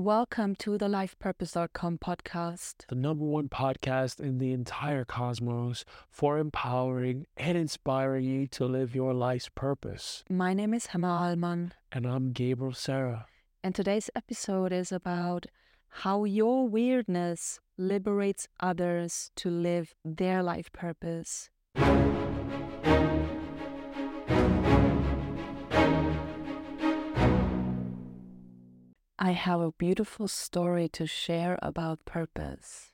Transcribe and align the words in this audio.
Welcome 0.00 0.56
to 0.56 0.76
the 0.76 0.88
lifepurpose.com 0.88 1.96
podcast. 2.04 2.86
the 2.88 2.94
number 2.94 3.24
one 3.24 3.48
podcast 3.48 4.20
in 4.20 4.36
the 4.36 4.52
entire 4.52 5.06
cosmos 5.06 5.86
for 6.10 6.36
empowering 6.36 7.24
and 7.38 7.56
inspiring 7.56 8.24
you 8.26 8.46
to 8.48 8.66
live 8.66 8.94
your 8.94 9.14
life's 9.14 9.48
purpose. 9.48 10.22
My 10.28 10.52
name 10.52 10.74
is 10.74 10.88
Hema 10.88 11.18
Alman, 11.30 11.72
And 11.90 12.04
I'm 12.06 12.32
Gabriel 12.32 12.74
Sarah. 12.74 13.24
and 13.64 13.74
today's 13.74 14.10
episode 14.14 14.70
is 14.70 14.92
about 14.92 15.46
how 15.88 16.24
your 16.24 16.68
weirdness 16.68 17.58
liberates 17.78 18.48
others 18.60 19.30
to 19.36 19.48
live 19.48 19.94
their 20.04 20.42
life 20.42 20.70
purpose. 20.72 21.48
I 29.26 29.32
have 29.32 29.60
a 29.60 29.72
beautiful 29.72 30.28
story 30.28 30.88
to 30.90 31.04
share 31.04 31.58
about 31.60 32.04
purpose. 32.04 32.92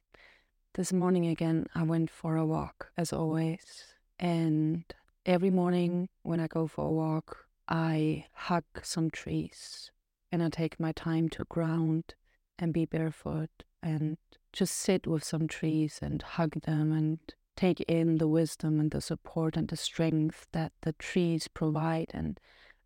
This 0.72 0.90
morning 0.90 1.26
again, 1.26 1.66
I 1.74 1.82
went 1.82 2.10
for 2.10 2.36
a 2.36 2.46
walk 2.46 2.90
as 2.96 3.12
always. 3.12 3.84
And 4.18 4.84
every 5.26 5.50
morning 5.50 6.08
when 6.22 6.40
I 6.40 6.46
go 6.46 6.66
for 6.66 6.86
a 6.86 6.90
walk, 6.90 7.48
I 7.68 8.24
hug 8.32 8.64
some 8.82 9.10
trees 9.10 9.90
and 10.32 10.42
I 10.42 10.48
take 10.48 10.80
my 10.80 10.92
time 10.92 11.28
to 11.28 11.44
ground 11.44 12.14
and 12.58 12.72
be 12.72 12.86
barefoot 12.86 13.50
and 13.82 14.16
just 14.54 14.74
sit 14.74 15.06
with 15.06 15.24
some 15.24 15.46
trees 15.46 15.98
and 16.00 16.22
hug 16.22 16.62
them 16.62 16.92
and 16.92 17.18
take 17.56 17.80
in 17.82 18.16
the 18.16 18.26
wisdom 18.26 18.80
and 18.80 18.90
the 18.90 19.02
support 19.02 19.54
and 19.54 19.68
the 19.68 19.76
strength 19.76 20.46
that 20.52 20.72
the 20.80 20.94
trees 20.94 21.46
provide. 21.48 22.10
And 22.14 22.40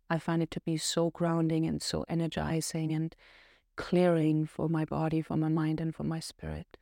I 0.09 0.19
find 0.19 0.41
it 0.41 0.51
to 0.51 0.61
be 0.61 0.77
so 0.77 1.09
grounding 1.09 1.65
and 1.65 1.81
so 1.81 2.05
energizing 2.07 2.91
and 2.91 3.15
clearing 3.75 4.45
for 4.45 4.67
my 4.69 4.85
body, 4.85 5.21
for 5.21 5.37
my 5.37 5.49
mind, 5.49 5.79
and 5.79 5.93
for 5.95 6.03
my 6.03 6.19
spirit. 6.19 6.77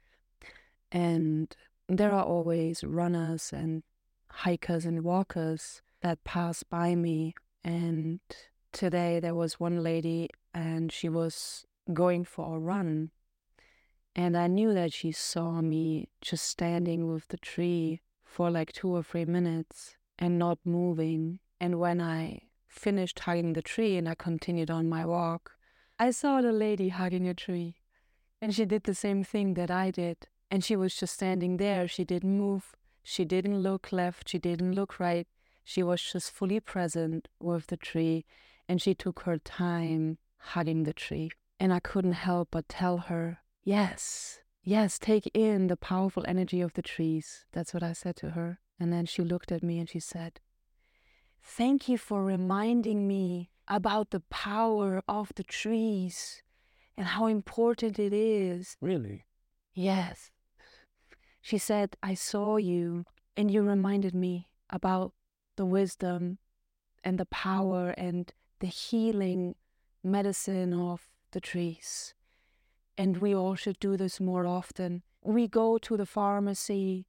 And 0.92 1.56
there 1.88 2.12
are 2.12 2.24
always 2.24 2.84
runners 2.84 3.52
and 3.54 3.84
hikers 4.30 4.86
and 4.86 5.04
walkers 5.04 5.82
that 6.02 6.24
pass 6.24 6.64
by 6.64 6.96
me. 6.96 7.36
And 7.64 8.20
today 8.72 9.20
there 9.20 9.36
was 9.36 9.60
one 9.60 9.84
lady 9.84 10.30
and 10.54 10.92
she 10.92 11.10
was 11.10 11.66
going 11.94 12.24
for 12.24 12.56
a 12.56 12.60
run. 12.60 13.12
And 14.16 14.38
I 14.38 14.48
knew 14.48 14.74
that 14.74 14.94
she 14.94 15.12
saw 15.12 15.62
me 15.62 16.08
just 16.22 16.46
standing 16.46 17.12
with 17.12 17.28
the 17.28 17.38
tree 17.38 18.02
for 18.24 18.50
like 18.50 18.72
two 18.72 18.90
or 18.90 19.04
three 19.04 19.26
minutes 19.26 19.98
and 20.18 20.40
not 20.40 20.60
moving. 20.64 21.40
And 21.60 21.80
when 21.80 22.00
I 22.00 22.42
finished 22.76 23.20
hugging 23.20 23.54
the 23.54 23.62
tree 23.62 23.98
and 23.98 24.08
I 24.08 24.16
continued 24.16 24.70
on 24.70 24.90
my 24.90 25.06
walk, 25.06 25.54
I 25.98 26.12
saw 26.12 26.42
the 26.42 26.52
lady 26.52 26.90
hugging 26.90 27.28
a 27.28 27.34
tree. 27.34 27.78
And 28.42 28.54
she 28.54 28.66
did 28.66 28.84
the 28.84 28.94
same 28.94 29.24
thing 29.24 29.54
that 29.54 29.72
I 29.72 29.92
did. 29.92 30.28
And 30.52 30.64
she 30.64 30.76
was 30.76 30.96
just 30.96 31.14
standing 31.14 31.58
there. 31.58 31.88
She 31.88 32.04
didn't 32.04 32.38
move. 32.38 32.76
She 33.02 33.26
didn't 33.26 33.60
look 33.60 33.92
left. 33.92 34.30
She 34.30 34.38
didn't 34.38 34.74
look 34.74 35.00
right. 35.00 35.28
She 35.64 35.82
was 35.82 36.02
just 36.02 36.32
fully 36.32 36.60
present 36.60 37.28
with 37.40 37.68
the 37.68 37.78
tree. 37.78 38.26
And 38.68 38.82
she 38.82 38.94
took 38.94 39.22
her 39.22 39.38
time 39.38 40.18
hugging 40.38 40.84
the 40.84 40.94
tree. 40.94 41.32
And 41.60 41.74
I 41.74 41.80
couldn't 41.80 42.14
help 42.14 42.50
but 42.52 42.68
tell 42.68 42.98
her, 42.98 43.40
yes, 43.64 44.40
yes, 44.64 45.00
take 45.00 45.32
in 45.34 45.68
the 45.68 45.78
powerful 45.78 46.26
energy 46.28 46.62
of 46.62 46.74
the 46.74 46.82
trees. 46.82 47.46
That's 47.54 47.74
what 47.74 47.84
I 47.84 47.94
said 47.94 48.18
to 48.18 48.32
her. 48.32 48.60
And 48.80 48.92
then 48.92 49.06
she 49.06 49.22
looked 49.24 49.52
at 49.52 49.64
me 49.64 49.80
and 49.80 49.90
she 49.90 50.00
said, 50.00 50.42
Thank 51.48 51.88
you 51.88 51.98
for 52.00 52.24
reminding 52.24 53.08
me 53.08 53.52
about 53.68 54.10
the 54.10 54.22
power 54.32 55.04
of 55.08 55.32
the 55.36 55.44
trees 55.44 56.42
and 56.98 57.06
how 57.06 57.28
important 57.28 58.00
it 58.00 58.12
is. 58.12 58.76
Really? 58.82 59.26
Yes. 59.74 60.32
She 61.42 61.60
said, 61.60 61.96
I 62.02 62.16
saw 62.16 62.58
you 62.58 63.06
and 63.38 63.52
you 63.52 63.62
reminded 63.62 64.16
me 64.16 64.48
about 64.72 65.14
the 65.56 65.66
wisdom 65.66 66.40
and 67.04 67.20
the 67.20 67.28
power 67.28 67.92
and 67.92 68.34
the 68.60 68.68
healing 68.68 69.54
medicine 70.04 70.74
of 70.74 71.08
the 71.32 71.40
trees. 71.40 72.16
And 72.98 73.18
we 73.18 73.36
all 73.36 73.56
should 73.56 73.80
do 73.80 73.96
this 73.98 74.20
more 74.20 74.48
often. 74.48 75.04
We 75.22 75.48
go 75.48 75.78
to 75.78 75.96
the 75.96 76.08
pharmacy 76.08 77.06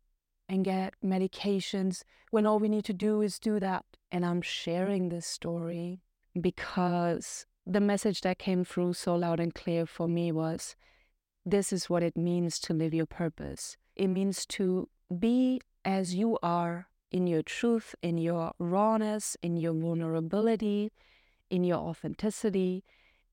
and 0.49 0.65
get 0.65 0.95
medications 1.05 2.03
when 2.31 2.47
all 2.47 2.59
we 2.59 2.69
need 2.69 2.85
to 2.85 2.93
do 2.93 3.21
is 3.23 3.39
do 3.39 3.59
that. 3.61 3.85
And 4.13 4.25
I'm 4.25 4.43
sharing 4.43 5.09
this 5.09 5.27
story 5.27 6.01
because 6.41 7.47
the 7.67 7.81
message 7.81 8.21
that 8.21 8.39
came 8.39 8.65
through 8.65 8.95
so 8.95 9.17
loud 9.17 9.41
and 9.41 9.55
clear 9.55 9.87
for 9.87 10.07
me 10.07 10.31
was 10.31 10.77
this 11.45 11.73
is 11.73 11.91
what 11.91 12.03
it 12.03 12.17
means 12.17 12.59
to 12.61 12.75
live 12.75 12.95
your 12.95 13.07
purpose. 13.07 13.77
It 13.97 14.09
means 14.09 14.47
to 14.47 14.89
be 15.19 15.61
as 15.85 16.15
you 16.15 16.39
are 16.43 16.89
in 17.11 17.27
your 17.27 17.43
truth, 17.43 17.95
in 18.03 18.19
your 18.19 18.53
rawness, 18.59 19.37
in 19.43 19.57
your 19.57 19.73
vulnerability, 19.73 20.93
in 21.51 21.65
your 21.65 21.79
authenticity, 21.79 22.85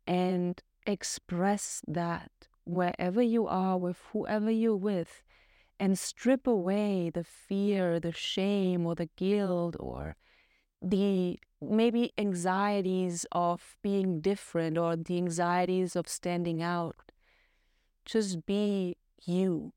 and 0.05 0.61
express 0.85 1.81
that 1.87 2.31
wherever 2.65 3.21
you 3.21 3.47
are, 3.47 3.77
with 3.77 3.97
whoever 4.11 4.51
you're 4.51 4.75
with, 4.75 5.23
and 5.79 5.97
strip 5.97 6.47
away 6.47 7.09
the 7.09 7.23
fear, 7.23 7.99
the 7.99 8.11
shame, 8.11 8.85
or 8.85 8.95
the 8.95 9.09
guilt, 9.15 9.75
or 9.79 10.15
the 10.81 11.39
maybe 11.61 12.11
anxieties 12.17 13.25
of 13.31 13.75
being 13.81 14.19
different 14.19 14.77
or 14.77 14.95
the 14.95 15.17
anxieties 15.17 15.95
of 15.95 16.07
standing 16.07 16.61
out. 16.61 17.11
Just 18.05 18.45
be 18.45 18.97
you. 19.23 19.73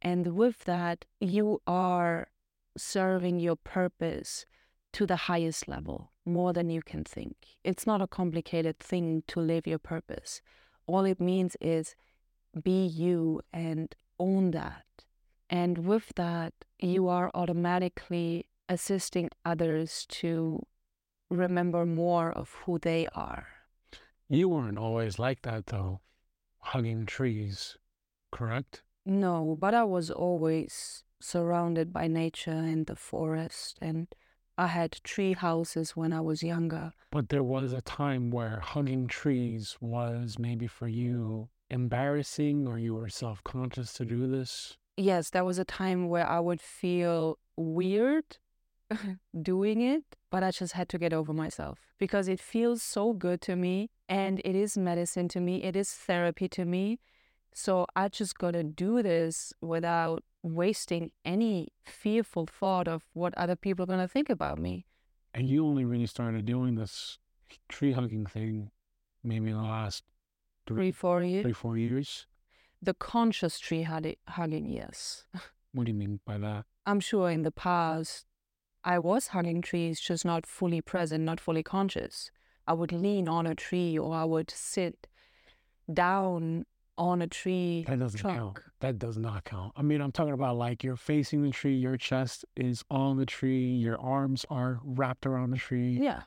And 0.00 0.36
with 0.36 0.64
that, 0.64 1.06
you 1.20 1.60
are 1.66 2.28
serving 2.76 3.40
your 3.40 3.56
purpose 3.56 4.46
to 4.92 5.06
the 5.06 5.16
highest 5.16 5.66
level, 5.66 6.12
more 6.24 6.52
than 6.52 6.70
you 6.70 6.82
can 6.82 7.02
think. 7.02 7.36
It's 7.64 7.86
not 7.86 8.00
a 8.00 8.06
complicated 8.06 8.78
thing 8.78 9.24
to 9.28 9.40
live 9.40 9.66
your 9.66 9.78
purpose. 9.78 10.40
All 10.86 11.04
it 11.04 11.20
means 11.20 11.56
is 11.60 11.96
be 12.62 12.86
you 12.86 13.40
and 13.52 13.94
own 14.20 14.52
that. 14.52 15.03
And 15.50 15.78
with 15.78 16.12
that, 16.16 16.52
mm. 16.82 16.92
you 16.92 17.08
are 17.08 17.30
automatically 17.34 18.46
assisting 18.68 19.30
others 19.44 20.06
to 20.08 20.64
remember 21.30 21.84
more 21.86 22.32
of 22.32 22.50
who 22.64 22.78
they 22.78 23.06
are. 23.14 23.46
You 24.28 24.48
weren't 24.48 24.78
always 24.78 25.18
like 25.18 25.42
that, 25.42 25.66
though. 25.66 26.00
Hugging 26.58 27.06
trees, 27.06 27.76
correct? 28.32 28.82
No, 29.04 29.56
but 29.60 29.74
I 29.74 29.84
was 29.84 30.10
always 30.10 31.04
surrounded 31.20 31.92
by 31.92 32.08
nature 32.08 32.50
and 32.50 32.86
the 32.86 32.96
forest, 32.96 33.78
and 33.82 34.08
I 34.56 34.68
had 34.68 35.00
tree 35.04 35.34
houses 35.34 35.96
when 35.96 36.12
I 36.12 36.20
was 36.20 36.42
younger. 36.42 36.92
But 37.10 37.28
there 37.28 37.42
was 37.42 37.72
a 37.72 37.82
time 37.82 38.30
where 38.30 38.60
hugging 38.60 39.08
trees 39.08 39.76
was 39.80 40.38
maybe 40.38 40.66
for 40.66 40.88
you 40.88 41.48
embarrassing 41.70 42.66
or 42.66 42.78
you 42.78 42.94
were 42.94 43.08
self 43.08 43.42
conscious 43.44 43.92
to 43.94 44.04
do 44.04 44.26
this. 44.26 44.76
Yes, 44.96 45.30
there 45.30 45.44
was 45.44 45.58
a 45.58 45.64
time 45.64 46.08
where 46.08 46.26
I 46.28 46.40
would 46.40 46.60
feel 46.60 47.38
weird 47.56 48.38
doing 49.42 49.80
it, 49.80 50.04
but 50.30 50.42
I 50.42 50.50
just 50.50 50.74
had 50.74 50.88
to 50.90 50.98
get 50.98 51.12
over 51.12 51.32
myself 51.32 51.78
because 51.98 52.28
it 52.28 52.40
feels 52.40 52.82
so 52.82 53.12
good 53.12 53.40
to 53.42 53.56
me 53.56 53.90
and 54.08 54.40
it 54.44 54.54
is 54.54 54.76
medicine 54.78 55.28
to 55.28 55.40
me, 55.40 55.62
it 55.62 55.74
is 55.74 55.92
therapy 55.92 56.48
to 56.48 56.64
me. 56.64 57.00
So 57.52 57.86
I 57.94 58.08
just 58.08 58.38
got 58.38 58.52
to 58.52 58.64
do 58.64 59.02
this 59.02 59.52
without 59.60 60.24
wasting 60.42 61.12
any 61.24 61.68
fearful 61.84 62.46
thought 62.46 62.88
of 62.88 63.04
what 63.12 63.32
other 63.36 63.56
people 63.56 63.84
are 63.84 63.86
going 63.86 64.00
to 64.00 64.08
think 64.08 64.28
about 64.28 64.58
me. 64.58 64.86
And 65.32 65.48
you 65.48 65.64
only 65.64 65.84
really 65.84 66.06
started 66.06 66.44
doing 66.46 66.74
this 66.74 67.18
tree 67.68 67.92
hugging 67.92 68.26
thing 68.26 68.70
maybe 69.22 69.50
in 69.50 69.56
the 69.56 69.62
last 69.62 70.04
Three, 70.66 70.92
four 70.92 71.22
years. 71.22 71.42
three, 71.42 71.52
four 71.52 71.76
years. 71.76 72.26
The 72.84 72.94
conscious 72.94 73.58
tree 73.58 73.82
hugging, 73.82 74.66
yes. 74.68 75.24
What 75.72 75.86
do 75.86 75.92
you 75.92 75.98
mean 75.98 76.20
by 76.24 76.36
that? 76.38 76.66
I'm 76.86 77.00
sure 77.00 77.30
in 77.30 77.42
the 77.42 77.50
past 77.50 78.26
I 78.84 78.98
was 78.98 79.28
hugging 79.28 79.60
trees, 79.62 79.98
just 80.08 80.24
not 80.24 80.46
fully 80.46 80.80
present, 80.82 81.24
not 81.24 81.40
fully 81.40 81.62
conscious. 81.62 82.30
I 82.66 82.74
would 82.74 82.92
lean 82.92 83.26
on 83.28 83.46
a 83.46 83.54
tree 83.54 83.98
or 83.98 84.14
I 84.14 84.24
would 84.24 84.50
sit 84.50 85.06
down 85.92 86.66
on 86.96 87.22
a 87.22 87.26
tree 87.26 87.84
That 87.88 87.98
doesn't 87.98 88.20
trunk. 88.20 88.38
count. 88.38 88.58
That 88.80 88.98
does 88.98 89.16
not 89.18 89.44
count. 89.44 89.72
I 89.76 89.82
mean, 89.82 90.00
I'm 90.00 90.12
talking 90.12 90.34
about 90.34 90.56
like 90.56 90.84
you're 90.84 90.96
facing 90.96 91.42
the 91.42 91.50
tree, 91.50 91.74
your 91.76 91.96
chest 91.96 92.44
is 92.56 92.84
on 92.90 93.16
the 93.16 93.26
tree, 93.26 93.66
your 93.86 93.98
arms 93.98 94.44
are 94.50 94.78
wrapped 94.84 95.26
around 95.26 95.50
the 95.50 95.56
tree, 95.56 95.98
Yeah, 96.00 96.22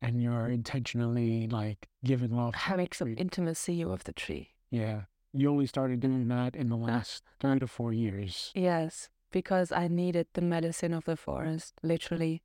and 0.00 0.22
you're 0.22 0.48
intentionally 0.48 1.46
like 1.48 1.88
giving 2.04 2.30
love. 2.34 2.52
to 2.54 2.58
the 2.58 2.64
having 2.64 2.88
some 2.94 3.14
intimacy 3.18 3.84
with 3.84 4.04
the 4.04 4.12
tree. 4.12 4.50
Yeah. 4.70 5.02
You 5.38 5.50
only 5.50 5.66
started 5.66 6.00
doing 6.00 6.26
that 6.28 6.56
in 6.56 6.68
the 6.68 6.76
last 6.76 7.22
three 7.38 7.60
to 7.60 7.68
four 7.68 7.92
years. 7.92 8.50
Yes, 8.56 9.08
because 9.30 9.70
I 9.70 9.86
needed 9.86 10.26
the 10.34 10.40
medicine 10.40 10.92
of 10.92 11.04
the 11.04 11.14
forest, 11.14 11.74
literally. 11.80 12.42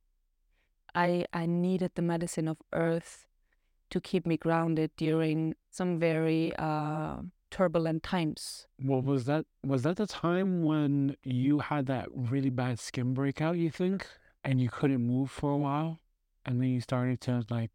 I 0.94 1.26
I 1.32 1.46
needed 1.46 1.90
the 1.96 2.02
medicine 2.02 2.46
of 2.46 2.58
earth 2.72 3.26
to 3.90 4.00
keep 4.00 4.24
me 4.26 4.36
grounded 4.36 4.92
during 4.96 5.56
some 5.70 5.98
very 5.98 6.54
uh, 6.56 7.16
turbulent 7.50 8.04
times. 8.04 8.68
Well, 8.78 9.02
was 9.02 9.24
that 9.24 9.46
was 9.64 9.82
that 9.82 9.96
the 9.96 10.06
time 10.06 10.62
when 10.62 11.16
you 11.24 11.58
had 11.58 11.86
that 11.86 12.06
really 12.14 12.50
bad 12.50 12.78
skin 12.78 13.12
breakout? 13.12 13.56
You 13.56 13.70
think, 13.70 14.06
and 14.44 14.60
you 14.60 14.68
couldn't 14.68 15.04
move 15.04 15.32
for 15.32 15.50
a 15.50 15.58
while, 15.58 15.98
and 16.46 16.60
then 16.60 16.68
you 16.68 16.80
started 16.80 17.20
to 17.22 17.44
like, 17.50 17.72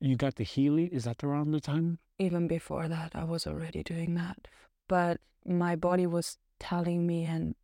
you 0.00 0.16
got 0.16 0.36
the 0.36 0.44
healing. 0.44 0.88
Is 0.88 1.04
that 1.04 1.22
around 1.22 1.50
the 1.50 1.60
time? 1.60 1.98
Even 2.18 2.48
before 2.48 2.88
that, 2.88 3.12
I 3.14 3.24
was 3.24 3.46
already 3.46 3.82
doing 3.82 4.14
that, 4.14 4.48
but 4.88 5.20
my 5.44 5.76
body 5.76 6.06
was 6.06 6.38
telling 6.58 7.06
me 7.06 7.24
and 7.24 7.54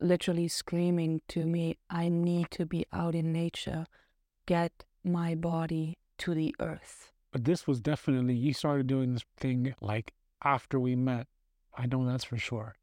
literally 0.00 0.48
screaming 0.48 1.22
to 1.28 1.44
me, 1.44 1.76
"I 1.90 2.08
need 2.08 2.50
to 2.52 2.66
be 2.66 2.86
out 2.92 3.14
in 3.14 3.32
nature. 3.32 3.86
Get 4.46 4.84
my 5.02 5.34
body 5.34 5.98
to 6.18 6.34
the 6.34 6.54
earth." 6.60 7.12
But 7.32 7.44
this 7.44 7.66
was 7.66 7.80
definitely 7.80 8.34
you 8.36 8.52
started 8.52 8.86
doing 8.86 9.12
this 9.14 9.24
thing 9.36 9.74
like 9.80 10.14
after 10.42 10.78
we 10.78 10.94
met. 10.94 11.26
I 11.76 11.86
know 11.86 12.06
that's 12.06 12.24
for 12.24 12.38
sure. 12.38 12.76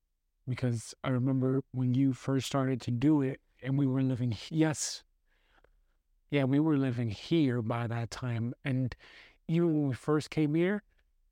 Because 0.47 0.93
I 1.03 1.09
remember 1.09 1.61
when 1.71 1.93
you 1.93 2.13
first 2.13 2.47
started 2.47 2.81
to 2.81 2.91
do 2.91 3.21
it 3.21 3.39
and 3.61 3.77
we 3.77 3.87
were 3.87 4.01
living, 4.01 4.35
yes. 4.49 5.03
Yeah, 6.29 6.45
we 6.45 6.59
were 6.59 6.77
living 6.77 7.11
here 7.11 7.61
by 7.61 7.87
that 7.87 8.11
time. 8.11 8.53
And 8.65 8.95
even 9.51 9.73
when 9.73 9.89
we 9.89 9.95
first 9.95 10.29
came 10.29 10.55
here, 10.55 10.81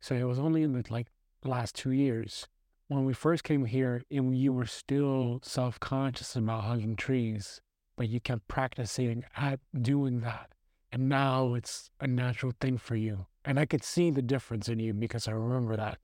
so 0.01 0.13
it 0.13 0.23
was 0.23 0.39
only 0.39 0.63
in 0.63 0.73
the 0.73 0.83
like 0.89 1.07
last 1.43 1.75
two 1.75 1.91
years. 1.91 2.47
When 2.87 3.05
we 3.05 3.13
first 3.13 3.43
came 3.43 3.65
here 3.65 4.01
and 4.11 4.37
you 4.37 4.51
were 4.51 4.65
still 4.65 5.39
self 5.43 5.79
conscious 5.79 6.35
about 6.35 6.65
hugging 6.65 6.95
trees, 6.95 7.61
but 7.95 8.09
you 8.09 8.19
kept 8.19 8.47
practicing 8.47 9.23
at 9.37 9.59
doing 9.79 10.19
that. 10.21 10.49
And 10.91 11.07
now 11.07 11.53
it's 11.53 11.91
a 11.99 12.07
natural 12.07 12.53
thing 12.59 12.77
for 12.77 12.95
you. 12.95 13.27
And 13.45 13.59
I 13.59 13.65
could 13.65 13.83
see 13.83 14.11
the 14.11 14.21
difference 14.21 14.67
in 14.67 14.79
you 14.79 14.93
because 14.93 15.27
I 15.27 15.31
remember 15.31 15.77
that. 15.77 15.99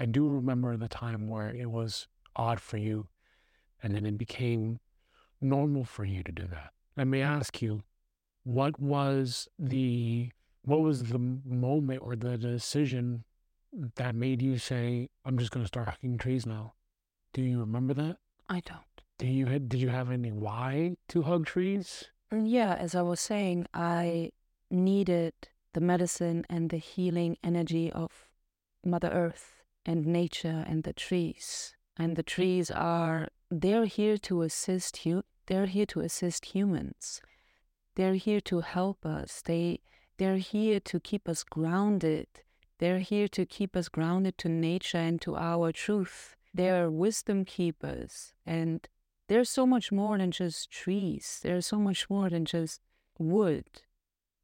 I 0.00 0.06
do 0.06 0.26
remember 0.26 0.76
the 0.76 0.88
time 0.88 1.28
where 1.28 1.54
it 1.54 1.70
was 1.70 2.08
odd 2.34 2.60
for 2.60 2.78
you 2.78 3.08
and 3.82 3.94
then 3.94 4.06
it 4.06 4.18
became 4.18 4.80
normal 5.40 5.84
for 5.84 6.04
you 6.04 6.22
to 6.22 6.32
do 6.32 6.46
that. 6.48 6.72
Let 6.96 7.06
me 7.06 7.20
ask 7.20 7.60
you, 7.60 7.82
what 8.44 8.80
was 8.80 9.48
the 9.58 10.30
what 10.64 10.80
was 10.80 11.04
the 11.04 11.18
moment 11.18 12.00
or 12.02 12.16
the 12.16 12.38
decision 12.38 13.24
that 13.96 14.14
made 14.14 14.42
you 14.42 14.58
say, 14.58 15.08
I'm 15.24 15.38
just 15.38 15.50
gonna 15.50 15.66
start 15.66 15.88
hugging 15.88 16.18
trees 16.18 16.46
now? 16.46 16.74
Do 17.32 17.42
you 17.42 17.60
remember 17.60 17.94
that? 17.94 18.18
I 18.48 18.60
don't. 18.60 18.80
Do 19.18 19.26
you 19.26 19.46
did 19.46 19.80
you 19.80 19.88
have 19.88 20.10
any 20.10 20.32
why 20.32 20.96
to 21.08 21.22
hug 21.22 21.46
trees? 21.46 22.04
Mm, 22.32 22.44
yeah, 22.46 22.74
as 22.74 22.94
I 22.94 23.02
was 23.02 23.20
saying, 23.20 23.66
I 23.72 24.32
needed 24.70 25.34
the 25.74 25.80
medicine 25.80 26.44
and 26.50 26.70
the 26.70 26.78
healing 26.78 27.36
energy 27.42 27.90
of 27.92 28.28
Mother 28.84 29.08
Earth 29.08 29.62
and 29.86 30.06
nature 30.06 30.64
and 30.66 30.84
the 30.84 30.92
trees. 30.92 31.74
And 31.96 32.16
the 32.16 32.22
trees 32.22 32.70
are 32.70 33.28
they're 33.50 33.84
here 33.84 34.16
to 34.18 34.42
assist 34.42 35.04
you. 35.04 35.24
They're 35.46 35.66
here 35.66 35.86
to 35.86 36.00
assist 36.00 36.46
humans. 36.46 37.20
They're 37.96 38.14
here 38.14 38.40
to 38.42 38.60
help 38.60 39.04
us. 39.04 39.42
They 39.44 39.80
they're 40.22 40.36
here 40.36 40.78
to 40.80 41.00
keep 41.00 41.28
us 41.28 41.42
grounded. 41.42 42.28
They're 42.78 43.00
here 43.00 43.28
to 43.28 43.44
keep 43.44 43.76
us 43.76 43.88
grounded 43.88 44.38
to 44.38 44.48
nature 44.48 44.98
and 44.98 45.20
to 45.22 45.36
our 45.36 45.72
truth. 45.72 46.36
They're 46.54 46.90
wisdom 46.90 47.44
keepers. 47.44 48.32
And 48.46 48.88
there's 49.28 49.50
so 49.50 49.66
much 49.66 49.90
more 49.90 50.18
than 50.18 50.30
just 50.30 50.70
trees. 50.70 51.40
There's 51.42 51.66
so 51.66 51.78
much 51.78 52.08
more 52.08 52.30
than 52.30 52.44
just 52.44 52.80
wood. 53.18 53.64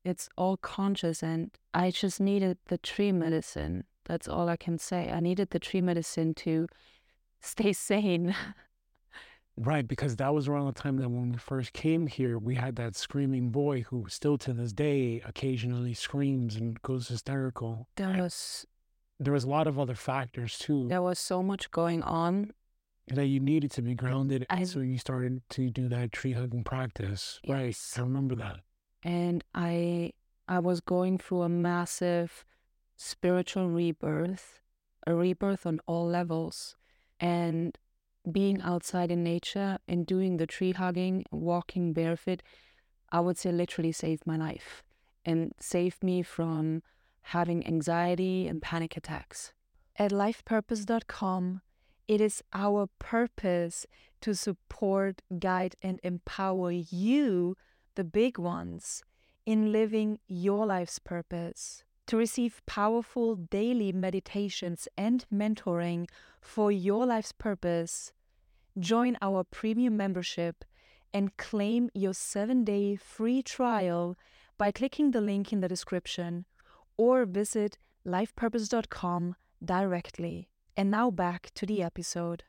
It's 0.05 0.29
all 0.37 0.57
conscious 0.57 1.23
and 1.23 1.51
I 1.75 1.91
just 1.91 2.21
needed 2.21 2.59
the 2.67 2.79
tree 2.79 3.13
medicine 3.13 3.85
that's 4.09 4.27
all 4.27 4.49
I 4.49 4.57
can 4.57 4.79
say. 4.79 5.13
I 5.13 5.21
needed 5.21 5.51
the 5.51 5.59
tree 5.59 5.83
medicine 5.83 6.35
to 6.35 6.67
stay 7.41 7.73
sane. 7.73 8.35
Right, 9.59 9.87
because 9.87 10.17
that 10.17 10.33
was 10.33 10.47
around 10.47 10.67
the 10.67 10.81
time 10.81 10.99
that 10.99 11.09
when 11.09 11.33
we 11.33 11.39
first 11.39 11.73
came 11.73 12.07
here, 12.07 12.39
we 12.39 12.55
had 12.55 12.77
that 12.77 12.95
screaming 12.95 13.51
boy 13.51 13.83
who 13.83 14.07
still 14.09 14.39
to 14.39 14.53
this 14.53 14.73
day 14.73 15.21
occasionally 15.27 15.95
screams 15.95 16.57
and 16.57 16.81
goes 16.83 17.09
hysterical. 17.09 17.89
There 17.97 18.23
was 18.23 18.67
there 19.19 19.33
was 19.33 19.45
a 19.45 19.49
lot 19.49 19.67
of 19.67 19.79
other 19.79 19.97
factors 19.97 20.59
too. 20.59 20.87
There 20.89 21.03
was 21.03 21.19
so 21.19 21.43
much 21.43 21.71
going 21.71 22.03
on. 22.03 22.53
That 23.09 23.27
you 23.27 23.41
needed 23.41 23.71
to 23.73 23.83
be 23.83 23.95
grounded. 23.95 24.47
I, 24.51 24.65
so 24.65 24.81
you 24.81 24.99
started 24.99 25.41
to 25.51 25.71
do 25.71 25.89
that 25.89 26.13
tree 26.13 26.33
hugging 26.33 26.63
practice. 26.63 27.41
Yes. 27.43 27.53
Right. 27.53 28.03
I 28.03 28.07
remember 28.07 28.35
that. 28.37 28.61
And 29.03 29.43
I 29.55 30.13
I 30.47 30.61
was 30.61 30.81
going 30.81 31.19
through 31.19 31.43
a 31.43 31.49
massive 31.49 32.45
spiritual 32.97 33.69
rebirth, 33.71 34.61
a 35.07 35.15
rebirth 35.15 35.67
on 35.67 35.81
all 35.87 36.07
levels. 36.07 36.77
And 37.19 37.77
being 38.33 38.61
outside 38.63 39.11
in 39.11 39.23
nature 39.23 39.79
and 39.89 40.07
doing 40.07 40.37
the 40.37 40.47
tree 40.47 40.73
hugging, 40.73 41.25
walking 41.31 41.93
barefoot, 41.93 42.43
I 43.11 43.21
would 43.21 43.39
say 43.39 43.53
literally 43.53 43.93
saved 43.93 44.27
my 44.27 44.37
life 44.37 44.83
and 45.25 45.53
saved 45.61 46.03
me 46.03 46.23
from 46.23 46.83
having 47.23 47.67
anxiety 47.67 48.47
and 48.49 48.63
panic 48.63 48.97
attacks. 48.97 49.53
At 49.97 50.13
lifepurpose.com, 50.13 51.61
it 52.07 52.21
is 52.21 52.43
our 52.53 52.89
purpose 52.99 53.87
to 54.23 54.35
support, 54.35 55.23
guide, 55.39 55.77
and 55.83 56.01
empower 56.03 56.71
you, 56.71 57.57
the 57.95 58.05
big 58.05 58.39
ones, 58.39 59.03
in 59.45 59.73
living 59.73 60.19
your 60.27 60.67
life's 60.67 60.99
purpose 60.99 61.85
to 62.09 62.17
receive 62.17 62.63
powerful 62.65 63.37
daily 63.37 63.93
meditations 63.93 64.89
and 64.97 65.27
mentoring 65.33 66.09
for 66.41 66.73
your 66.73 67.05
life's 67.05 67.33
purpose, 67.33 68.13
join 68.79 69.17
our 69.21 69.45
premium 69.45 69.97
membership 69.97 70.65
and 71.13 71.37
claim 71.37 71.91
your 71.95 72.15
seven 72.15 72.65
day 72.65 72.97
free 72.97 73.43
trial 73.43 74.17
by 74.57 74.71
clicking 74.71 75.11
the 75.11 75.21
link 75.21 75.53
in 75.53 75.61
the 75.61 75.69
description 75.69 76.45
or 76.97 77.25
visit 77.25 77.79
lifepurpose.com 78.07 79.37
directly. 79.65 80.49
And 80.77 80.91
now 80.91 81.11
back 81.11 81.51
to 81.55 81.67
the 81.67 81.83
episode. 81.83 82.45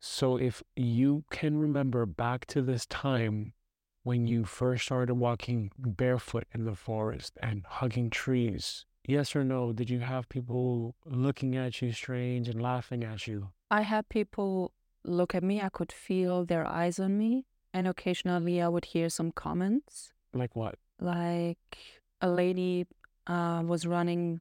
So, 0.00 0.36
if 0.36 0.62
you 0.76 1.24
can 1.30 1.58
remember 1.58 2.04
back 2.06 2.46
to 2.46 2.62
this 2.62 2.86
time 2.86 3.54
when 4.02 4.26
you 4.26 4.44
first 4.44 4.84
started 4.84 5.14
walking 5.14 5.70
barefoot 5.78 6.44
in 6.52 6.64
the 6.64 6.74
forest 6.74 7.38
and 7.42 7.64
hugging 7.66 8.10
trees, 8.10 8.84
Yes 9.06 9.36
or 9.36 9.44
no? 9.44 9.72
Did 9.72 9.90
you 9.90 10.00
have 10.00 10.28
people 10.30 10.94
looking 11.04 11.56
at 11.56 11.82
you 11.82 11.92
strange 11.92 12.48
and 12.48 12.60
laughing 12.60 13.04
at 13.04 13.26
you? 13.26 13.50
I 13.70 13.82
had 13.82 14.08
people 14.08 14.72
look 15.04 15.34
at 15.34 15.42
me. 15.42 15.60
I 15.60 15.68
could 15.68 15.92
feel 15.92 16.44
their 16.44 16.66
eyes 16.66 16.98
on 16.98 17.18
me. 17.18 17.46
And 17.72 17.88
occasionally 17.88 18.60
I 18.62 18.68
would 18.68 18.86
hear 18.86 19.08
some 19.08 19.32
comments. 19.32 20.12
Like 20.32 20.54
what? 20.54 20.76
Like 21.00 21.78
a 22.20 22.28
lady 22.28 22.86
uh, 23.26 23.62
was 23.66 23.86
running 23.86 24.40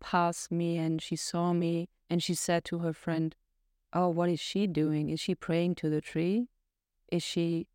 past 0.00 0.50
me 0.50 0.78
and 0.78 1.00
she 1.00 1.16
saw 1.16 1.52
me 1.52 1.88
and 2.10 2.22
she 2.22 2.34
said 2.34 2.64
to 2.66 2.78
her 2.78 2.92
friend, 2.92 3.34
Oh, 3.92 4.08
what 4.08 4.30
is 4.30 4.40
she 4.40 4.66
doing? 4.66 5.10
Is 5.10 5.20
she 5.20 5.34
praying 5.34 5.74
to 5.76 5.90
the 5.90 6.00
tree? 6.00 6.48
Is 7.10 7.22
she 7.22 7.68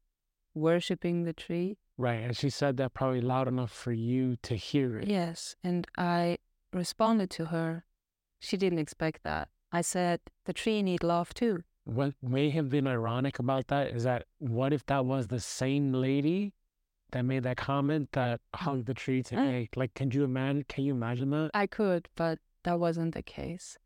worshiping 0.55 1.23
the 1.23 1.33
tree? 1.33 1.77
Right. 1.97 2.23
And 2.23 2.35
she 2.35 2.49
said 2.49 2.77
that 2.77 2.93
probably 2.95 3.21
loud 3.21 3.47
enough 3.47 3.71
for 3.71 3.91
you 3.91 4.35
to 4.43 4.55
hear 4.55 4.97
it. 4.97 5.07
Yes. 5.07 5.55
And 5.63 5.85
I 5.97 6.37
responded 6.73 7.29
to 7.31 7.45
her. 7.45 7.85
She 8.39 8.57
didn't 8.57 8.79
expect 8.79 9.23
that. 9.23 9.49
I 9.71 9.81
said, 9.81 10.21
the 10.45 10.53
tree 10.53 10.81
need 10.81 11.03
love 11.03 11.33
too. 11.33 11.63
What 11.87 12.15
may 12.21 12.49
have 12.49 12.69
been 12.69 12.85
ironic 12.85 13.39
about 13.39 13.67
that 13.67 13.87
is 13.95 14.03
that 14.03 14.25
what 14.39 14.73
if 14.73 14.85
that 14.87 15.05
was 15.05 15.27
the 15.27 15.39
same 15.39 15.93
lady 15.93 16.53
that 17.11 17.21
made 17.21 17.43
that 17.43 17.55
comment 17.55 18.09
that 18.11 18.41
hung 18.53 18.83
the 18.83 18.93
tree 18.93 19.23
today? 19.23 19.69
Like, 19.73 19.93
can 19.93 20.11
you 20.11 20.25
imagine? 20.25 20.65
Can 20.67 20.83
you 20.83 20.93
imagine 20.93 21.29
that? 21.29 21.51
I 21.53 21.65
could, 21.65 22.09
but 22.17 22.39
that 22.63 22.77
wasn't 22.77 23.13
the 23.13 23.23
case. 23.23 23.77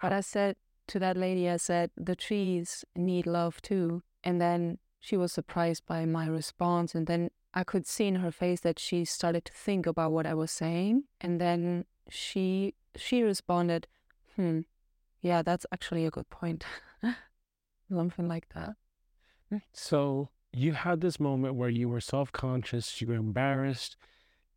But 0.00 0.12
I 0.12 0.20
said 0.20 0.54
to 0.86 1.00
that 1.00 1.16
lady, 1.16 1.48
I 1.48 1.56
said, 1.56 1.90
the 1.96 2.14
trees 2.14 2.84
need 2.94 3.26
love 3.26 3.60
too. 3.60 4.04
And 4.22 4.40
then 4.40 4.78
she 5.00 5.16
was 5.16 5.32
surprised 5.32 5.84
by 5.84 6.04
my 6.04 6.28
response. 6.28 6.94
And 6.94 7.08
then 7.08 7.30
I 7.52 7.64
could 7.64 7.88
see 7.88 8.06
in 8.06 8.16
her 8.16 8.30
face 8.30 8.60
that 8.60 8.78
she 8.78 9.04
started 9.04 9.44
to 9.46 9.52
think 9.52 9.84
about 9.84 10.12
what 10.12 10.26
I 10.26 10.34
was 10.34 10.52
saying. 10.52 11.04
And 11.20 11.40
then 11.40 11.86
she 12.08 12.74
she 12.94 13.22
responded, 13.22 13.88
hmm, 14.36 14.60
yeah, 15.20 15.42
that's 15.42 15.66
actually 15.72 16.06
a 16.06 16.10
good 16.10 16.30
point. 16.30 16.64
Something 17.90 18.28
like 18.28 18.48
that. 18.54 18.74
Mm, 19.52 19.62
so 19.72 20.30
you 20.52 20.72
had 20.72 21.00
this 21.00 21.20
moment 21.20 21.54
where 21.54 21.68
you 21.68 21.88
were 21.88 22.00
self 22.00 22.32
conscious, 22.32 23.00
you 23.00 23.08
were 23.08 23.14
embarrassed, 23.14 23.96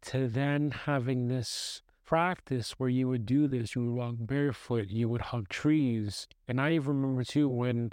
to 0.04 0.28
then 0.28 0.72
having 0.72 1.28
this 1.28 1.82
practice 2.06 2.74
where 2.80 2.90
you 2.90 3.08
would 3.08 3.26
do 3.26 3.48
this, 3.48 3.76
you 3.76 3.84
would 3.86 3.96
walk 3.98 4.16
barefoot, 4.20 4.88
you 4.90 5.08
would 5.10 5.22
hug 5.22 5.48
trees. 5.50 6.28
And 6.48 6.60
I 6.60 6.74
even 6.74 7.02
remember 7.02 7.24
too 7.24 7.48
when 7.50 7.92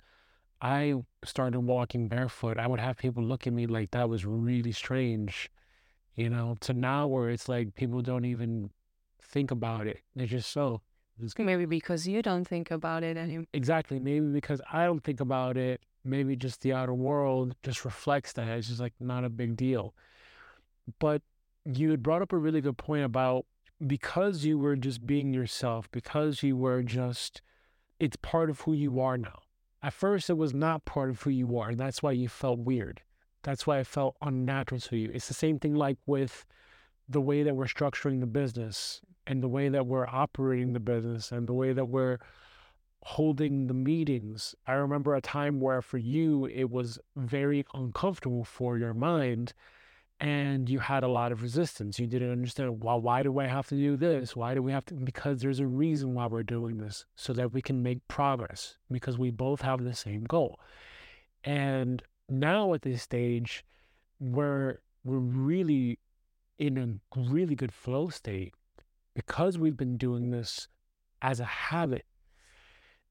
I 0.61 0.95
started 1.25 1.61
walking 1.61 2.09
barefoot, 2.09 2.59
I 2.59 2.67
would 2.67 2.81
have 2.81 2.97
people 2.97 3.23
look 3.25 3.47
at 3.47 3.53
me 3.53 3.67
like 3.67 3.91
that 3.93 4.09
was 4.09 4.25
really 4.27 4.73
strange. 4.73 5.51
you 6.15 6.31
know, 6.31 6.57
to 6.61 6.73
now 6.73 7.07
where 7.07 7.31
it's 7.31 7.49
like 7.49 7.75
people 7.75 8.03
don't 8.03 8.25
even 8.25 8.71
think 9.23 9.51
about 9.51 9.87
it. 9.87 10.01
They're 10.15 10.27
just 10.27 10.51
so. 10.53 10.83
Maybe 11.39 11.65
because 11.67 12.07
you 12.07 12.23
don't 12.23 12.47
think 12.47 12.71
about 12.71 13.03
it 13.03 13.17
anymore. 13.17 13.47
Exactly. 13.53 13.99
Maybe 13.99 14.27
because 14.27 14.61
I 14.73 14.85
don't 14.85 15.03
think 15.03 15.21
about 15.21 15.57
it. 15.57 15.81
Maybe 16.05 16.37
just 16.37 16.61
the 16.61 16.73
outer 16.73 16.95
world 16.95 17.57
just 17.63 17.85
reflects 17.85 18.33
that. 18.35 18.49
It's 18.49 18.69
just 18.69 18.81
like 18.81 18.93
not 19.01 19.25
a 19.25 19.29
big 19.29 19.57
deal. 19.57 19.95
But 20.99 21.23
you 21.65 21.91
had 21.91 22.03
brought 22.03 22.23
up 22.23 22.33
a 22.33 22.39
really 22.39 22.61
good 22.61 22.79
point 22.79 23.05
about 23.05 23.47
because 23.85 24.45
you 24.45 24.59
were 24.59 24.77
just 24.77 25.07
being 25.07 25.33
yourself, 25.33 25.91
because 25.91 26.43
you 26.43 26.57
were 26.57 26.83
just, 26.83 27.43
it's 27.99 28.17
part 28.17 28.51
of 28.51 28.61
who 28.61 28.73
you 28.73 29.01
are 29.01 29.19
now. 29.19 29.41
At 29.83 29.93
first, 29.93 30.31
it 30.31 30.37
was 30.37 30.55
not 30.55 30.85
part 30.85 31.11
of 31.11 31.23
who 31.23 31.31
you 31.31 31.59
are. 31.59 31.71
And 31.71 31.79
that's 31.79 32.03
why 32.03 32.13
you 32.13 32.29
felt 32.29 32.61
weird. 32.61 33.03
That's 33.43 33.67
why 33.67 33.79
it 33.79 33.87
felt 33.87 34.17
unnatural 34.23 34.81
to 34.83 34.97
you. 34.97 35.11
It's 35.13 35.29
the 35.29 35.35
same 35.35 35.59
thing 35.59 35.75
like 35.75 35.99
with 36.07 36.45
the 37.09 37.21
way 37.21 37.43
that 37.43 37.55
we're 37.55 37.67
structuring 37.67 38.21
the 38.21 38.27
business 38.27 39.01
and 39.27 39.43
the 39.43 39.49
way 39.49 39.69
that 39.69 39.87
we're 39.87 40.07
operating 40.07 40.73
the 40.73 40.81
business 40.81 41.33
and 41.33 41.47
the 41.47 41.53
way 41.53 41.73
that 41.73 41.87
we're 41.87 42.19
holding 43.03 43.67
the 43.67 43.75
meetings. 43.75 44.55
I 44.67 44.73
remember 44.73 45.15
a 45.15 45.21
time 45.21 45.61
where 45.61 45.83
for 45.83 45.99
you, 45.99 46.47
it 46.47 46.71
was 46.71 46.99
very 47.15 47.65
uncomfortable 47.75 48.45
for 48.45 48.79
your 48.79 48.95
mind 48.95 49.53
and 50.19 50.69
you 50.69 50.79
had 50.79 51.03
a 51.03 51.09
lot 51.09 51.31
of 51.31 51.43
resistance. 51.43 51.99
You 51.99 52.07
didn't 52.07 52.33
understand, 52.33 52.83
well, 52.83 53.01
why 53.01 53.23
do 53.23 53.39
I 53.39 53.47
have 53.47 53.69
to 53.69 53.75
do 53.75 53.97
this? 53.97 54.35
Why 54.35 54.55
do 54.55 54.63
we 54.63 54.73
have 54.73 54.85
to? 54.87 54.95
Because 54.95 55.41
there's 55.41 55.61
a 55.61 55.67
reason 55.67 56.15
why 56.15 56.27
we're 56.27 56.43
doing 56.43 56.79
this 56.79 57.05
so 57.17 57.33
that 57.35 57.53
we 57.53 57.61
can 57.61 57.83
make 57.83 58.07
progress 58.09 58.77
because 58.91 59.19
we 59.19 59.31
both 59.31 59.61
have 59.61 59.85
the 59.85 59.95
same 59.95 60.25
goal. 60.25 60.59
And 61.45 62.03
now 62.29 62.73
at 62.73 62.83
this 62.83 63.03
stage, 63.03 63.65
we're, 64.19 64.79
we're 65.05 65.19
really 65.19 65.99
in 66.59 66.79
a 66.79 67.19
really 67.19 67.55
good 67.55 67.73
flow 67.73 68.09
state 68.09 68.55
because 69.15 69.59
we've 69.59 69.77
been 69.77 69.97
doing 69.97 70.31
this 70.31 70.69
as 71.23 71.41
a 71.41 71.45
habit. 71.45 72.05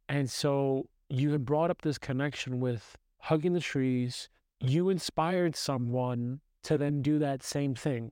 And 0.08 0.30
so 0.30 0.88
you 1.10 1.32
had 1.32 1.46
brought 1.46 1.72
up 1.72 1.82
this 1.82 1.98
connection 1.98 2.60
with 2.60 2.98
hugging 3.20 3.54
the 3.54 3.60
trees. 3.60 4.30
You 4.60 4.90
inspired 4.90 5.56
someone 5.56 6.42
to 6.64 6.78
then 6.78 7.02
do 7.02 7.20
that 7.20 7.44
same 7.44 7.76
thing. 7.76 8.12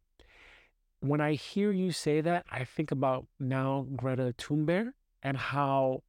When 1.00 1.22
I 1.22 1.34
hear 1.34 1.72
you 1.72 1.92
say 1.92 2.22
that, 2.22 2.46
I 2.52 2.64
think 2.64 2.92
about 2.92 3.28
now 3.40 3.86
Greta 3.96 4.34
Thunberg 4.38 4.94
and 5.22 5.38
how 5.38 6.04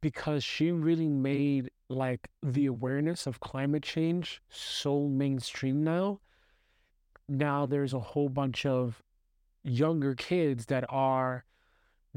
because 0.00 0.42
she 0.42 0.70
really 0.70 1.08
made 1.08 1.70
like 1.88 2.28
the 2.42 2.66
awareness 2.66 3.26
of 3.26 3.40
climate 3.40 3.82
change 3.82 4.40
so 4.48 5.08
mainstream 5.08 5.84
now. 5.84 6.20
Now 7.30 7.64
there's 7.64 7.94
a 7.94 8.00
whole 8.00 8.28
bunch 8.28 8.66
of 8.66 9.04
younger 9.62 10.16
kids 10.16 10.66
that 10.66 10.84
are 10.88 11.44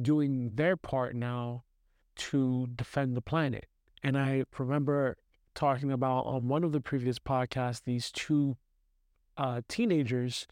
doing 0.01 0.49
their 0.55 0.75
part 0.75 1.15
now 1.15 1.65
to 2.15 2.67
defend 2.75 3.15
the 3.15 3.21
planet. 3.21 3.67
And 4.01 4.17
I 4.17 4.45
remember 4.57 5.17
talking 5.53 5.91
about 5.91 6.25
on 6.25 6.47
one 6.47 6.63
of 6.63 6.71
the 6.71 6.81
previous 6.81 7.19
podcasts 7.19 7.83
these 7.83 8.11
two 8.11 8.57
uh, 9.37 9.61
teenagers 9.67 10.47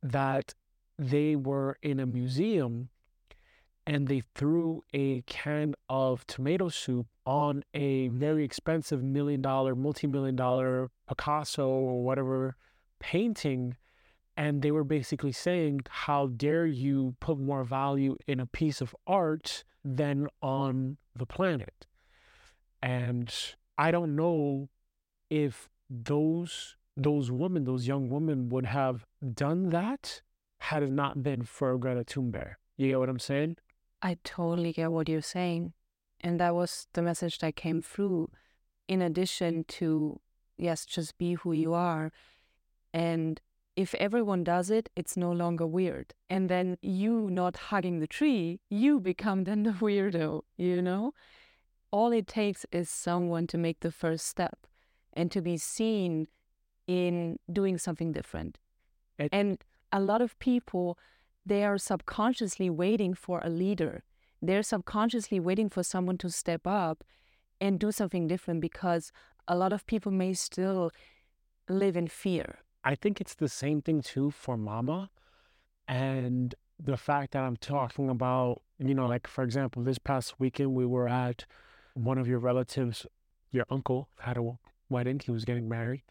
that 0.00 0.54
they 0.96 1.34
were 1.34 1.76
in 1.82 1.98
a 1.98 2.06
museum 2.06 2.90
and 3.84 4.06
they 4.06 4.22
threw 4.36 4.84
a 4.94 5.22
can 5.22 5.74
of 5.88 6.24
tomato 6.28 6.68
soup 6.68 7.08
on 7.24 7.64
a 7.74 8.08
very 8.08 8.44
expensive 8.44 9.02
million 9.02 9.42
dollar, 9.42 9.74
multi 9.74 10.06
million 10.06 10.36
dollar 10.36 10.88
Picasso 11.08 11.68
or 11.68 12.04
whatever 12.04 12.56
painting 12.98 13.76
and 14.36 14.60
they 14.62 14.70
were 14.70 14.84
basically 14.84 15.32
saying, 15.32 15.80
How 15.88 16.26
dare 16.26 16.66
you 16.66 17.16
put 17.20 17.38
more 17.38 17.64
value 17.64 18.16
in 18.26 18.40
a 18.40 18.46
piece 18.46 18.80
of 18.80 18.94
art 19.06 19.64
than 19.84 20.28
on 20.42 20.98
the 21.14 21.26
planet? 21.26 21.86
And 22.82 23.34
I 23.78 23.90
don't 23.90 24.14
know 24.14 24.68
if 25.30 25.68
those 25.88 26.76
those 26.96 27.30
women, 27.30 27.64
those 27.64 27.86
young 27.86 28.08
women 28.08 28.48
would 28.48 28.66
have 28.66 29.04
done 29.34 29.68
that 29.70 30.22
had 30.60 30.82
it 30.82 30.90
not 30.90 31.22
been 31.22 31.42
for 31.42 31.76
Greta 31.76 32.04
Thunberg. 32.04 32.54
You 32.76 32.88
get 32.88 32.98
what 32.98 33.08
I'm 33.10 33.18
saying? 33.18 33.56
I 34.02 34.16
totally 34.24 34.72
get 34.72 34.92
what 34.92 35.08
you're 35.08 35.20
saying. 35.20 35.74
And 36.20 36.40
that 36.40 36.54
was 36.54 36.86
the 36.94 37.02
message 37.02 37.38
that 37.40 37.56
came 37.56 37.82
through. 37.82 38.30
In 38.88 39.02
addition 39.02 39.64
to, 39.64 40.20
yes, 40.56 40.86
just 40.86 41.18
be 41.18 41.34
who 41.34 41.52
you 41.52 41.74
are. 41.74 42.12
And 42.96 43.42
if 43.76 43.94
everyone 43.96 44.42
does 44.42 44.70
it, 44.70 44.88
it's 44.96 45.18
no 45.18 45.30
longer 45.30 45.66
weird. 45.66 46.14
And 46.30 46.48
then 46.48 46.78
you 46.80 47.28
not 47.30 47.56
hugging 47.68 47.98
the 47.98 48.06
tree, 48.06 48.58
you 48.70 49.00
become 49.00 49.44
then 49.48 49.64
the 49.64 49.72
weirdo, 49.72 50.44
you 50.56 50.80
know? 50.80 51.12
All 51.90 52.10
it 52.10 52.26
takes 52.26 52.64
is 52.72 52.88
someone 52.88 53.46
to 53.48 53.58
make 53.58 53.80
the 53.80 53.92
first 53.92 54.26
step 54.26 54.66
and 55.12 55.30
to 55.30 55.42
be 55.42 55.58
seen 55.58 56.28
in 56.86 57.38
doing 57.52 57.76
something 57.76 58.12
different. 58.12 58.58
It, 59.18 59.28
and 59.30 59.62
a 59.92 60.00
lot 60.00 60.22
of 60.22 60.38
people, 60.38 60.98
they 61.44 61.64
are 61.64 61.76
subconsciously 61.76 62.70
waiting 62.70 63.12
for 63.12 63.42
a 63.44 63.50
leader. 63.50 64.04
They're 64.40 64.62
subconsciously 64.62 65.38
waiting 65.38 65.68
for 65.68 65.82
someone 65.82 66.16
to 66.18 66.30
step 66.30 66.66
up 66.66 67.04
and 67.60 67.78
do 67.78 67.92
something 67.92 68.26
different 68.26 68.62
because 68.62 69.12
a 69.46 69.54
lot 69.54 69.74
of 69.74 69.86
people 69.86 70.12
may 70.12 70.32
still 70.32 70.90
live 71.68 71.94
in 71.94 72.08
fear 72.08 72.60
I 72.86 72.94
think 72.94 73.20
it's 73.20 73.34
the 73.34 73.48
same 73.48 73.82
thing 73.82 74.00
too 74.00 74.30
for 74.30 74.56
mama. 74.56 75.10
And 75.88 76.54
the 76.78 76.96
fact 76.96 77.32
that 77.32 77.42
I'm 77.42 77.56
talking 77.56 78.08
about, 78.08 78.62
you 78.78 78.94
know, 78.94 79.06
like 79.08 79.26
for 79.26 79.42
example, 79.42 79.82
this 79.82 79.98
past 79.98 80.38
weekend 80.38 80.72
we 80.72 80.86
were 80.86 81.08
at 81.08 81.46
one 81.94 82.16
of 82.16 82.28
your 82.28 82.38
relatives, 82.38 83.04
your 83.50 83.66
uncle 83.70 84.08
had 84.20 84.36
a 84.36 84.52
wedding, 84.88 85.18
he 85.18 85.32
was 85.32 85.44
getting 85.44 85.68
married. 85.68 86.04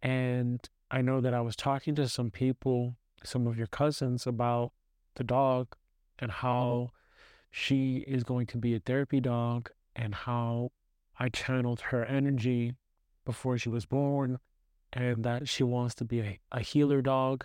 And 0.00 0.60
I 0.92 1.02
know 1.02 1.20
that 1.20 1.34
I 1.34 1.40
was 1.40 1.56
talking 1.56 1.96
to 1.96 2.08
some 2.08 2.30
people, 2.30 2.94
some 3.24 3.48
of 3.48 3.58
your 3.58 3.66
cousins 3.66 4.28
about 4.28 4.70
the 5.16 5.24
dog 5.24 5.74
and 6.20 6.30
mm-hmm. 6.30 6.46
how 6.46 6.92
she 7.50 8.04
is 8.06 8.22
going 8.22 8.46
to 8.46 8.58
be 8.58 8.76
a 8.76 8.78
therapy 8.78 9.18
dog 9.18 9.70
and 9.96 10.14
how 10.14 10.70
I 11.18 11.30
channeled 11.30 11.80
her 11.90 12.04
energy 12.04 12.74
before 13.24 13.58
she 13.58 13.70
was 13.70 13.86
born 13.86 14.38
and 14.94 15.24
that 15.24 15.48
she 15.48 15.62
wants 15.62 15.94
to 15.96 16.04
be 16.04 16.20
a, 16.20 16.38
a 16.52 16.60
healer 16.60 17.02
dog 17.02 17.44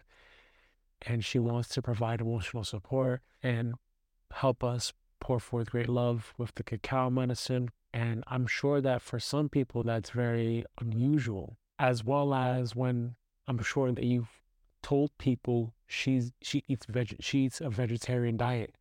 and 1.02 1.26
she 1.26 1.40
wants 1.40 1.70
to 1.70 1.82
provide 1.82 2.22
emotional 2.22 2.64
support 2.64 3.22
and 3.42 3.74
help 4.32 4.64
us 4.64 4.94
pour 5.20 5.40
forth 5.40 5.72
great 5.72 5.90
love 5.90 6.34
with 6.38 6.54
the 6.56 6.64
cacao 6.64 7.10
medicine. 7.10 7.70
And 7.92 8.24
I'm 8.28 8.46
sure 8.46 8.80
that 8.82 9.02
for 9.02 9.20
some 9.20 9.50
people 9.50 9.84
that's 9.84 10.12
very 10.12 10.64
unusual, 10.80 11.58
as 11.80 12.04
well 12.04 12.34
as 12.34 12.76
when 12.76 13.16
I'm 13.48 13.62
sure 13.64 13.92
that 13.92 14.04
you've 14.04 14.44
told 14.84 15.18
people 15.18 15.74
she's 15.88 16.32
she 16.42 16.64
eats 16.68 16.86
veg 16.86 17.18
she 17.20 17.40
eats 17.40 17.60
a 17.60 17.70
vegetarian 17.70 18.38
diet. 18.38 18.76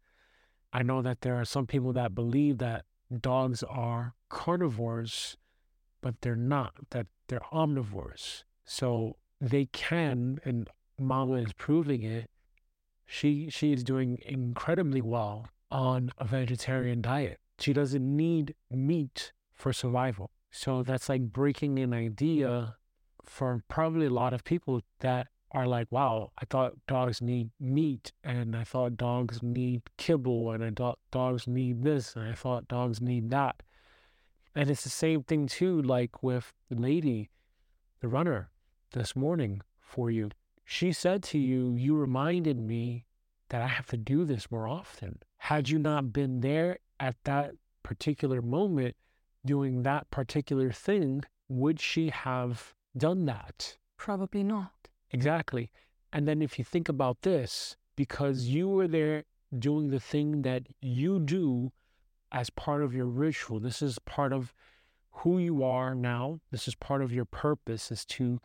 I 0.73 0.83
know 0.83 1.01
that 1.01 1.23
there 1.23 1.35
are 1.37 1.47
some 1.47 1.67
people 1.67 1.95
that 1.95 2.15
believe 2.15 2.59
that 2.59 2.85
dogs 3.21 3.63
are 3.63 4.15
carnivores, 4.29 5.39
but 6.03 6.21
they're 6.21 6.37
not, 6.37 6.75
that 6.91 7.07
they're 7.29 7.41
omnivores. 7.53 8.45
So 8.71 9.17
they 9.41 9.65
can, 9.65 10.41
and 10.45 10.69
Mama 10.99 11.37
is 11.37 11.55
proving 11.55 12.03
it. 12.03 12.31
She 13.07 13.49
she 13.49 13.73
is 13.73 13.83
doing 13.83 14.19
incredibly 14.27 15.01
well 15.01 15.49
on 15.71 16.11
a 16.19 16.27
vegetarian 16.27 17.01
diet. 17.01 17.41
She 17.59 17.73
doesn't 17.73 18.05
need 18.17 18.55
meat 18.71 19.33
for 19.55 19.73
survival. 19.73 20.31
So 20.51 20.83
that's 20.83 21.09
like 21.09 21.33
breaking 21.33 21.79
an 21.79 21.95
idea 21.95 22.77
for 23.25 23.63
probably 23.69 24.05
a 24.05 24.11
lot 24.11 24.35
of 24.35 24.45
people 24.45 24.83
that 25.01 25.29
are 25.53 25.67
like, 25.67 25.91
wow, 25.91 26.33
I 26.37 26.45
thought 26.45 26.75
dogs 26.87 27.23
need 27.23 27.49
meat 27.59 28.13
and 28.23 28.55
I 28.55 28.65
thought 28.65 28.99
dogs 28.99 29.43
need 29.43 29.81
kibble 29.97 30.51
and 30.51 30.63
I 30.63 30.73
thought 30.77 30.99
dogs 31.11 31.47
need 31.47 31.83
this 31.83 32.15
and 32.17 32.29
I 32.29 32.35
thought 32.35 32.69
dogs 32.69 33.01
need 33.01 33.31
that. 33.31 33.63
And 34.55 34.69
it's 34.69 34.85
the 34.85 34.91
same 34.91 35.23
thing 35.23 35.47
too, 35.47 35.81
like 35.81 36.23
with 36.23 36.53
the 36.69 36.77
lady, 36.77 37.31
the 38.01 38.09
runner 38.09 38.51
this 38.93 39.15
morning 39.15 39.63
for 39.81 40.11
you. 40.11 40.31
She 40.65 40.93
said 40.93 41.23
to 41.25 41.39
you, 41.39 41.75
You 41.75 41.97
reminded 41.97 42.59
me 42.59 43.05
that 43.49 43.63
I 43.63 43.69
have 43.69 43.87
to 43.89 43.97
do 43.97 44.25
this 44.25 44.51
more 44.51 44.69
often. 44.69 45.21
Had 45.39 45.69
you 45.69 45.79
not 45.79 46.13
been 46.13 46.41
there 46.41 46.79
at 47.01 47.17
that 47.25 47.53
particular 47.83 48.43
moment 48.43 48.97
doing 49.45 49.83
that 49.83 50.11
particular 50.11 50.71
thing, 50.71 51.23
would 51.49 51.81
she 51.81 52.11
have 52.11 52.75
done 52.97 53.25
that? 53.27 53.77
Probably 53.97 54.43
not. 54.43 54.89
Exactly. 55.11 55.71
And 56.13 56.29
then 56.29 56.43
if 56.43 56.59
you 56.59 56.65
think 56.65 56.89
about 56.89 57.23
this, 57.23 57.77
because 57.97 58.45
you 58.45 58.69
were 58.69 58.89
there 58.89 59.25
doing 59.59 59.89
the 59.89 60.01
thing 60.01 60.43
that 60.43 60.65
you 60.81 61.19
do 61.19 61.73
as 62.31 62.51
part 62.51 62.83
of 62.83 62.95
your 62.95 63.07
ritual, 63.07 63.59
this 63.59 63.81
is 63.81 63.99
part 64.01 64.33
of 64.33 64.53
who 65.11 65.39
you 65.39 65.65
are 65.65 65.95
now. 65.95 66.41
This 66.51 66.69
is 66.69 66.75
part 66.75 67.03
of 67.03 67.13
your 67.13 67.25
purpose 67.25 67.91
is 67.91 68.05
to 68.05 68.41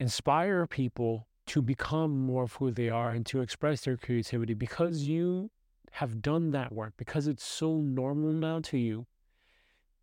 inspire 0.00 0.66
people 0.66 1.28
to 1.46 1.60
become 1.60 2.18
more 2.18 2.44
of 2.44 2.54
who 2.54 2.70
they 2.70 2.88
are 2.88 3.10
and 3.10 3.26
to 3.26 3.42
express 3.42 3.82
their 3.82 3.96
creativity 3.96 4.54
because 4.54 5.02
you 5.02 5.50
have 5.92 6.22
done 6.22 6.52
that 6.52 6.72
work, 6.72 6.94
because 6.96 7.26
it's 7.26 7.44
so 7.44 7.76
normal 7.76 8.32
now 8.32 8.60
to 8.60 8.78
you. 8.78 9.06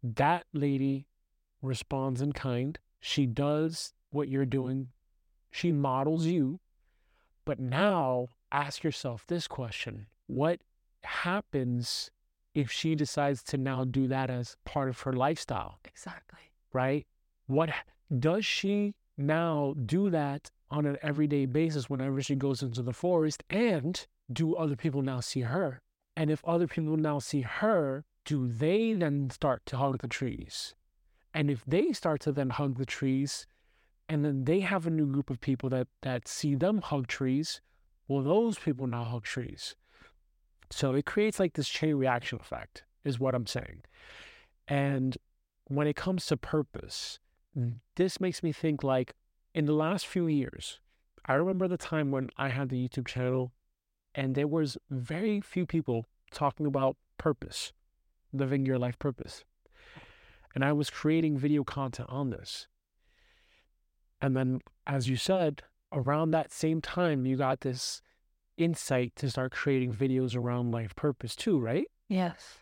That 0.04 0.46
lady 0.54 1.08
responds 1.62 2.22
in 2.22 2.34
kind. 2.34 2.78
She 3.00 3.26
does 3.26 3.94
what 4.12 4.30
you're 4.30 4.46
doing, 4.46 4.90
she 5.50 5.72
models 5.72 6.26
you. 6.26 6.60
But 7.46 7.60
now 7.60 8.28
ask 8.52 8.84
yourself 8.84 9.26
this 9.26 9.48
question 9.48 10.08
What 10.28 10.60
happens 11.04 12.12
if 12.54 12.70
she 12.70 12.94
decides 12.94 13.42
to 13.44 13.58
now 13.58 13.86
do 13.86 14.08
that 14.08 14.30
as 14.30 14.58
part 14.66 14.90
of 14.90 15.00
her 15.02 15.14
lifestyle? 15.14 15.80
Exactly. 15.86 16.52
Right? 16.74 17.08
What 17.48 17.70
does 18.20 18.46
she 18.46 18.96
now 19.18 19.74
do 19.86 20.10
that 20.10 20.52
on 20.70 20.86
an 20.86 20.98
everyday 21.02 21.46
basis 21.46 21.90
whenever 21.90 22.22
she 22.22 22.36
goes 22.36 22.62
into 22.62 22.82
the 22.82 22.94
forest? 22.94 23.44
And 23.50 24.06
do 24.32 24.56
other 24.56 24.76
people 24.76 25.02
now 25.02 25.20
see 25.20 25.42
her? 25.42 25.82
And 26.16 26.30
if 26.32 26.44
other 26.46 26.68
people 26.68 26.98
now 26.98 27.20
see 27.20 27.42
her, 27.42 28.04
do 28.26 28.48
they 28.48 28.94
then 28.94 29.30
start 29.30 29.66
to 29.68 29.78
hug 29.78 30.02
the 30.02 30.08
trees? 30.08 30.76
And 31.34 31.50
if 31.50 31.64
they 31.66 31.94
start 31.94 32.22
to 32.22 32.32
then 32.32 32.50
hug 32.50 32.78
the 32.78 32.86
trees, 32.86 33.48
and 34.10 34.26
then 34.26 34.46
they 34.46 34.62
have 34.62 34.88
a 34.88 34.90
new 34.90 35.06
group 35.06 35.30
of 35.30 35.40
people 35.40 35.70
that 35.70 35.88
that 36.02 36.28
see 36.28 36.56
them 36.56 36.82
hug 36.82 37.08
trees, 37.08 37.62
well, 38.08 38.24
those 38.24 38.58
people 38.58 38.88
now 38.88 39.04
hug 39.04 39.24
trees. 39.24 39.76
So 40.70 40.94
it 40.96 41.06
creates 41.06 41.40
like 41.40 41.54
this 41.54 41.70
chain 41.70 41.96
reaction 41.96 42.40
effect, 42.40 42.84
is 43.04 43.20
what 43.20 43.36
I'm 43.36 43.48
saying. 43.48 43.84
And 44.68 45.18
when 45.66 45.88
it 45.88 45.96
comes 45.96 46.26
to 46.28 46.38
purpose, 46.38 47.20
Mm. 47.58 47.76
this 47.96 48.22
makes 48.22 48.44
me 48.44 48.52
think 48.52 48.84
like 48.84 49.14
in 49.56 49.66
the 49.66 49.74
last 49.74 50.06
few 50.06 50.28
years, 50.28 50.80
I 51.26 51.34
remember 51.34 51.68
the 51.68 51.78
time 51.78 52.12
when 52.12 52.30
I 52.38 52.50
had 52.50 52.70
the 52.70 52.88
YouTube 52.88 53.08
channel 53.08 53.52
and 54.14 54.36
there 54.36 54.48
was 54.48 54.78
very 54.90 55.42
few 55.42 55.66
people 55.66 56.06
talking 56.32 56.66
about 56.66 56.98
purpose, 57.18 57.74
living 58.32 58.66
your 58.66 58.78
life 58.78 59.00
purpose. 59.00 59.44
And 60.54 60.64
I 60.64 60.72
was 60.74 60.90
creating 60.90 61.38
video 61.38 61.64
content 61.64 62.10
on 62.12 62.30
this. 62.30 62.68
And 64.22 64.36
then, 64.36 64.62
as 64.88 65.08
you 65.08 65.16
said, 65.16 65.64
around 65.92 66.32
that 66.32 66.52
same 66.52 66.82
time, 66.82 67.26
you 67.26 67.38
got 67.38 67.62
this 67.62 68.02
insight 68.58 69.16
to 69.18 69.30
start 69.30 69.52
creating 69.52 69.94
videos 69.94 70.36
around 70.36 70.72
life 70.72 70.96
purpose 70.96 71.36
too, 71.36 71.60
right? 71.60 71.86
Yes. 72.08 72.60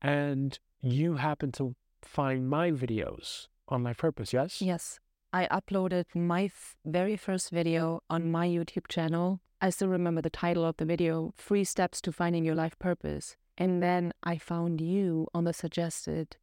And 0.00 0.58
you 0.80 1.14
happened 1.14 1.54
to 1.54 1.74
find 2.02 2.48
my 2.48 2.70
videos 2.70 3.48
on 3.68 3.82
life 3.82 3.98
purpose, 3.98 4.32
yes? 4.32 4.60
Yes. 4.60 4.98
I 5.32 5.46
uploaded 5.46 6.04
my 6.14 6.44
f- 6.44 6.76
very 6.84 7.16
first 7.16 7.50
video 7.50 8.02
on 8.08 8.30
my 8.30 8.46
YouTube 8.46 8.88
channel. 8.88 9.40
I 9.60 9.70
still 9.70 9.88
remember 9.88 10.22
the 10.22 10.30
title 10.30 10.64
of 10.64 10.76
the 10.76 10.84
video 10.84 11.32
Three 11.36 11.64
Steps 11.64 12.00
to 12.02 12.12
Finding 12.12 12.44
Your 12.44 12.54
Life 12.54 12.78
Purpose. 12.78 13.36
And 13.56 13.82
then 13.82 14.12
I 14.22 14.36
found 14.38 14.80
you 14.80 15.28
on 15.34 15.44
the 15.44 15.52
suggested 15.52 16.36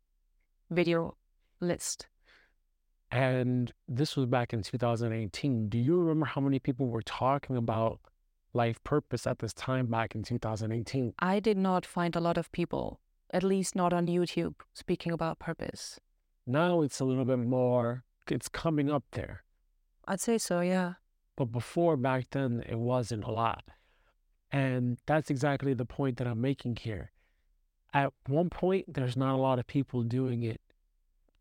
video 0.69 1.15
list. 1.59 2.07
And 3.11 3.71
this 3.87 4.15
was 4.15 4.25
back 4.25 4.53
in 4.53 4.61
2018. 4.61 5.69
Do 5.69 5.77
you 5.77 5.97
remember 5.99 6.25
how 6.25 6.41
many 6.41 6.59
people 6.59 6.87
were 6.87 7.01
talking 7.01 7.57
about 7.57 7.99
life 8.53 8.81
purpose 8.83 9.27
at 9.27 9.39
this 9.39 9.53
time 9.53 9.87
back 9.87 10.15
in 10.15 10.23
2018? 10.23 11.13
I 11.19 11.39
did 11.39 11.57
not 11.57 11.85
find 11.85 12.15
a 12.15 12.21
lot 12.21 12.37
of 12.37 12.51
people, 12.51 12.99
at 13.31 13.43
least 13.43 13.75
not 13.75 13.91
on 13.93 14.07
YouTube, 14.07 14.55
speaking 14.73 15.11
about 15.11 15.39
purpose. 15.39 15.99
Now 16.45 16.81
it's 16.81 16.99
a 16.99 17.05
little 17.05 17.25
bit 17.25 17.39
more, 17.39 18.03
it's 18.27 18.49
coming 18.49 18.89
up 18.89 19.03
there. 19.11 19.43
I'd 20.07 20.19
say 20.19 20.37
so, 20.37 20.61
yeah. 20.61 20.93
But 21.35 21.45
before, 21.45 21.97
back 21.97 22.27
then, 22.31 22.63
it 22.67 22.77
wasn't 22.77 23.23
a 23.23 23.31
lot. 23.31 23.63
And 24.51 24.97
that's 25.05 25.29
exactly 25.29 25.73
the 25.73 25.85
point 25.85 26.17
that 26.17 26.27
I'm 26.27 26.41
making 26.41 26.77
here. 26.77 27.11
At 27.93 28.13
one 28.27 28.49
point, 28.49 28.93
there's 28.93 29.15
not 29.15 29.35
a 29.35 29.41
lot 29.41 29.59
of 29.59 29.67
people 29.67 30.03
doing 30.03 30.43
it 30.43 30.61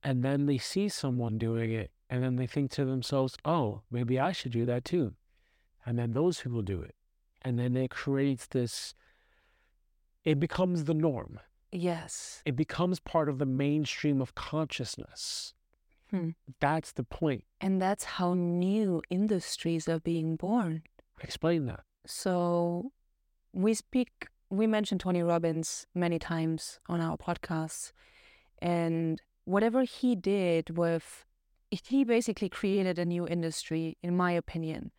and 0.02 0.22
then 0.22 0.46
they 0.46 0.58
see 0.58 0.88
someone 0.88 1.38
doing 1.38 1.70
it 1.70 1.90
and 2.08 2.22
then 2.22 2.36
they 2.36 2.46
think 2.46 2.70
to 2.72 2.84
themselves, 2.84 3.36
oh, 3.44 3.82
maybe 3.90 4.18
I 4.18 4.32
should 4.32 4.52
do 4.52 4.64
that 4.66 4.84
too. 4.84 5.14
And 5.84 5.98
then 5.98 6.12
those 6.12 6.40
people 6.40 6.62
do 6.62 6.80
it. 6.80 6.94
And 7.42 7.58
then 7.58 7.76
it 7.76 7.90
creates 7.90 8.46
this, 8.46 8.94
it 10.24 10.40
becomes 10.40 10.84
the 10.84 10.94
norm. 10.94 11.38
Yes. 11.72 12.42
It 12.44 12.56
becomes 12.56 12.98
part 13.00 13.28
of 13.28 13.38
the 13.38 13.46
mainstream 13.46 14.20
of 14.20 14.34
consciousness. 14.34 15.54
Hmm. 16.10 16.30
That's 16.58 16.92
the 16.92 17.04
point. 17.04 17.44
And 17.60 17.80
that's 17.80 18.04
how 18.04 18.34
new 18.34 19.02
industries 19.10 19.88
are 19.88 20.00
being 20.00 20.36
born. 20.36 20.82
Explain 21.22 21.66
that. 21.66 21.80
So 22.06 22.92
we 23.52 23.74
speak, 23.74 24.26
we 24.48 24.66
mentioned 24.66 25.00
Tony 25.00 25.22
Robbins 25.22 25.86
many 25.94 26.18
times 26.18 26.80
on 26.88 27.00
our 27.00 27.16
podcasts. 27.16 27.92
And 28.58 29.22
whatever 29.44 29.84
he 29.84 30.16
did 30.16 30.76
with, 30.76 31.24
he 31.70 32.02
basically 32.02 32.48
created 32.48 32.98
a 32.98 33.04
new 33.04 33.26
industry, 33.26 33.96
in 34.02 34.16
my 34.16 34.32
opinion, 34.32 34.90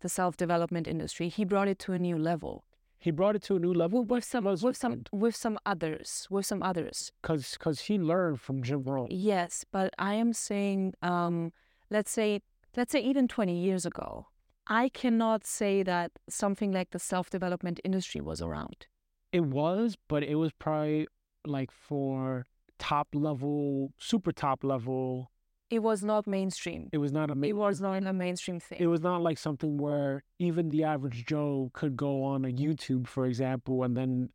the 0.00 0.08
self 0.08 0.36
development 0.36 0.86
industry. 0.86 1.28
He 1.28 1.44
brought 1.44 1.68
it 1.68 1.78
to 1.80 1.92
a 1.92 1.98
new 1.98 2.16
level. 2.16 2.64
He 3.04 3.10
brought 3.10 3.36
it 3.36 3.42
to 3.42 3.56
a 3.56 3.58
new 3.58 3.74
level 3.74 4.02
with 4.02 4.24
some 4.24 4.44
with 4.46 4.78
some 4.78 5.04
with 5.12 5.36
some 5.36 5.58
others 5.66 6.26
with 6.30 6.46
some 6.46 6.62
others. 6.62 7.12
Because 7.20 7.52
because 7.52 7.80
he 7.80 7.98
learned 7.98 8.40
from 8.40 8.62
Jim 8.62 8.82
Rohn. 8.82 9.08
Yes, 9.10 9.62
but 9.70 9.92
I 9.98 10.14
am 10.14 10.32
saying, 10.32 10.94
um, 11.02 11.52
let's 11.90 12.10
say 12.10 12.40
let's 12.78 12.92
say 12.92 13.00
even 13.00 13.28
twenty 13.28 13.58
years 13.58 13.84
ago, 13.84 14.28
I 14.66 14.88
cannot 14.88 15.44
say 15.44 15.82
that 15.82 16.12
something 16.30 16.72
like 16.72 16.92
the 16.92 16.98
self 16.98 17.28
development 17.28 17.78
industry 17.84 18.22
was 18.22 18.40
around. 18.40 18.86
It 19.32 19.44
was, 19.44 19.98
but 20.08 20.22
it 20.22 20.36
was 20.36 20.52
probably 20.52 21.06
like 21.44 21.70
for 21.70 22.46
top 22.78 23.08
level, 23.12 23.92
super 23.98 24.32
top 24.32 24.64
level. 24.64 25.30
It 25.74 25.82
was 25.82 26.04
not 26.04 26.26
mainstream. 26.26 26.88
It 26.92 26.98
was 26.98 27.12
not 27.12 27.30
a. 27.30 27.36
It 27.42 27.56
was 27.56 27.80
not 27.80 28.06
a 28.06 28.12
mainstream 28.12 28.60
thing. 28.60 28.78
It 28.80 28.86
was 28.86 29.00
not 29.00 29.22
like 29.22 29.38
something 29.38 29.76
where 29.76 30.22
even 30.38 30.68
the 30.70 30.84
average 30.84 31.26
Joe 31.26 31.70
could 31.72 31.96
go 31.96 32.22
on 32.22 32.44
a 32.44 32.48
YouTube, 32.48 33.06
for 33.06 33.26
example, 33.26 33.82
and 33.82 33.96
then 33.96 34.30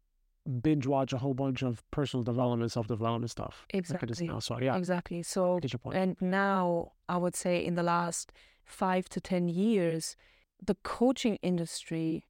binge 0.62 0.88
watch 0.88 1.14
a 1.14 1.18
whole 1.18 1.34
bunch 1.34 1.62
of 1.62 1.84
personal 1.92 2.24
development, 2.24 2.72
self 2.72 2.88
development 2.88 3.32
stuff. 3.32 3.66
Exactly. 3.70 4.28
Now. 4.28 4.40
So 4.40 4.60
yeah. 4.60 4.76
Exactly. 4.76 5.24
So 5.24 5.60
and 5.94 6.18
now 6.20 6.94
I 7.08 7.18
would 7.18 7.36
say 7.36 7.64
in 7.64 7.76
the 7.76 7.84
last 7.84 8.32
five 8.66 9.08
to 9.10 9.22
ten 9.22 9.48
years, 9.48 10.16
the 10.62 10.76
coaching 10.84 11.38
industry 11.42 12.26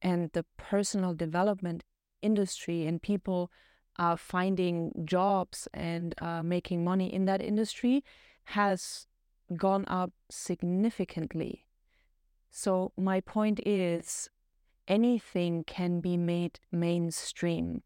and 0.00 0.30
the 0.32 0.44
personal 0.56 1.14
development 1.14 1.84
industry 2.20 2.86
and 2.86 3.00
people 3.00 3.50
are 3.98 4.16
finding 4.16 4.92
jobs 5.04 5.68
and 5.74 6.14
uh, 6.20 6.42
making 6.42 6.82
money 6.84 7.12
in 7.12 7.24
that 7.26 7.42
industry 7.42 8.02
has 8.44 9.06
gone 9.56 9.84
up 9.86 10.12
significantly. 10.30 11.66
So, 12.50 12.92
my 12.96 13.20
point 13.20 13.60
is 13.64 14.28
anything 14.86 15.64
can 15.64 16.00
be 16.00 16.16
made 16.16 16.60
mainstream, 16.70 17.82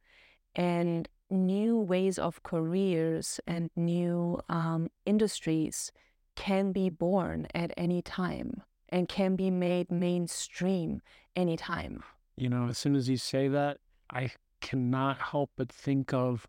and 0.55 1.09
new 1.31 1.79
ways 1.79 2.19
of 2.19 2.43
careers 2.43 3.41
and 3.47 3.71
new 3.77 4.41
um, 4.49 4.89
industries 5.05 5.93
can 6.35 6.73
be 6.73 6.91
born 6.91 7.47
at 7.55 7.73
any 7.77 8.03
time 8.03 8.63
and 8.89 9.09
can 9.09 9.37
be 9.37 9.51
made 9.51 9.91
mainstream 9.91 11.01
anytime. 11.35 12.03
You 12.37 12.49
know, 12.49 12.69
as 12.69 12.79
soon 12.79 12.95
as 12.95 13.09
you 13.09 13.17
say 13.17 13.49
that, 13.49 13.79
I 14.11 14.33
cannot 14.61 15.19
help 15.19 15.51
but 15.57 15.71
think 15.71 16.13
of 16.13 16.47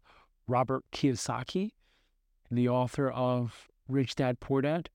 Robert 0.48 0.84
Kiyosaki, 0.92 1.72
the 2.52 2.70
author 2.70 3.10
of 3.10 3.68
Rich 3.88 4.16
Dad 4.16 4.40
Poor 4.40 4.62
Dad. 4.62 4.90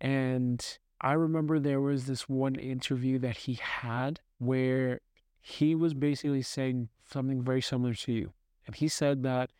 And 0.00 0.64
I 1.00 1.12
remember 1.12 1.58
there 1.58 1.80
was 1.80 2.06
this 2.06 2.28
one 2.28 2.56
interview 2.56 3.18
that 3.20 3.38
he 3.38 3.54
had 3.54 4.20
where 4.38 5.00
he 5.40 5.74
was 5.74 5.94
basically 5.94 6.42
saying 6.42 6.88
something 7.10 7.42
very 7.42 7.62
similar 7.62 7.94
to 7.94 8.12
you. 8.12 8.32
And 8.66 8.74
he 8.74 8.88
said 8.88 9.22
that 9.22 9.50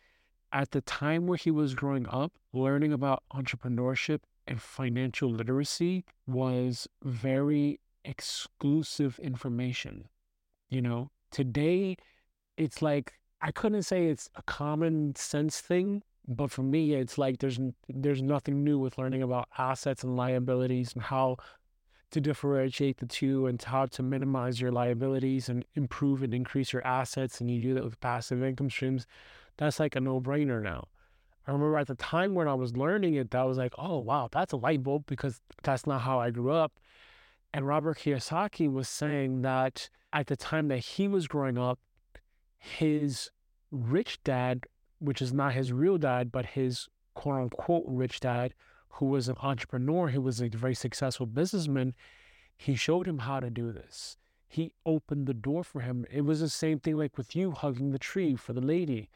at 0.51 0.71
the 0.71 0.81
time 0.81 1.27
where 1.27 1.37
he 1.37 1.51
was 1.51 1.75
growing 1.75 2.07
up, 2.09 2.33
learning 2.53 2.93
about 2.93 3.23
entrepreneurship 3.33 4.19
and 4.47 4.61
financial 4.61 5.29
literacy 5.29 6.05
was 6.25 6.87
very 7.03 7.79
exclusive 8.05 9.19
information. 9.19 10.07
You 10.69 10.81
know, 10.81 11.11
today 11.31 11.97
it's 12.57 12.81
like 12.81 13.13
I 13.41 13.51
couldn't 13.51 13.83
say 13.83 14.07
it's 14.07 14.29
a 14.35 14.41
common 14.43 15.15
sense 15.15 15.61
thing, 15.61 16.03
but 16.27 16.51
for 16.51 16.63
me, 16.63 16.93
it's 16.93 17.17
like 17.17 17.39
there's 17.39 17.59
there's 17.87 18.21
nothing 18.21 18.63
new 18.63 18.77
with 18.77 18.97
learning 18.97 19.23
about 19.23 19.47
assets 19.57 20.03
and 20.03 20.17
liabilities 20.17 20.93
and 20.93 21.03
how 21.03 21.37
to 22.11 22.21
differentiate 22.21 22.97
the 22.97 23.05
two 23.05 23.47
and 23.47 23.61
how 23.61 23.85
to 23.85 24.03
minimize 24.03 24.61
your 24.61 24.71
liabilities 24.71 25.49
and 25.49 25.65
improve 25.75 26.23
and 26.23 26.33
increase 26.33 26.71
your 26.73 26.85
assets. 26.85 27.39
And 27.39 27.49
you 27.49 27.61
do 27.61 27.73
that 27.73 27.83
with 27.83 27.99
passive 27.99 28.43
income 28.43 28.69
streams. 28.69 29.05
That's 29.57 29.79
like 29.79 29.95
a 29.95 30.01
no 30.01 30.21
brainer 30.21 30.61
now. 30.61 30.87
I 31.45 31.51
remember 31.51 31.77
at 31.77 31.87
the 31.87 31.95
time 31.95 32.35
when 32.35 32.47
I 32.47 32.53
was 32.53 32.75
learning 32.75 33.15
it, 33.15 33.31
that 33.31 33.43
was 33.43 33.57
like, 33.57 33.73
oh 33.77 33.99
wow, 33.99 34.27
that's 34.31 34.51
a 34.51 34.57
light 34.57 34.83
bulb 34.83 35.05
because 35.05 35.39
that's 35.63 35.87
not 35.87 36.01
how 36.01 36.19
I 36.19 36.29
grew 36.29 36.51
up. 36.51 36.73
And 37.53 37.65
Robert 37.65 37.99
Kiyosaki 37.99 38.71
was 38.71 38.89
saying 38.89 39.41
that 39.43 39.89
at 40.11 40.27
the 40.27 40.35
time 40.35 40.67
that 40.67 40.79
he 40.79 41.07
was 41.07 41.27
growing 41.27 41.57
up, 41.57 41.79
his 42.57 43.31
rich 43.71 44.21
dad, 44.23 44.65
which 44.99 45.21
is 45.21 45.33
not 45.33 45.53
his 45.53 45.71
real 45.71 45.97
dad, 45.97 46.31
but 46.31 46.45
his 46.47 46.87
quote 47.13 47.41
unquote 47.41 47.85
rich 47.87 48.19
dad, 48.19 48.53
who 48.89 49.05
was 49.05 49.27
an 49.27 49.35
entrepreneur, 49.41 50.07
he 50.07 50.17
was 50.17 50.41
a 50.41 50.49
very 50.49 50.75
successful 50.75 51.25
businessman, 51.25 51.93
he 52.55 52.75
showed 52.75 53.07
him 53.07 53.19
how 53.19 53.39
to 53.39 53.49
do 53.49 53.71
this. 53.71 54.17
He 54.47 54.71
opened 54.85 55.27
the 55.27 55.33
door 55.33 55.63
for 55.63 55.81
him. 55.81 56.05
It 56.09 56.21
was 56.21 56.39
the 56.39 56.49
same 56.49 56.79
thing 56.79 56.97
like 56.97 57.17
with 57.17 57.35
you 57.35 57.51
hugging 57.51 57.91
the 57.91 57.99
tree 57.99 58.35
for 58.35 58.53
the 58.53 58.61
lady. 58.61 59.09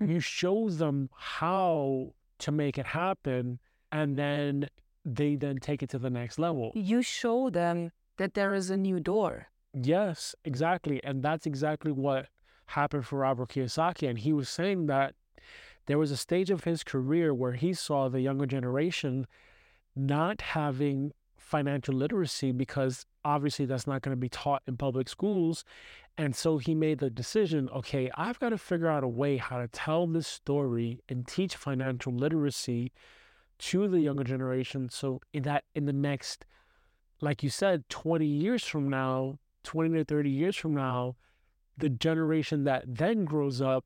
Mm-hmm. 0.00 0.12
You 0.12 0.20
show 0.20 0.70
them 0.70 1.10
how 1.14 2.14
to 2.38 2.52
make 2.52 2.78
it 2.78 2.86
happen, 2.86 3.58
and 3.90 4.16
then 4.16 4.68
they 5.04 5.36
then 5.36 5.58
take 5.58 5.82
it 5.82 5.90
to 5.90 5.98
the 5.98 6.10
next 6.10 6.38
level. 6.38 6.72
You 6.74 7.02
show 7.02 7.50
them 7.50 7.92
that 8.16 8.34
there 8.34 8.54
is 8.54 8.70
a 8.70 8.76
new 8.76 9.00
door. 9.00 9.48
Yes, 9.74 10.34
exactly. 10.44 11.02
And 11.04 11.22
that's 11.22 11.46
exactly 11.46 11.92
what 11.92 12.28
happened 12.66 13.06
for 13.06 13.20
Robert 13.20 13.50
Kiyosaki. 13.50 14.08
And 14.08 14.18
he 14.18 14.32
was 14.32 14.48
saying 14.48 14.86
that 14.86 15.14
there 15.86 15.98
was 15.98 16.10
a 16.10 16.16
stage 16.16 16.50
of 16.50 16.64
his 16.64 16.82
career 16.82 17.32
where 17.32 17.52
he 17.52 17.72
saw 17.72 18.08
the 18.08 18.20
younger 18.20 18.46
generation 18.46 19.26
not 19.94 20.40
having 20.40 21.12
financial 21.36 21.94
literacy 21.94 22.50
because 22.52 23.06
obviously 23.24 23.64
that's 23.64 23.86
not 23.86 24.02
going 24.02 24.12
to 24.12 24.20
be 24.20 24.28
taught 24.28 24.62
in 24.66 24.76
public 24.76 25.08
schools. 25.08 25.64
And 26.18 26.34
so 26.34 26.58
he 26.58 26.74
made 26.74 26.98
the 26.98 27.10
decision 27.10 27.68
okay, 27.70 28.10
I've 28.16 28.40
got 28.40 28.50
to 28.50 28.58
figure 28.58 28.88
out 28.88 29.04
a 29.04 29.08
way 29.08 29.36
how 29.36 29.58
to 29.58 29.68
tell 29.68 30.06
this 30.06 30.26
story 30.26 31.02
and 31.08 31.26
teach 31.26 31.54
financial 31.56 32.12
literacy 32.12 32.92
to 33.58 33.88
the 33.88 34.00
younger 34.00 34.24
generation. 34.24 34.88
So, 34.88 35.20
in 35.32 35.44
that, 35.44 35.64
in 35.74 35.86
the 35.86 35.92
next, 35.92 36.44
like 37.20 37.42
you 37.42 37.50
said, 37.50 37.88
20 37.88 38.26
years 38.26 38.64
from 38.64 38.88
now, 38.88 39.38
20 39.64 39.96
to 39.98 40.04
30 40.04 40.30
years 40.30 40.56
from 40.56 40.74
now, 40.74 41.16
the 41.76 41.88
generation 41.88 42.64
that 42.64 42.84
then 42.86 43.24
grows 43.24 43.60
up 43.60 43.84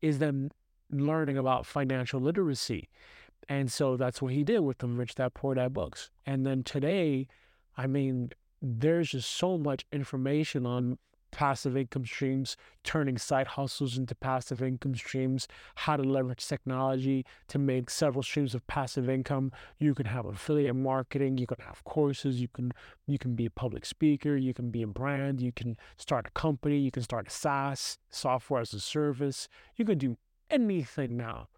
is 0.00 0.18
then 0.18 0.50
learning 0.90 1.38
about 1.38 1.66
financial 1.66 2.20
literacy. 2.20 2.88
And 3.48 3.70
so 3.70 3.96
that's 3.96 4.22
what 4.22 4.32
he 4.32 4.44
did 4.44 4.60
with 4.60 4.78
the 4.78 4.86
Rich 4.86 5.16
Dad 5.16 5.34
Poor 5.34 5.54
Dad 5.54 5.72
books. 5.72 6.10
And 6.26 6.46
then 6.46 6.62
today, 6.62 7.26
I 7.76 7.86
mean, 7.86 8.30
there's 8.62 9.10
just 9.10 9.30
so 9.30 9.58
much 9.58 9.86
information 9.92 10.66
on 10.66 10.98
passive 11.30 11.76
income 11.76 12.04
streams, 12.04 12.56
turning 12.84 13.18
side 13.18 13.46
hustles 13.46 13.96
into 13.96 14.14
passive 14.14 14.62
income 14.62 14.94
streams, 14.94 15.46
how 15.74 15.96
to 15.96 16.02
leverage 16.02 16.46
technology 16.46 17.24
to 17.48 17.58
make 17.58 17.90
several 17.90 18.22
streams 18.22 18.54
of 18.54 18.66
passive 18.66 19.08
income. 19.08 19.52
You 19.78 19.94
can 19.94 20.06
have 20.06 20.26
affiliate 20.26 20.76
marketing, 20.76 21.38
you 21.38 21.46
can 21.46 21.60
have 21.60 21.84
courses, 21.84 22.40
you 22.40 22.48
can 22.48 22.72
you 23.06 23.18
can 23.18 23.34
be 23.34 23.46
a 23.46 23.50
public 23.50 23.84
speaker, 23.84 24.36
you 24.36 24.54
can 24.54 24.70
be 24.70 24.82
a 24.82 24.86
brand, 24.86 25.40
you 25.40 25.52
can 25.52 25.76
start 25.96 26.26
a 26.26 26.30
company, 26.30 26.78
you 26.78 26.90
can 26.90 27.02
start 27.02 27.28
a 27.28 27.30
SaaS, 27.30 27.98
software 28.10 28.60
as 28.60 28.74
a 28.74 28.80
service. 28.80 29.48
You 29.76 29.84
can 29.84 29.98
do 29.98 30.16
anything 30.50 31.16
now. 31.16 31.48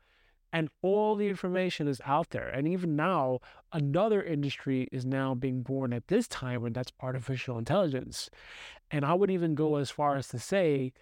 And 0.52 0.68
all 0.82 1.16
the 1.16 1.28
information 1.28 1.88
is 1.88 2.00
out 2.04 2.30
there. 2.30 2.48
And 2.48 2.68
even 2.68 2.94
now, 2.94 3.38
another 3.72 4.22
industry 4.22 4.86
is 4.92 5.06
now 5.06 5.34
being 5.34 5.62
born 5.62 5.92
at 5.94 6.08
this 6.08 6.28
time, 6.28 6.64
and 6.64 6.74
that's 6.74 6.92
artificial 7.00 7.56
intelligence. 7.56 8.28
And 8.90 9.04
I 9.04 9.14
would 9.14 9.30
even 9.30 9.54
go 9.54 9.76
as 9.76 9.90
far 9.90 10.16
as 10.16 10.28
to 10.28 10.38
say 10.38 10.92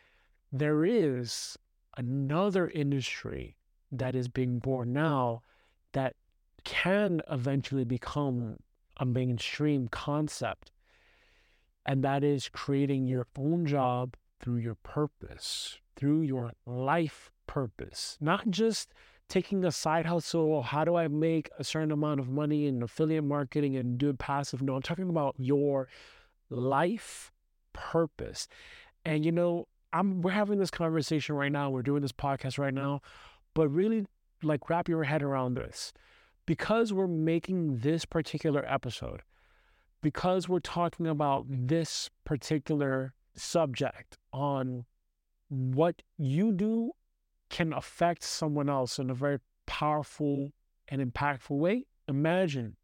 there 0.52 0.84
is 0.84 1.56
another 1.96 2.68
industry 2.68 3.56
that 3.90 4.14
is 4.14 4.28
being 4.28 4.60
born 4.60 4.92
now 4.92 5.42
that 5.92 6.14
can 6.62 7.20
eventually 7.30 7.84
become 7.84 8.56
a 8.98 9.04
mainstream 9.04 9.88
concept. 9.88 10.70
And 11.84 12.04
that 12.04 12.22
is 12.22 12.48
creating 12.48 13.06
your 13.06 13.26
own 13.36 13.66
job 13.66 14.16
through 14.40 14.58
your 14.58 14.76
purpose, 14.76 15.78
through 15.96 16.22
your 16.22 16.52
life 16.66 17.30
purpose, 17.46 18.16
not 18.20 18.50
just 18.50 18.92
taking 19.30 19.64
a 19.64 19.72
side 19.72 20.04
hustle. 20.04 20.62
How 20.62 20.84
do 20.84 20.96
I 20.96 21.08
make 21.08 21.48
a 21.58 21.64
certain 21.64 21.92
amount 21.92 22.20
of 22.20 22.28
money 22.28 22.66
in 22.66 22.82
affiliate 22.82 23.24
marketing 23.24 23.76
and 23.76 23.96
do 23.96 24.10
it 24.10 24.18
passive? 24.18 24.60
No, 24.60 24.74
I'm 24.74 24.82
talking 24.82 25.08
about 25.08 25.36
your 25.38 25.88
life 26.50 27.32
purpose. 27.72 28.48
And 29.04 29.24
you 29.24 29.32
know, 29.32 29.68
I'm 29.92 30.20
we're 30.20 30.32
having 30.32 30.58
this 30.58 30.70
conversation 30.70 31.34
right 31.36 31.50
now. 31.50 31.70
We're 31.70 31.82
doing 31.82 32.02
this 32.02 32.12
podcast 32.12 32.58
right 32.58 32.74
now, 32.74 33.00
but 33.54 33.68
really 33.68 34.04
like 34.42 34.68
wrap 34.68 34.88
your 34.88 35.04
head 35.04 35.22
around 35.22 35.54
this. 35.54 35.92
Because 36.44 36.92
we're 36.92 37.06
making 37.06 37.78
this 37.78 38.04
particular 38.04 38.64
episode, 38.66 39.22
because 40.02 40.48
we're 40.48 40.58
talking 40.58 41.06
about 41.06 41.44
this 41.48 42.10
particular 42.24 43.14
subject 43.36 44.18
on 44.32 44.84
what 45.48 46.02
you 46.18 46.50
do 46.50 46.92
can 47.50 47.72
affect 47.72 48.22
someone 48.22 48.70
else 48.70 48.98
in 48.98 49.10
a 49.10 49.14
very 49.14 49.38
powerful 49.66 50.52
and 50.88 51.00
impactful 51.02 51.56
way. 51.56 51.84
Imagine 52.08 52.76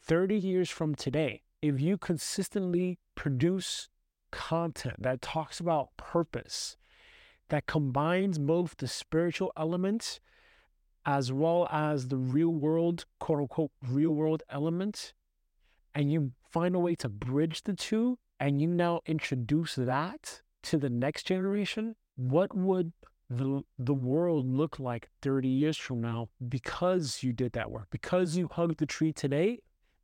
30 0.00 0.36
years 0.36 0.70
from 0.70 0.94
today, 0.94 1.42
if 1.60 1.80
you 1.80 1.98
consistently 1.98 2.98
produce 3.14 3.88
content 4.30 5.02
that 5.02 5.20
talks 5.20 5.60
about 5.60 5.96
purpose, 5.96 6.76
that 7.50 7.66
combines 7.66 8.38
both 8.38 8.76
the 8.78 8.88
spiritual 8.88 9.52
elements 9.56 10.20
as 11.04 11.32
well 11.32 11.68
as 11.70 12.08
the 12.08 12.16
real 12.16 12.50
world, 12.52 13.04
quote 13.18 13.40
unquote, 13.40 13.70
real 13.86 14.12
world 14.12 14.42
element, 14.48 15.12
and 15.94 16.10
you 16.10 16.32
find 16.50 16.74
a 16.74 16.78
way 16.78 16.94
to 16.94 17.08
bridge 17.08 17.62
the 17.64 17.74
two, 17.74 18.18
and 18.40 18.60
you 18.60 18.68
now 18.68 19.00
introduce 19.06 19.74
that 19.74 20.42
to 20.62 20.78
the 20.78 20.88
next 20.88 21.24
generation, 21.24 21.96
what 22.16 22.56
would 22.56 22.92
the 23.36 23.62
the 23.78 23.94
world 23.94 24.46
look 24.46 24.78
like 24.78 25.08
30 25.22 25.48
years 25.48 25.76
from 25.76 26.00
now 26.02 26.28
because 26.48 27.22
you 27.22 27.32
did 27.32 27.52
that 27.52 27.70
work 27.70 27.86
because 27.90 28.36
you 28.36 28.48
hugged 28.52 28.78
the 28.78 28.86
tree 28.86 29.12
today 29.12 29.58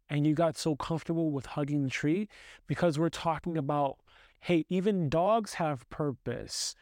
and 0.08 0.26
you 0.26 0.34
got 0.34 0.56
so 0.56 0.74
comfortable 0.74 1.30
with 1.30 1.44
hugging 1.44 1.82
the 1.82 1.90
tree 1.90 2.28
because 2.66 2.98
we're 2.98 3.10
talking 3.10 3.58
about 3.58 3.98
hey 4.40 4.64
even 4.68 5.08
dogs 5.08 5.54
have 5.54 5.88
purpose. 5.90 6.74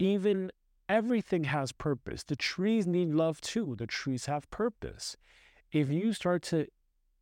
Even 0.00 0.50
everything 0.88 1.44
has 1.44 1.70
purpose. 1.72 2.24
The 2.24 2.36
trees 2.36 2.86
need 2.86 3.10
love 3.10 3.40
too. 3.40 3.76
The 3.76 3.86
trees 3.86 4.26
have 4.26 4.50
purpose. 4.50 5.16
If 5.70 5.90
you 5.90 6.12
start 6.12 6.42
to 6.44 6.66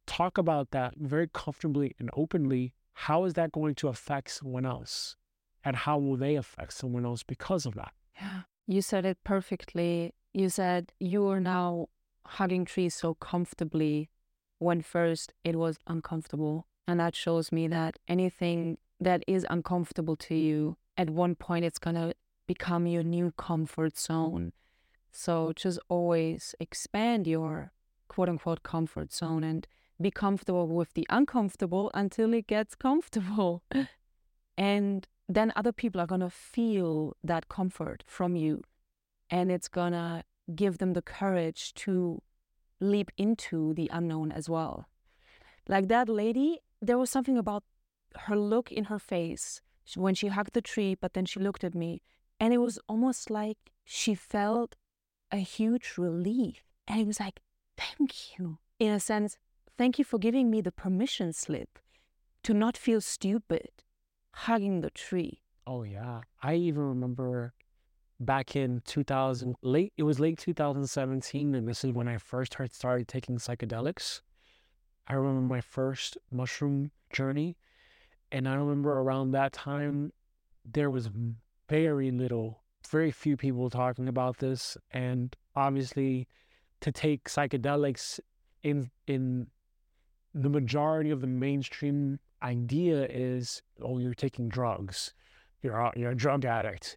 talk 0.07 0.38
about 0.38 0.71
that 0.71 0.95
very 0.97 1.29
comfortably 1.33 1.95
and 1.99 2.11
openly 2.14 2.73
how 3.01 3.25
is 3.25 3.35
that 3.35 3.53
going 3.53 3.75
to 3.75 3.88
affect 3.88 4.31
someone 4.31 4.64
else? 4.64 5.16
And 5.62 5.77
how 5.77 5.99
will 5.99 6.16
they 6.16 6.37
affect 6.37 6.73
someone 6.73 7.05
else 7.05 7.23
because 7.23 7.66
of 7.66 7.75
that 7.75 7.92
yeah. 8.20 8.42
You 8.66 8.83
said 8.83 9.05
it 9.05 9.18
perfectly. 9.24 10.14
You 10.33 10.48
said 10.48 10.92
you 10.98 11.29
are 11.29 11.40
now 11.40 11.88
hugging 12.26 12.64
trees 12.64 12.94
so 12.94 13.14
comfortably 13.14 14.11
when 14.59 14.83
first 14.83 15.33
it 15.44 15.57
was 15.57 15.79
uncomfortable. 15.87 16.66
And 16.88 17.00
that 17.00 17.14
shows 17.14 17.52
me 17.52 17.68
that 17.68 17.98
anything 18.09 18.79
that 19.00 19.22
is 19.26 19.46
uncomfortable 19.50 20.16
to 20.16 20.35
you, 20.35 20.76
at 20.96 21.11
one 21.11 21.35
point 21.35 21.64
it's 21.64 21.79
going 21.79 21.96
to 21.96 22.14
become 22.46 22.87
your 22.87 23.02
new 23.02 23.33
comfort 23.37 23.98
zone. 23.98 24.52
So 25.12 25.52
just 25.55 25.79
always 25.88 26.55
expand 26.61 27.26
your 27.26 27.72
quote 28.09 28.29
unquote 28.29 28.62
comfort 28.62 29.12
zone 29.12 29.44
and 29.44 29.66
be 30.00 30.11
comfortable 30.11 30.68
with 30.68 30.92
the 30.94 31.07
uncomfortable 31.09 31.90
until 31.94 32.35
it 32.35 32.46
gets 32.46 32.74
comfortable. 32.74 33.62
and 34.59 35.07
then 35.28 35.52
other 35.56 35.72
people 35.72 36.00
are 36.00 36.06
going 36.06 36.20
to 36.20 36.30
feel 36.30 37.16
that 37.22 37.48
comfort 37.48 38.04
from 38.06 38.36
you. 38.36 38.62
And 39.28 39.50
it's 39.50 39.68
going 39.68 39.92
to 39.92 40.22
give 40.54 40.78
them 40.78 40.92
the 40.92 41.02
courage 41.02 41.74
to 41.74 42.22
leap 42.80 43.10
into 43.16 43.74
the 43.74 43.90
unknown 43.92 44.30
as 44.30 44.48
well. 44.48 44.86
Like 45.68 45.88
that 45.88 46.08
lady, 46.08 46.60
there 46.80 46.98
was 46.98 47.10
something 47.10 47.36
about 47.36 47.64
her 48.20 48.36
look 48.36 48.70
in 48.70 48.84
her 48.84 48.98
face 48.98 49.60
when 49.94 50.14
she 50.14 50.28
hugged 50.28 50.52
the 50.52 50.60
tree, 50.60 50.94
but 50.94 51.14
then 51.14 51.24
she 51.24 51.40
looked 51.40 51.64
at 51.64 51.74
me. 51.74 52.02
And 52.38 52.52
it 52.52 52.58
was 52.58 52.78
almost 52.88 53.30
like 53.30 53.58
she 53.84 54.14
felt 54.14 54.76
a 55.32 55.38
huge 55.38 55.94
relief. 55.96 56.62
And 56.86 57.00
it 57.00 57.06
was 57.06 57.18
like, 57.18 57.40
thank 57.76 58.38
you. 58.38 58.58
In 58.78 58.92
a 58.92 59.00
sense, 59.00 59.38
thank 59.76 59.98
you 59.98 60.04
for 60.04 60.18
giving 60.18 60.50
me 60.50 60.60
the 60.60 60.72
permission 60.72 61.32
slip 61.32 61.78
to 62.42 62.54
not 62.54 62.76
feel 62.76 63.00
stupid, 63.00 63.70
hugging 64.37 64.81
the 64.83 64.90
tree. 64.90 65.40
Oh 65.66 65.83
yeah. 65.83 66.20
I 66.42 66.55
even 66.57 66.83
remember 66.83 67.55
back 68.20 68.55
in 68.55 68.83
2000 68.87 69.57
late 69.62 69.92
it 69.96 70.03
was 70.03 70.18
late 70.20 70.38
2017 70.38 71.55
and 71.55 71.68
this 71.68 71.85
is 71.85 71.92
when 71.92 72.09
I 72.09 72.18
first 72.18 72.57
started 72.70 73.09
taking 73.09 73.38
psychedelics. 73.38 74.20
I 75.09 75.14
remember 75.14 75.55
my 75.55 75.61
first 75.62 76.18
mushroom 76.31 76.90
journey 77.12 77.57
and 78.31 78.46
I 78.49 78.55
remember 78.55 78.92
around 78.92 79.31
that 79.33 79.53
time 79.53 80.12
there 80.70 80.90
was 80.90 81.09
very 81.68 82.11
little 82.11 82.62
very 82.90 83.11
few 83.11 83.37
people 83.37 83.70
talking 83.70 84.07
about 84.07 84.38
this 84.38 84.77
and 84.92 85.35
obviously 85.55 86.29
to 86.83 86.92
take 86.92 87.25
psychedelics 87.25 88.20
in 88.62 88.90
in 89.07 89.46
the 90.35 90.51
majority 90.51 91.11
of 91.11 91.22
the 91.22 91.27
mainstream 91.27 92.18
idea 92.46 93.06
is, 93.11 93.62
oh, 93.82 93.98
you're 93.98 94.14
taking 94.14 94.48
drugs, 94.48 95.12
you're 95.62 95.92
you're 95.96 96.12
a 96.12 96.16
drug 96.16 96.44
addict, 96.44 96.96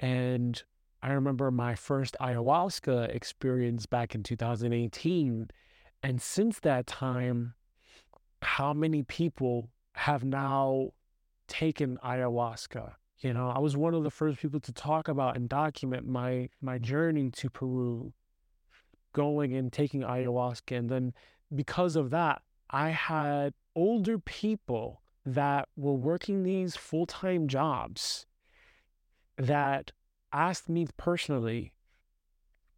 and 0.00 0.62
I 1.02 1.12
remember 1.12 1.50
my 1.50 1.74
first 1.74 2.16
ayahuasca 2.20 3.14
experience 3.14 3.86
back 3.86 4.14
in 4.14 4.22
2018, 4.22 5.48
and 6.02 6.22
since 6.22 6.60
that 6.60 6.86
time, 6.86 7.54
how 8.42 8.72
many 8.72 9.02
people 9.02 9.68
have 9.94 10.24
now 10.24 10.90
taken 11.48 11.98
ayahuasca? 12.04 12.92
You 13.18 13.32
know, 13.34 13.48
I 13.54 13.58
was 13.58 13.76
one 13.76 13.94
of 13.94 14.04
the 14.04 14.10
first 14.10 14.40
people 14.40 14.60
to 14.60 14.72
talk 14.72 15.08
about 15.08 15.36
and 15.36 15.48
document 15.48 16.06
my 16.06 16.48
my 16.60 16.78
journey 16.78 17.30
to 17.30 17.50
Peru, 17.50 18.12
going 19.12 19.54
and 19.54 19.72
taking 19.72 20.02
ayahuasca. 20.02 20.76
And 20.76 20.88
then 20.88 21.12
because 21.54 21.96
of 21.96 22.10
that, 22.10 22.42
I 22.72 22.90
had 22.90 23.54
older 23.76 24.18
people 24.18 25.02
that 25.24 25.68
were 25.76 25.92
working 25.92 26.42
these 26.42 26.74
full-time 26.76 27.46
jobs 27.46 28.26
that 29.36 29.92
asked 30.32 30.68
me 30.68 30.86
personally, 30.96 31.72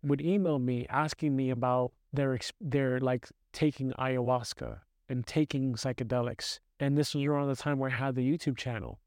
would 0.02 0.20
email 0.20 0.58
me 0.58 0.86
asking 0.90 1.34
me 1.34 1.50
about 1.50 1.92
their 2.12 2.38
their 2.60 3.00
like 3.00 3.28
taking 3.52 3.92
ayahuasca 3.92 4.80
and 5.08 5.26
taking 5.26 5.74
psychedelics. 5.74 6.58
And 6.78 6.98
this 6.98 7.14
was 7.14 7.24
around 7.24 7.48
the 7.48 7.56
time 7.56 7.78
where 7.78 7.90
I 7.90 7.94
had 7.94 8.14
the 8.14 8.30
YouTube 8.30 8.58
channel 8.58 9.00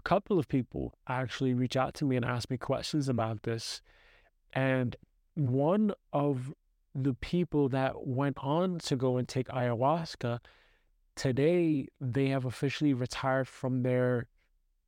a 0.00 0.02
couple 0.02 0.38
of 0.38 0.48
people 0.48 0.94
actually 1.08 1.52
reach 1.52 1.76
out 1.76 1.92
to 1.94 2.04
me 2.06 2.16
and 2.16 2.24
ask 2.24 2.50
me 2.50 2.56
questions 2.56 3.08
about 3.08 3.42
this. 3.42 3.82
And 4.52 4.96
one 5.34 5.92
of 6.12 6.54
the 6.94 7.14
people 7.14 7.68
that 7.70 8.06
went 8.06 8.36
on 8.38 8.78
to 8.80 8.96
go 8.96 9.16
and 9.16 9.28
take 9.28 9.48
ayahuasca, 9.48 10.40
today 11.16 11.86
they 12.00 12.28
have 12.28 12.44
officially 12.44 12.94
retired 12.94 13.48
from 13.48 13.82
their 13.82 14.26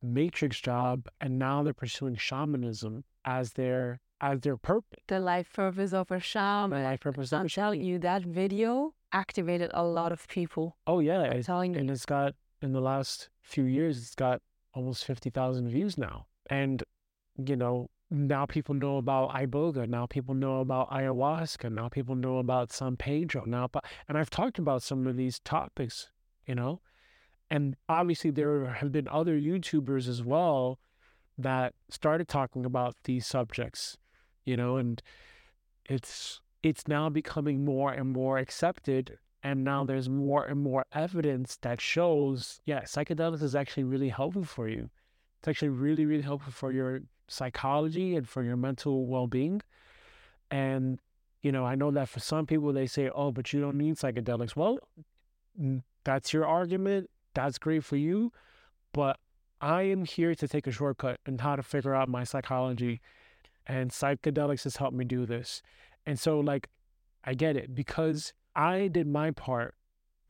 matrix 0.01 0.59
job 0.59 1.07
and 1.21 1.39
now 1.39 1.63
they're 1.63 1.73
pursuing 1.73 2.15
shamanism 2.15 3.03
as 3.23 3.53
their 3.53 3.99
as 4.19 4.41
their 4.41 4.57
purpose. 4.57 5.01
The 5.07 5.19
life 5.19 5.51
purpose 5.53 5.93
of 5.93 6.09
a 6.11 6.19
shaman. 6.19 6.79
The 6.79 6.85
life 6.85 7.01
purpose. 7.01 7.33
I'm 7.33 7.49
telling 7.49 7.81
you, 7.81 7.99
that 7.99 8.23
video 8.23 8.93
activated 9.11 9.69
a 9.73 9.83
lot 9.83 10.11
of 10.11 10.27
people. 10.27 10.77
Oh 10.87 10.99
yeah, 10.99 11.21
I'm 11.21 11.43
telling 11.43 11.73
you. 11.73 11.79
and 11.79 11.91
it's 11.91 12.05
got 12.05 12.35
in 12.61 12.71
the 12.71 12.81
last 12.81 13.29
few 13.41 13.65
years, 13.65 13.97
it's 13.97 14.15
got 14.15 14.41
almost 14.73 15.05
50,000 15.05 15.67
views 15.69 15.97
now. 15.97 16.25
And, 16.49 16.83
you 17.37 17.55
know, 17.55 17.89
now 18.13 18.45
people 18.45 18.75
know 18.75 18.97
about 18.97 19.31
iboga. 19.31 19.87
Now 19.89 20.05
people 20.05 20.35
know 20.35 20.59
about 20.59 20.91
ayahuasca. 20.91 21.71
Now 21.71 21.89
people 21.89 22.15
know 22.15 22.37
about 22.37 22.71
San 22.71 22.95
Pedro. 22.95 23.43
Now, 23.45 23.67
and 24.07 24.17
I've 24.17 24.29
talked 24.29 24.59
about 24.59 24.83
some 24.83 25.07
of 25.07 25.17
these 25.17 25.39
topics, 25.39 26.11
you 26.45 26.53
know, 26.53 26.81
and 27.49 27.75
obviously 27.89 28.29
there 28.29 28.65
have 28.67 28.91
been 28.91 29.07
other 29.07 29.39
YouTubers 29.39 30.07
as 30.07 30.23
well 30.23 30.79
that 31.39 31.73
started 31.89 32.27
talking 32.27 32.65
about 32.65 32.95
these 33.05 33.25
subjects, 33.25 33.97
you 34.45 34.55
know, 34.55 34.77
and 34.77 35.01
it's 35.85 36.39
it's 36.61 36.87
now 36.87 37.09
becoming 37.09 37.65
more 37.65 37.91
and 37.91 38.13
more 38.13 38.37
accepted 38.37 39.17
and 39.41 39.63
now 39.63 39.83
there's 39.83 40.07
more 40.07 40.45
and 40.45 40.61
more 40.61 40.85
evidence 40.93 41.57
that 41.63 41.81
shows, 41.81 42.61
yeah, 42.65 42.83
psychedelics 42.83 43.41
is 43.41 43.55
actually 43.55 43.83
really 43.83 44.07
helpful 44.07 44.45
for 44.45 44.69
you. 44.69 44.89
It's 45.39 45.49
actually 45.49 45.69
really, 45.69 46.05
really 46.05 46.21
helpful 46.21 46.53
for 46.53 46.71
your 46.71 47.01
psychology 47.27 48.15
and 48.15 48.27
for 48.27 48.43
your 48.43 48.57
mental 48.57 49.05
well 49.05 49.27
being. 49.27 49.61
And, 50.51 50.99
you 51.41 51.51
know, 51.51 51.65
I 51.65 51.75
know 51.75 51.91
that 51.91 52.09
for 52.09 52.19
some 52.19 52.45
people, 52.45 52.73
they 52.73 52.87
say, 52.87 53.09
oh, 53.13 53.31
but 53.31 53.53
you 53.53 53.61
don't 53.61 53.77
need 53.77 53.95
psychedelics. 53.95 54.55
Well, 54.55 54.79
that's 56.03 56.33
your 56.33 56.45
argument. 56.45 57.09
That's 57.33 57.57
great 57.57 57.83
for 57.83 57.95
you. 57.95 58.31
But 58.93 59.19
I 59.59 59.83
am 59.83 60.05
here 60.05 60.35
to 60.35 60.47
take 60.47 60.67
a 60.67 60.71
shortcut 60.71 61.19
and 61.25 61.41
how 61.41 61.55
to 61.55 61.63
figure 61.63 61.95
out 61.95 62.09
my 62.09 62.23
psychology. 62.23 63.01
And 63.65 63.91
psychedelics 63.91 64.65
has 64.65 64.75
helped 64.77 64.95
me 64.95 65.05
do 65.05 65.25
this. 65.25 65.61
And 66.05 66.19
so, 66.19 66.39
like, 66.39 66.69
I 67.23 67.33
get 67.33 67.55
it 67.55 67.73
because 67.73 68.33
I 68.55 68.87
did 68.87 69.07
my 69.07 69.31
part 69.31 69.75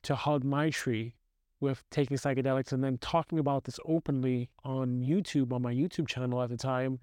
to 0.03 0.15
hug 0.15 0.43
my 0.43 0.69
tree 0.69 1.15
with 1.63 1.84
taking 1.89 2.17
psychedelics 2.17 2.71
and 2.71 2.84
then 2.84 2.97
talking 2.99 3.39
about 3.39 3.63
this 3.63 3.80
openly 3.86 4.49
on 4.63 5.02
YouTube, 5.02 5.52
on 5.52 5.62
my 5.62 5.73
YouTube 5.73 6.08
channel 6.08 6.41
at 6.41 6.49
the 6.49 6.58
time. 6.58 6.99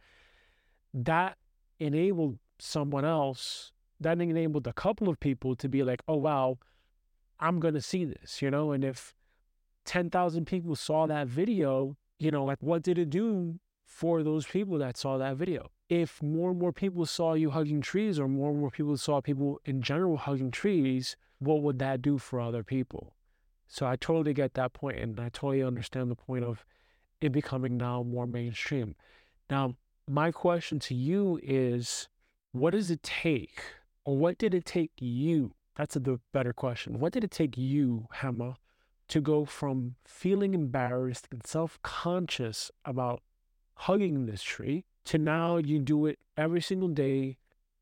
That 0.94 1.36
enabled 1.78 2.38
someone 2.58 3.04
else, 3.04 3.72
that 4.00 4.20
enabled 4.20 4.66
a 4.66 4.72
couple 4.72 5.08
of 5.08 5.18
people 5.18 5.56
to 5.56 5.68
be 5.68 5.82
like, 5.82 6.02
oh, 6.06 6.16
wow, 6.16 6.58
I'm 7.40 7.58
going 7.58 7.74
to 7.74 7.80
see 7.80 8.04
this, 8.04 8.40
you 8.40 8.50
know? 8.50 8.72
And 8.72 8.84
if 8.84 9.14
10,000 9.86 10.44
people 10.46 10.76
saw 10.76 11.06
that 11.06 11.26
video, 11.26 11.96
you 12.18 12.30
know, 12.30 12.44
like 12.44 12.58
what 12.60 12.82
did 12.82 12.98
it 12.98 13.10
do 13.10 13.58
for 13.84 14.22
those 14.22 14.46
people 14.46 14.78
that 14.78 14.96
saw 14.96 15.18
that 15.18 15.36
video? 15.36 15.70
if 15.90 16.22
more 16.22 16.50
and 16.50 16.58
more 16.58 16.72
people 16.72 17.04
saw 17.04 17.34
you 17.34 17.50
hugging 17.50 17.80
trees 17.80 18.18
or 18.20 18.28
more 18.28 18.52
and 18.52 18.60
more 18.60 18.70
people 18.70 18.96
saw 18.96 19.20
people 19.20 19.60
in 19.64 19.82
general 19.82 20.16
hugging 20.16 20.52
trees, 20.52 21.16
what 21.40 21.62
would 21.62 21.80
that 21.80 22.00
do 22.00 22.16
for 22.16 22.40
other 22.40 22.62
people? 22.62 23.16
So 23.72 23.86
I 23.86 23.94
totally 23.94 24.34
get 24.34 24.54
that 24.54 24.72
point 24.72 24.98
and 24.98 25.18
I 25.20 25.28
totally 25.28 25.62
understand 25.62 26.10
the 26.10 26.16
point 26.16 26.44
of 26.44 26.64
it 27.20 27.30
becoming 27.30 27.76
now 27.76 28.02
more 28.02 28.26
mainstream. 28.26 28.96
Now, 29.48 29.76
my 30.08 30.32
question 30.32 30.80
to 30.80 30.94
you 30.94 31.38
is 31.40 32.08
what 32.50 32.72
does 32.72 32.90
it 32.90 33.04
take, 33.04 33.62
or 34.04 34.16
what 34.16 34.38
did 34.38 34.54
it 34.54 34.64
take 34.64 34.90
you? 34.98 35.54
That's 35.76 35.94
the 35.94 36.18
better 36.32 36.52
question. 36.52 36.98
What 36.98 37.12
did 37.12 37.22
it 37.22 37.30
take 37.30 37.56
you, 37.56 38.08
Hema, 38.16 38.56
to 39.06 39.20
go 39.20 39.44
from 39.44 39.94
feeling 40.04 40.52
embarrassed 40.52 41.28
and 41.30 41.46
self 41.46 41.80
conscious 41.82 42.72
about 42.84 43.22
hugging 43.74 44.26
this 44.26 44.42
tree 44.42 44.84
to 45.04 45.16
now 45.16 45.58
you 45.58 45.78
do 45.78 46.06
it 46.06 46.18
every 46.36 46.60
single 46.60 46.88
day 46.88 47.38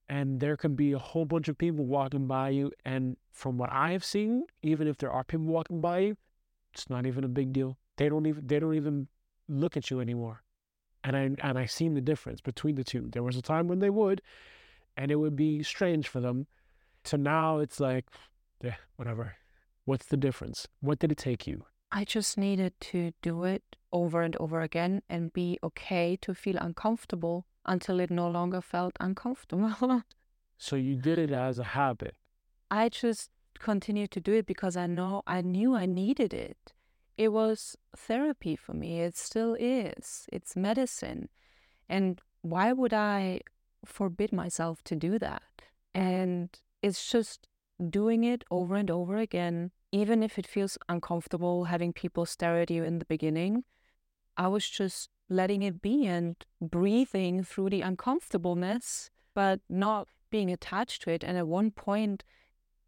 and 0.08 0.40
there 0.40 0.56
can 0.56 0.74
be 0.74 0.92
a 0.92 0.98
whole 0.98 1.24
bunch 1.24 1.48
of 1.48 1.58
people 1.58 1.84
walking 1.84 2.26
by 2.26 2.48
you 2.48 2.72
and 2.84 3.16
from 3.32 3.58
what 3.58 3.70
i 3.72 3.92
have 3.92 4.04
seen 4.04 4.44
even 4.62 4.88
if 4.88 4.96
there 4.98 5.10
are 5.10 5.24
people 5.24 5.46
walking 5.46 5.80
by 5.80 5.98
you 5.98 6.16
it's 6.72 6.88
not 6.88 7.06
even 7.06 7.24
a 7.24 7.28
big 7.28 7.52
deal. 7.52 7.76
They 7.96 8.08
don't 8.08 8.26
even 8.26 8.46
they 8.46 8.60
don't 8.60 8.74
even 8.74 9.08
look 9.48 9.76
at 9.76 9.90
you 9.90 10.00
anymore. 10.00 10.42
And 11.04 11.16
i 11.16 11.30
and 11.42 11.58
i 11.58 11.66
seen 11.66 11.94
the 11.94 12.00
difference 12.00 12.40
between 12.40 12.74
the 12.74 12.84
two. 12.84 13.08
There 13.10 13.22
was 13.22 13.36
a 13.36 13.42
time 13.42 13.68
when 13.68 13.80
they 13.80 13.90
would 13.90 14.22
and 14.96 15.10
it 15.10 15.16
would 15.16 15.36
be 15.36 15.62
strange 15.62 16.08
for 16.08 16.20
them. 16.20 16.46
So 17.04 17.16
now 17.16 17.58
it's 17.58 17.80
like 17.80 18.06
yeah 18.62 18.76
whatever. 18.96 19.36
What's 19.84 20.06
the 20.06 20.16
difference? 20.16 20.68
What 20.80 20.98
did 20.98 21.12
it 21.12 21.18
take 21.18 21.46
you? 21.46 21.64
I 21.90 22.04
just 22.04 22.36
needed 22.36 22.78
to 22.92 23.12
do 23.22 23.44
it 23.44 23.76
over 23.92 24.22
and 24.22 24.36
over 24.36 24.60
again 24.60 25.02
and 25.08 25.32
be 25.32 25.58
okay 25.62 26.16
to 26.22 26.34
feel 26.34 26.56
uncomfortable 26.56 27.46
until 27.64 28.00
it 28.00 28.10
no 28.10 28.28
longer 28.28 28.60
felt 28.60 28.92
uncomfortable. 29.00 30.02
so 30.58 30.76
you 30.76 30.96
did 30.96 31.18
it 31.18 31.30
as 31.30 31.58
a 31.58 31.64
habit. 31.64 32.14
I 32.70 32.88
just 32.88 33.30
continued 33.58 34.10
to 34.12 34.20
do 34.20 34.34
it 34.34 34.46
because 34.46 34.76
I 34.76 34.86
know 34.86 35.22
I 35.26 35.40
knew 35.40 35.74
I 35.74 35.86
needed 35.86 36.32
it. 36.32 36.72
It 37.16 37.32
was 37.32 37.76
therapy 37.96 38.54
for 38.54 38.74
me. 38.74 39.00
It 39.00 39.16
still 39.16 39.56
is. 39.58 40.26
It's 40.32 40.54
medicine. 40.54 41.28
And 41.88 42.20
why 42.42 42.72
would 42.72 42.94
I 42.94 43.40
forbid 43.84 44.32
myself 44.32 44.82
to 44.84 44.94
do 44.94 45.18
that? 45.18 45.42
And 45.94 46.50
it's 46.82 47.10
just 47.10 47.48
doing 47.90 48.22
it 48.22 48.44
over 48.50 48.76
and 48.76 48.90
over 48.90 49.16
again 49.16 49.72
even 49.92 50.22
if 50.22 50.38
it 50.38 50.46
feels 50.46 50.76
uncomfortable 50.88 51.64
having 51.64 51.92
people 51.92 52.26
stare 52.26 52.60
at 52.60 52.70
you 52.70 52.84
in 52.84 52.98
the 52.98 53.04
beginning, 53.06 53.64
I 54.38 54.48
was 54.48 54.68
just 54.68 55.10
letting 55.28 55.62
it 55.62 55.82
be 55.82 56.06
and 56.06 56.36
breathing 56.60 57.42
through 57.42 57.70
the 57.70 57.82
uncomfortableness, 57.82 59.10
but 59.34 59.60
not 59.68 60.08
being 60.30 60.50
attached 60.50 61.02
to 61.02 61.10
it. 61.10 61.24
And 61.24 61.36
at 61.36 61.46
one 61.46 61.70
point, 61.72 62.24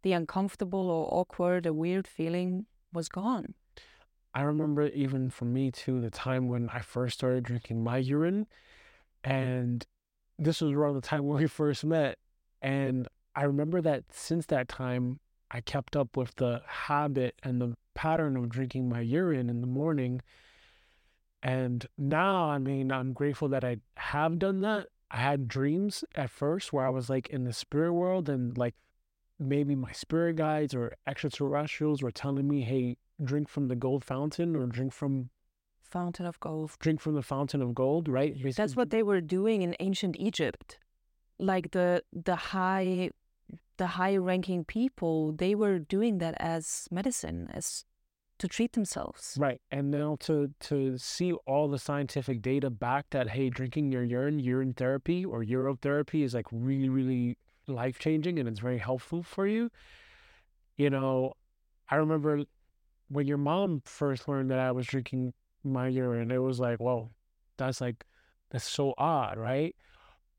the 0.01 0.13
uncomfortable 0.13 0.89
or 0.89 1.07
awkward 1.11 1.67
or 1.67 1.73
weird 1.73 2.07
feeling 2.07 2.65
was 2.93 3.09
gone. 3.09 3.53
I 4.33 4.41
remember 4.43 4.87
even 4.87 5.29
for 5.29 5.45
me 5.45 5.71
too, 5.71 5.99
the 5.99 6.09
time 6.09 6.47
when 6.47 6.69
I 6.69 6.79
first 6.79 7.17
started 7.19 7.43
drinking 7.43 7.83
my 7.83 7.97
urine. 7.97 8.47
Mm. 9.25 9.31
And 9.31 9.87
this 10.39 10.61
was 10.61 10.71
around 10.71 10.95
the 10.95 11.01
time 11.01 11.25
when 11.27 11.41
we 11.41 11.47
first 11.47 11.83
met. 11.83 12.17
And 12.61 13.07
I 13.35 13.43
remember 13.43 13.81
that 13.81 14.05
since 14.11 14.45
that 14.47 14.67
time, 14.67 15.19
I 15.49 15.59
kept 15.59 15.95
up 15.97 16.15
with 16.15 16.35
the 16.35 16.61
habit 16.65 17.35
and 17.43 17.61
the 17.61 17.75
pattern 17.93 18.37
of 18.37 18.49
drinking 18.49 18.87
my 18.87 19.01
urine 19.01 19.49
in 19.49 19.59
the 19.59 19.67
morning. 19.67 20.21
And 21.43 21.85
now, 21.97 22.45
I 22.45 22.57
mean, 22.57 22.91
I'm 22.91 23.13
grateful 23.13 23.49
that 23.49 23.63
I 23.63 23.77
have 23.95 24.39
done 24.39 24.61
that. 24.61 24.87
I 25.09 25.17
had 25.17 25.47
dreams 25.47 26.03
at 26.15 26.29
first 26.29 26.71
where 26.71 26.85
I 26.85 26.89
was 26.89 27.09
like 27.09 27.27
in 27.29 27.43
the 27.43 27.53
spirit 27.53 27.93
world 27.93 28.29
and 28.29 28.57
like 28.57 28.75
maybe 29.39 29.75
my 29.75 29.91
spirit 29.91 30.35
guides 30.35 30.73
or 30.73 30.93
extraterrestrials 31.07 32.01
were 32.01 32.11
telling 32.11 32.47
me, 32.47 32.61
hey, 32.61 32.97
drink 33.21 33.49
from 33.49 33.67
the 33.67 33.75
gold 33.75 34.05
fountain 34.05 34.55
or 34.55 34.65
drink 34.67 34.93
from 34.93 35.29
fountain 35.81 36.25
of 36.25 36.39
gold. 36.39 36.71
Drink 36.79 37.01
from 37.01 37.15
the 37.15 37.21
fountain 37.21 37.61
of 37.61 37.75
gold, 37.75 38.07
right? 38.07 38.35
That's 38.55 38.75
what 38.75 38.91
they 38.91 39.03
were 39.03 39.21
doing 39.21 39.61
in 39.61 39.75
ancient 39.79 40.15
Egypt. 40.17 40.77
Like 41.37 41.71
the 41.71 42.03
the 42.13 42.35
high 42.35 43.11
the 43.77 43.87
high 43.87 44.15
ranking 44.15 44.63
people, 44.63 45.31
they 45.31 45.55
were 45.55 45.79
doing 45.79 46.19
that 46.19 46.35
as 46.39 46.87
medicine, 46.91 47.49
as 47.51 47.83
to 48.41 48.47
treat 48.47 48.73
themselves. 48.73 49.37
Right. 49.39 49.61
And 49.69 49.91
now 49.91 50.17
to 50.21 50.51
to 50.61 50.97
see 50.97 51.31
all 51.45 51.67
the 51.67 51.77
scientific 51.77 52.41
data 52.41 52.71
back 52.71 53.05
that 53.11 53.29
hey, 53.29 53.49
drinking 53.49 53.91
your 53.91 54.03
urine, 54.03 54.39
urine 54.39 54.73
therapy 54.73 55.23
or 55.23 55.43
urotherapy 55.43 56.23
is 56.23 56.33
like 56.33 56.47
really, 56.51 56.89
really 56.89 57.37
life 57.67 57.99
changing 57.99 58.39
and 58.39 58.49
it's 58.49 58.59
very 58.59 58.79
helpful 58.79 59.21
for 59.21 59.45
you. 59.45 59.69
You 60.75 60.89
know, 60.89 61.33
I 61.87 61.97
remember 61.97 62.43
when 63.09 63.27
your 63.27 63.37
mom 63.37 63.83
first 63.85 64.27
learned 64.27 64.49
that 64.49 64.59
I 64.59 64.71
was 64.71 64.87
drinking 64.87 65.33
my 65.63 65.87
urine, 65.87 66.31
it 66.31 66.39
was 66.39 66.59
like, 66.59 66.79
whoa, 66.79 67.11
that's 67.57 67.79
like 67.79 68.03
that's 68.49 68.67
so 68.67 68.95
odd, 68.97 69.37
right? 69.37 69.75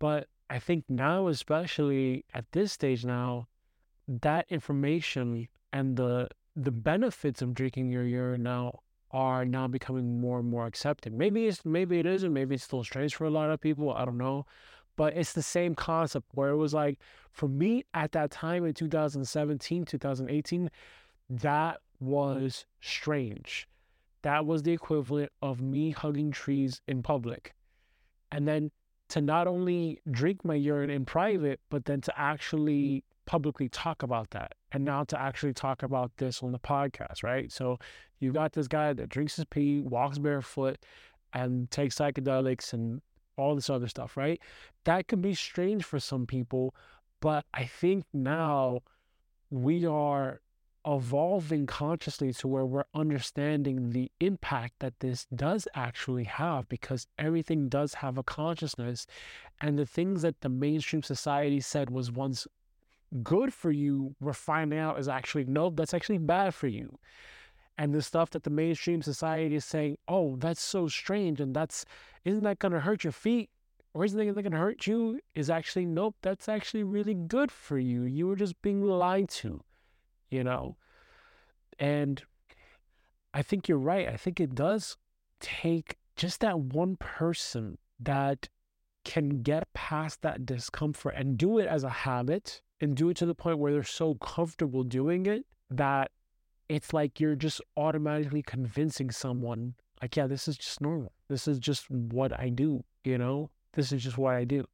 But 0.01 0.27
I 0.51 0.59
think 0.59 0.85
now, 0.89 1.29
especially 1.29 2.25
at 2.35 2.51
this 2.51 2.73
stage 2.73 3.05
now, 3.05 3.47
that 4.09 4.47
information 4.51 5.47
and 5.73 5.97
the 5.97 6.29
the 6.55 6.71
benefits 6.71 7.43
of 7.43 7.55
drinking 7.55 7.91
your 7.91 8.05
urine 8.05 8.43
now 8.43 8.81
are 9.11 9.45
now 9.45 9.67
becoming 9.67 10.21
more 10.21 10.39
and 10.39 10.49
more 10.49 10.67
accepted. 10.67 11.13
Maybe 11.13 11.47
it's 11.47 11.65
maybe 11.65 11.99
it 11.99 12.07
isn't, 12.07 12.33
maybe 12.33 12.55
it's 12.55 12.65
still 12.65 12.85
strange 12.85 13.15
for 13.15 13.25
a 13.25 13.31
lot 13.31 13.51
of 13.51 13.61
people. 13.61 13.93
I 13.93 14.05
don't 14.05 14.19
know. 14.19 14.47
But 14.97 15.17
it's 15.17 15.33
the 15.33 15.43
same 15.43 15.75
concept 15.75 16.27
where 16.33 16.51
it 16.51 16.57
was 16.57 16.75
like 16.75 16.99
for 17.31 17.49
me 17.49 17.85
at 17.95 18.13
that 18.13 18.31
time 18.31 18.65
in 18.67 18.75
2017, 18.75 19.85
2018, 19.87 20.71
that 21.31 21.81
was 21.99 22.67
strange. 22.81 23.69
That 24.23 24.45
was 24.47 24.63
the 24.63 24.73
equivalent 24.73 25.33
of 25.41 25.61
me 25.61 25.91
hugging 25.91 26.31
trees 26.31 26.81
in 26.87 27.03
public. 27.03 27.55
And 28.31 28.47
then 28.47 28.71
to 29.09 29.21
not 29.21 29.47
only 29.47 30.01
drink 30.11 30.45
my 30.45 30.55
urine 30.55 30.91
in 30.91 31.05
private, 31.05 31.61
but 31.71 31.87
then 31.87 32.01
to 32.03 32.19
actually 32.19 33.05
publicly 33.27 33.69
talk 33.69 34.03
about 34.03 34.31
that 34.31 34.55
and 34.73 34.85
now 34.85 35.05
to 35.05 35.21
actually 35.21 35.53
talk 35.53 35.83
about 35.83 36.11
this 36.17 36.43
on 36.43 36.53
the 36.53 36.59
podcast, 36.59 37.23
right? 37.23 37.53
So 37.53 37.79
you've 38.19 38.35
got 38.35 38.53
this 38.53 38.69
guy 38.69 38.93
that 38.93 39.09
drinks 39.09 39.37
his 39.37 39.45
pee, 39.45 39.81
walks 39.81 40.19
barefoot, 40.19 40.79
and 41.33 41.71
takes 41.71 41.97
psychedelics 41.97 42.73
and 42.73 43.01
all 43.37 43.55
this 43.55 43.71
other 43.71 43.89
stuff, 43.89 44.17
right? 44.17 44.41
That 44.85 45.09
can 45.09 45.21
be 45.21 45.35
strange 45.35 45.85
for 45.85 46.01
some 46.01 46.27
people, 46.27 46.75
but 47.21 47.45
I 47.55 47.65
think 47.65 48.05
now 48.13 48.81
we 49.51 49.87
are 49.87 50.41
evolving 50.87 51.67
consciously 51.67 52.33
to 52.33 52.49
where 52.49 52.67
we're 52.67 52.85
understanding 52.95 53.91
the 53.91 54.11
impact 54.19 54.75
that 54.81 54.99
this 54.99 55.27
does 55.35 55.69
actually 55.75 56.25
have 56.25 56.69
because 56.69 57.07
everything 57.19 57.69
does 57.69 57.95
have 57.95 58.19
a 58.19 58.23
consciousness 58.23 59.07
and 59.61 59.79
the 59.79 59.87
things 59.87 60.23
that 60.23 60.41
the 60.41 60.49
mainstream 60.49 61.03
society 61.03 61.61
said 61.61 61.89
was 61.89 62.11
once 62.11 62.49
good 63.23 63.53
for 63.53 63.71
you, 63.71 64.15
we're 64.21 64.33
finding 64.33 64.79
out 64.79 64.99
is 64.99 65.09
actually 65.09 65.45
no, 65.45 65.71
that's 65.71 65.95
actually 65.95 66.19
bad 66.19 66.55
for 66.55 66.67
you. 66.67 66.99
And 67.79 67.95
the 67.95 68.03
stuff 68.03 68.31
that 68.31 68.43
the 68.43 68.51
mainstream 68.51 69.03
society 69.03 69.55
is 69.55 69.65
saying, 69.65 69.99
oh, 70.07 70.37
that's 70.37 70.61
so 70.61 70.89
strange, 70.89 71.41
and 71.41 71.55
that's 71.55 71.85
isn't 72.25 72.45
that 72.45 72.59
gonna 72.59 72.81
hurt 72.81 73.05
your 73.05 73.13
feet? 73.13 73.51
Or 73.95 74.05
isn't 74.05 74.19
that 74.19 74.43
gonna 74.43 74.57
hurt 74.57 74.87
you? 74.87 75.21
Is 75.35 75.51
actually 75.51 75.87
nope, 75.87 76.17
that's 76.23 76.49
actually 76.49 76.85
really 76.85 77.15
good 77.15 77.51
for 77.51 77.79
you. 77.79 78.03
You 78.03 78.27
were 78.27 78.37
just 78.37 78.61
being 78.63 78.83
lied 78.83 79.29
to, 79.31 79.63
you 80.31 80.45
know. 80.45 80.77
And 81.79 82.23
I 83.35 83.43
think 83.43 83.69
you're 83.69 83.79
right. 83.79 84.09
I 84.09 84.17
think 84.17 84.41
it 84.41 84.55
does 84.55 84.97
take 85.41 85.97
just 86.17 86.41
that 86.41 86.59
one 86.59 86.97
person 86.97 87.79
that 87.99 88.49
can 89.05 89.43
get 89.43 89.73
past 89.73 90.23
that 90.23 90.47
discomfort 90.47 91.15
and 91.17 91.37
do 91.37 91.59
it 91.59 91.67
as 91.67 91.83
a 91.85 91.89
habit 91.89 92.63
and 92.83 92.97
do 92.97 93.09
it 93.09 93.17
to 93.17 93.27
the 93.27 93.35
point 93.35 93.59
where 93.59 93.73
they're 93.73 93.85
so 93.85 94.15
comfortable 94.17 94.83
doing 94.83 95.25
it 95.27 95.47
that 95.71 96.11
it's 96.69 96.93
like 96.93 97.21
you're 97.21 97.37
just 97.37 97.61
automatically 97.77 98.43
convincing 98.43 99.11
someone, 99.11 99.75
like, 100.03 100.17
yeah, 100.17 100.27
this 100.27 100.49
is 100.49 100.57
just 100.59 100.81
normal. 100.81 101.13
This 101.29 101.47
is 101.47 101.59
just 101.59 101.89
what 101.89 102.39
I 102.39 102.49
do, 102.49 102.83
you 103.05 103.19
know? 103.19 103.51
This 103.75 103.93
is 103.93 104.03
just 104.03 104.19
what 104.19 104.35
I 104.35 104.45
do. 104.45 104.65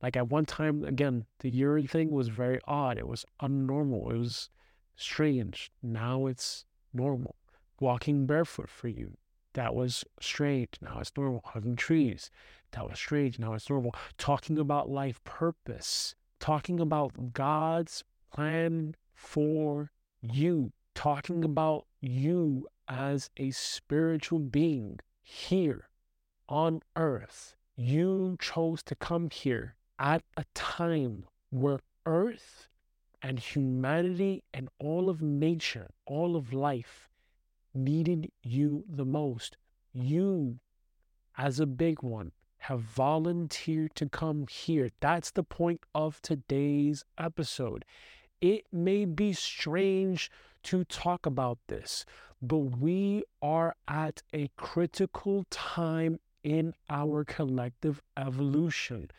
Like 0.00 0.16
at 0.16 0.30
one 0.30 0.46
time, 0.46 0.82
again, 0.84 1.26
the 1.40 1.50
urine 1.50 1.86
thing 1.86 2.10
was 2.10 2.28
very 2.28 2.58
odd. 2.66 2.98
It 2.98 3.06
was 3.06 3.24
unnormal. 3.40 4.10
It 4.12 4.18
was 4.18 4.48
strange. 4.96 5.70
Now 5.82 6.26
it's 6.26 6.64
normal. 6.94 7.36
Walking 7.80 8.26
barefoot 8.26 8.70
for 8.70 8.88
you, 8.88 9.16
that 9.52 9.74
was 9.74 10.04
strange. 10.20 10.70
Now 10.80 10.98
it's 11.00 11.12
normal. 11.16 11.42
Hugging 11.44 11.76
trees, 11.76 12.30
that 12.72 12.88
was 12.88 12.98
strange. 12.98 13.38
Now 13.38 13.52
it's 13.54 13.68
normal. 13.68 13.94
Talking 14.16 14.58
about 14.58 14.88
life 14.88 15.22
purpose, 15.24 16.14
talking 16.42 16.80
about 16.80 17.32
God's 17.32 18.02
plan 18.34 18.96
for 19.14 19.92
you, 20.20 20.72
talking 20.92 21.44
about 21.44 21.86
you 22.00 22.66
as 22.88 23.30
a 23.36 23.52
spiritual 23.52 24.40
being 24.40 24.98
here 25.22 25.88
on 26.48 26.80
earth. 26.96 27.54
You 27.76 28.36
chose 28.40 28.82
to 28.84 28.96
come 28.96 29.30
here 29.30 29.76
at 30.00 30.24
a 30.36 30.44
time 30.52 31.26
where 31.50 31.78
earth 32.06 32.66
and 33.22 33.38
humanity 33.38 34.42
and 34.52 34.68
all 34.80 35.08
of 35.08 35.22
nature, 35.22 35.90
all 36.06 36.34
of 36.34 36.52
life 36.52 37.08
needed 37.72 38.32
you 38.42 38.84
the 38.88 39.04
most. 39.04 39.56
You, 39.92 40.58
as 41.38 41.60
a 41.60 41.66
big 41.66 42.02
one, 42.02 42.32
have 42.62 42.80
volunteered 42.80 43.92
to 43.96 44.08
come 44.08 44.46
here. 44.46 44.88
That's 45.00 45.32
the 45.32 45.42
point 45.42 45.80
of 45.96 46.22
today's 46.22 47.04
episode. 47.18 47.84
It 48.40 48.66
may 48.72 49.04
be 49.04 49.32
strange 49.32 50.30
to 50.64 50.84
talk 50.84 51.26
about 51.26 51.58
this, 51.66 52.04
but 52.40 52.78
we 52.78 53.24
are 53.42 53.74
at 53.88 54.22
a 54.32 54.48
critical 54.56 55.44
time 55.50 56.20
in 56.44 56.72
our 56.88 57.24
collective 57.24 58.00
evolution. 58.16 59.10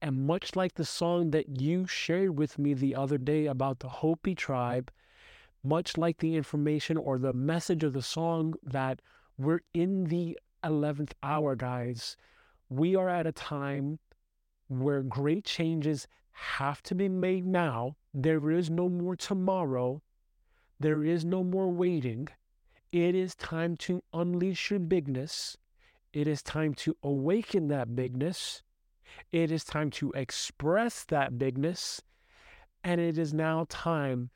And 0.00 0.24
much 0.24 0.54
like 0.54 0.74
the 0.74 0.84
song 0.84 1.32
that 1.32 1.60
you 1.60 1.88
shared 1.88 2.38
with 2.38 2.56
me 2.56 2.72
the 2.72 2.94
other 2.94 3.18
day 3.18 3.46
about 3.46 3.80
the 3.80 3.88
Hopi 3.88 4.36
tribe, 4.36 4.92
much 5.64 5.96
like 5.96 6.18
the 6.18 6.36
information 6.36 6.96
or 6.96 7.18
the 7.18 7.32
message 7.32 7.82
of 7.82 7.94
the 7.94 8.02
song 8.02 8.54
that 8.62 9.02
we're 9.36 9.62
in 9.74 10.04
the 10.04 10.38
11th 10.62 11.14
hour, 11.24 11.56
guys 11.56 12.16
we 12.72 12.96
are 12.96 13.08
at 13.08 13.26
a 13.26 13.32
time 13.32 13.98
where 14.68 15.02
great 15.02 15.44
changes 15.44 16.08
have 16.32 16.82
to 16.82 16.94
be 16.94 17.08
made 17.08 17.46
now. 17.46 17.96
There 18.14 18.50
is 18.50 18.70
no 18.70 18.88
more 18.88 19.14
tomorrow. 19.14 20.00
There 20.80 21.04
is 21.04 21.24
no 21.24 21.44
more 21.44 21.68
waiting. 21.68 22.28
It 22.90 23.14
is 23.14 23.34
time 23.34 23.76
to 23.78 24.02
unleash 24.14 24.70
your 24.70 24.80
bigness. 24.80 25.56
It 26.14 26.26
is 26.26 26.42
time 26.42 26.72
to 26.74 26.96
awaken 27.02 27.68
that 27.68 27.94
bigness. 27.94 28.62
It 29.30 29.50
is 29.50 29.64
time 29.64 29.90
to 29.90 30.10
express 30.12 31.04
that 31.04 31.38
bigness. 31.38 32.00
And 32.82 33.00
it 33.00 33.18
is 33.18 33.34
now 33.34 33.66
time 33.68 34.30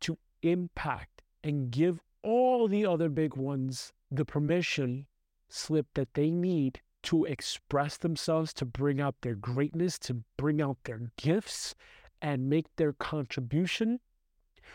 to 0.00 0.16
impact 0.42 1.22
and 1.42 1.70
give 1.70 2.00
all 2.22 2.68
the 2.68 2.86
other 2.86 3.08
big 3.08 3.36
ones 3.36 3.92
the 4.10 4.24
permission 4.24 5.06
slip 5.48 5.86
that 5.94 6.14
they 6.14 6.30
need 6.30 6.80
to 7.02 7.24
express 7.24 7.96
themselves, 7.96 8.52
to 8.54 8.64
bring 8.64 9.00
out 9.00 9.16
their 9.22 9.34
greatness, 9.34 9.98
to 10.00 10.22
bring 10.36 10.60
out 10.60 10.78
their 10.84 11.10
gifts 11.16 11.74
and 12.20 12.50
make 12.50 12.66
their 12.76 12.92
contribution 12.92 14.00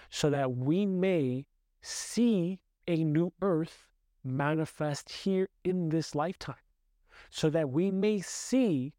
so 0.10 0.30
that 0.30 0.56
we 0.56 0.86
may 0.86 1.46
see 1.82 2.60
a 2.88 3.04
new 3.04 3.32
earth 3.42 3.86
manifest 4.24 5.10
here 5.10 5.48
in 5.64 5.90
this 5.90 6.16
lifetime, 6.16 6.56
so 7.30 7.50
that 7.50 7.70
we 7.70 7.92
may 7.92 8.20
see 8.20 8.94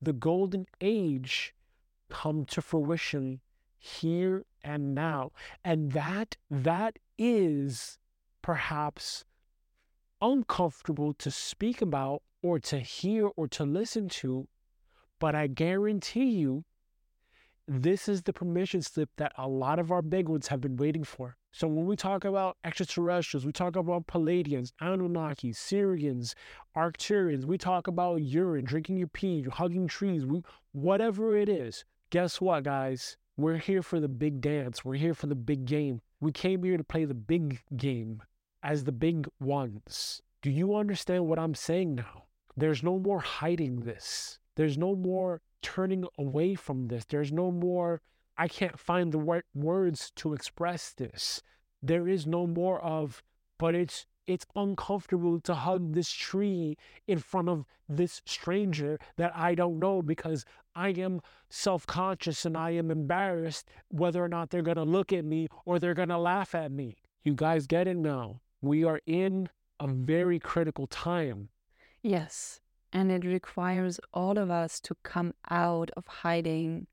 the 0.00 0.12
golden 0.12 0.66
age 0.80 1.54
come 2.08 2.44
to 2.44 2.62
fruition 2.62 3.40
here 3.78 4.44
and 4.62 4.94
now. 4.94 5.32
And 5.64 5.92
that 5.92 6.36
that 6.50 6.98
is 7.16 7.98
perhaps 8.42 9.24
uncomfortable 10.20 11.14
to 11.14 11.30
speak 11.30 11.82
about 11.82 12.22
or 12.42 12.58
to 12.58 12.78
hear 12.78 13.28
or 13.36 13.48
to 13.48 13.64
listen 13.64 14.08
to, 14.08 14.48
but 15.18 15.34
I 15.34 15.46
guarantee 15.46 16.30
you, 16.30 16.64
this 17.66 18.08
is 18.08 18.22
the 18.22 18.32
permission 18.32 18.80
slip 18.80 19.10
that 19.18 19.32
a 19.36 19.46
lot 19.46 19.78
of 19.78 19.92
our 19.92 20.00
big 20.00 20.28
ones 20.28 20.48
have 20.48 20.60
been 20.60 20.76
waiting 20.76 21.04
for. 21.04 21.36
So 21.52 21.68
when 21.68 21.86
we 21.86 21.96
talk 21.96 22.24
about 22.24 22.56
extraterrestrials, 22.64 23.44
we 23.44 23.52
talk 23.52 23.76
about 23.76 24.06
Pleiadians, 24.06 24.72
Anunnaki, 24.80 25.52
Sirians, 25.52 26.34
Arcturians, 26.76 27.44
we 27.44 27.58
talk 27.58 27.86
about 27.86 28.22
urine, 28.22 28.64
drinking 28.64 28.96
your 28.96 29.08
pee, 29.08 29.42
hugging 29.42 29.86
trees, 29.86 30.24
we, 30.24 30.42
whatever 30.72 31.36
it 31.36 31.48
is. 31.48 31.84
Guess 32.10 32.40
what, 32.40 32.64
guys? 32.64 33.16
We're 33.36 33.58
here 33.58 33.82
for 33.82 34.00
the 34.00 34.08
big 34.08 34.40
dance. 34.40 34.84
We're 34.84 34.94
here 34.94 35.14
for 35.14 35.26
the 35.26 35.34
big 35.34 35.64
game. 35.64 36.00
We 36.20 36.32
came 36.32 36.62
here 36.64 36.76
to 36.76 36.84
play 36.84 37.04
the 37.04 37.14
big 37.14 37.60
game 37.76 38.22
as 38.62 38.84
the 38.84 38.92
big 38.92 39.28
ones. 39.40 40.22
Do 40.42 40.50
you 40.50 40.74
understand 40.74 41.26
what 41.26 41.38
I'm 41.38 41.54
saying 41.54 41.94
now? 41.94 42.24
There's 42.56 42.82
no 42.82 42.98
more 42.98 43.20
hiding 43.20 43.80
this. 43.80 44.38
There's 44.56 44.76
no 44.76 44.96
more 44.96 45.40
turning 45.62 46.04
away 46.18 46.54
from 46.54 46.88
this. 46.88 47.04
There's 47.04 47.32
no 47.32 47.50
more, 47.50 48.00
I 48.36 48.48
can't 48.48 48.78
find 48.78 49.12
the 49.12 49.18
right 49.18 49.44
words 49.54 50.10
to 50.16 50.34
express 50.34 50.92
this. 50.92 51.42
There 51.82 52.08
is 52.08 52.26
no 52.26 52.46
more 52.46 52.80
of, 52.80 53.22
but 53.58 53.74
it's 53.74 54.06
it's 54.26 54.44
uncomfortable 54.54 55.40
to 55.40 55.54
hug 55.54 55.94
this 55.94 56.10
tree 56.10 56.76
in 57.06 57.18
front 57.18 57.48
of 57.48 57.64
this 57.88 58.20
stranger 58.26 58.98
that 59.16 59.34
I 59.34 59.54
don't 59.54 59.78
know 59.78 60.02
because 60.02 60.44
I 60.76 60.90
am 60.90 61.22
self 61.48 61.86
conscious 61.86 62.44
and 62.44 62.56
I 62.56 62.70
am 62.72 62.90
embarrassed 62.90 63.70
whether 63.88 64.22
or 64.22 64.28
not 64.28 64.50
they're 64.50 64.60
going 64.60 64.76
to 64.76 64.82
look 64.84 65.14
at 65.14 65.24
me 65.24 65.48
or 65.64 65.78
they're 65.78 65.94
going 65.94 66.10
to 66.10 66.18
laugh 66.18 66.54
at 66.54 66.70
me. 66.70 66.96
You 67.24 67.34
guys 67.34 67.66
get 67.66 67.88
it 67.88 67.96
now. 67.96 68.40
We 68.60 68.84
are 68.84 69.00
in 69.06 69.48
a 69.80 69.86
very 69.86 70.38
critical 70.38 70.86
time. 70.86 71.48
Yes. 72.02 72.60
And 72.92 73.12
it 73.12 73.24
requires 73.24 74.00
all 74.14 74.38
of 74.38 74.50
us 74.50 74.80
to 74.80 74.96
come 75.02 75.34
out 75.50 75.90
of 75.96 76.06
hiding 76.06 76.86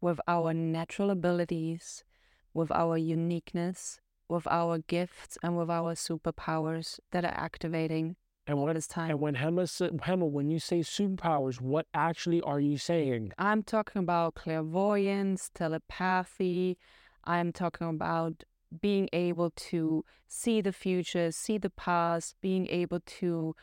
with 0.00 0.20
our 0.26 0.52
natural 0.52 1.10
abilities, 1.10 2.04
with 2.52 2.70
our 2.72 2.98
uniqueness, 2.98 4.00
with 4.28 4.46
our 4.48 4.78
gifts 4.78 5.38
and 5.42 5.56
with 5.56 5.70
our 5.70 5.94
superpowers 5.94 6.98
that 7.12 7.24
are 7.24 7.34
activating 7.34 8.16
and 8.46 8.58
what 8.58 8.76
is 8.76 8.86
time. 8.86 9.10
And 9.10 9.20
when 9.20 9.36
Hema, 9.36 9.90
Hema, 10.00 10.28
when 10.28 10.50
you 10.50 10.58
say 10.58 10.80
superpowers, 10.80 11.60
what 11.60 11.86
actually 11.92 12.40
are 12.42 12.58
you 12.58 12.78
saying? 12.78 13.32
I'm 13.38 13.62
talking 13.62 14.00
about 14.00 14.34
clairvoyance, 14.34 15.50
telepathy. 15.54 16.78
I'm 17.24 17.52
talking 17.52 17.88
about 17.88 18.44
being 18.80 19.08
able 19.12 19.50
to 19.50 20.04
see 20.26 20.60
the 20.60 20.72
future, 20.72 21.30
see 21.30 21.58
the 21.58 21.70
past, 21.70 22.36
being 22.40 22.66
able 22.68 23.00
to, 23.00 23.54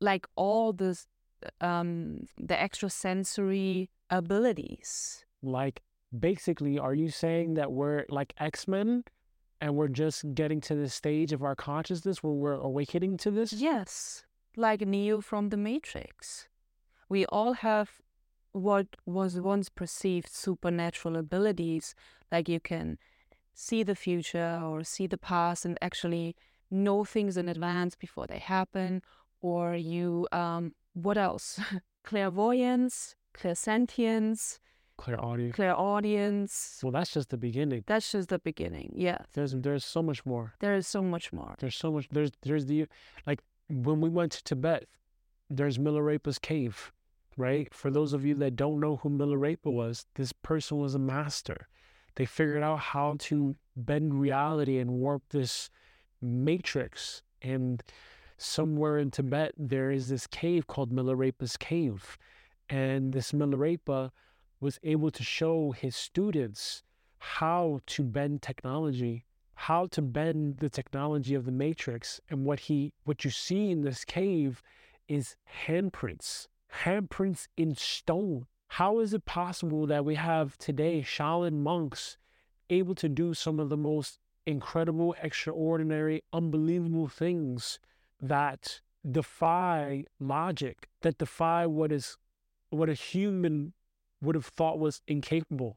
like 0.00 0.26
all 0.36 0.72
this, 0.72 1.06
um, 1.60 2.26
the 2.38 2.60
extrasensory 2.60 3.90
abilities. 4.10 5.24
Like 5.42 5.80
basically, 6.16 6.78
are 6.78 6.94
you 6.94 7.08
saying 7.08 7.54
that 7.54 7.72
we're 7.72 8.04
like 8.08 8.34
X 8.38 8.68
Men? 8.68 9.04
and 9.60 9.76
we're 9.76 9.88
just 9.88 10.34
getting 10.34 10.60
to 10.60 10.74
the 10.74 10.88
stage 10.88 11.32
of 11.32 11.42
our 11.42 11.54
consciousness 11.54 12.22
where 12.22 12.32
we're 12.32 12.54
awakening 12.54 13.16
to 13.18 13.30
this? 13.30 13.52
Yes, 13.52 14.24
like 14.56 14.80
Neo 14.80 15.20
from 15.20 15.50
the 15.50 15.56
Matrix. 15.56 16.48
We 17.08 17.26
all 17.26 17.54
have 17.54 18.00
what 18.52 18.86
was 19.06 19.40
once 19.40 19.68
perceived 19.68 20.28
supernatural 20.28 21.16
abilities, 21.16 21.94
like 22.32 22.48
you 22.48 22.60
can 22.60 22.98
see 23.60 23.82
the 23.82 23.94
future 23.94 24.60
or 24.64 24.82
see 24.82 25.06
the 25.06 25.18
past 25.18 25.64
and 25.64 25.78
actually 25.82 26.34
know 26.70 27.04
things 27.04 27.36
in 27.36 27.48
advance 27.48 27.94
before 27.94 28.26
they 28.26 28.38
happen, 28.38 29.02
or 29.40 29.74
you, 29.74 30.26
um, 30.32 30.72
what 30.94 31.18
else? 31.18 31.60
Clairvoyance, 32.04 33.14
clairsentience, 33.34 34.58
Clairaudience. 34.96 35.56
Clairaudience. 35.56 36.80
Well, 36.82 36.92
that's 36.92 37.10
just 37.10 37.30
the 37.30 37.38
beginning. 37.38 37.84
That's 37.86 38.12
just 38.12 38.28
the 38.28 38.38
beginning. 38.38 38.92
Yeah. 38.94 39.16
There's 39.32 39.52
there's 39.52 39.82
so 39.82 40.02
much 40.02 40.26
more. 40.26 40.52
There 40.60 40.74
is 40.74 40.86
so 40.86 41.00
much 41.00 41.32
more. 41.32 41.54
There's 41.58 41.74
so 41.74 41.90
much. 41.90 42.06
There's 42.10 42.30
there's 42.42 42.66
the 42.66 42.86
like 43.26 43.40
when 43.70 44.02
we 44.02 44.10
went 44.10 44.32
to 44.32 44.44
Tibet, 44.44 44.84
there's 45.48 45.78
Milarepa's 45.78 46.38
cave, 46.38 46.92
right? 47.38 47.72
For 47.72 47.90
those 47.90 48.12
of 48.12 48.26
you 48.26 48.34
that 48.36 48.56
don't 48.56 48.78
know 48.78 48.96
who 48.96 49.08
Milarepa 49.08 49.72
was, 49.72 50.04
this 50.16 50.34
person 50.34 50.76
was 50.78 50.94
a 50.94 50.98
master. 50.98 51.66
They 52.16 52.26
figured 52.26 52.62
out 52.62 52.80
how 52.80 53.16
to 53.20 53.56
bend 53.76 54.20
reality 54.20 54.78
and 54.78 54.90
warp 54.92 55.22
this 55.30 55.70
matrix. 56.20 57.22
And 57.42 57.82
somewhere 58.36 58.98
in 58.98 59.10
Tibet, 59.10 59.52
there 59.56 59.90
is 59.90 60.08
this 60.08 60.26
cave 60.26 60.66
called 60.66 60.92
Milarepa's 60.92 61.56
cave. 61.56 62.18
And 62.68 63.12
this 63.12 63.32
Milarepa 63.32 64.10
was 64.60 64.78
able 64.82 65.10
to 65.10 65.22
show 65.22 65.72
his 65.72 65.96
students 65.96 66.82
how 67.18 67.80
to 67.86 68.02
bend 68.02 68.42
technology, 68.42 69.24
how 69.54 69.86
to 69.86 70.02
bend 70.02 70.58
the 70.58 70.70
technology 70.70 71.34
of 71.34 71.44
the 71.44 71.52
matrix. 71.52 72.20
And 72.28 72.44
what 72.44 72.60
he 72.60 72.92
what 73.04 73.24
you 73.24 73.30
see 73.30 73.70
in 73.70 73.82
this 73.82 74.04
cave 74.04 74.62
is 75.08 75.36
handprints, 75.66 76.46
handprints 76.84 77.48
in 77.56 77.74
stone. 77.74 78.46
How 78.74 79.00
is 79.00 79.12
it 79.12 79.24
possible 79.24 79.84
that 79.88 80.04
we 80.04 80.14
have 80.14 80.56
today 80.56 81.02
Shaolin 81.02 81.58
monks 81.58 82.16
able 82.70 82.94
to 82.94 83.08
do 83.08 83.34
some 83.34 83.58
of 83.58 83.68
the 83.68 83.76
most 83.76 84.20
incredible, 84.46 85.16
extraordinary, 85.20 86.22
unbelievable 86.32 87.08
things 87.08 87.80
that 88.20 88.80
defy 89.10 90.04
logic, 90.20 90.88
that 91.02 91.18
defy 91.18 91.66
what 91.66 91.90
is 91.90 92.16
what 92.70 92.88
a 92.88 92.94
human 92.94 93.72
would 94.22 94.36
have 94.36 94.46
thought 94.46 94.78
was 94.78 95.02
incapable 95.08 95.76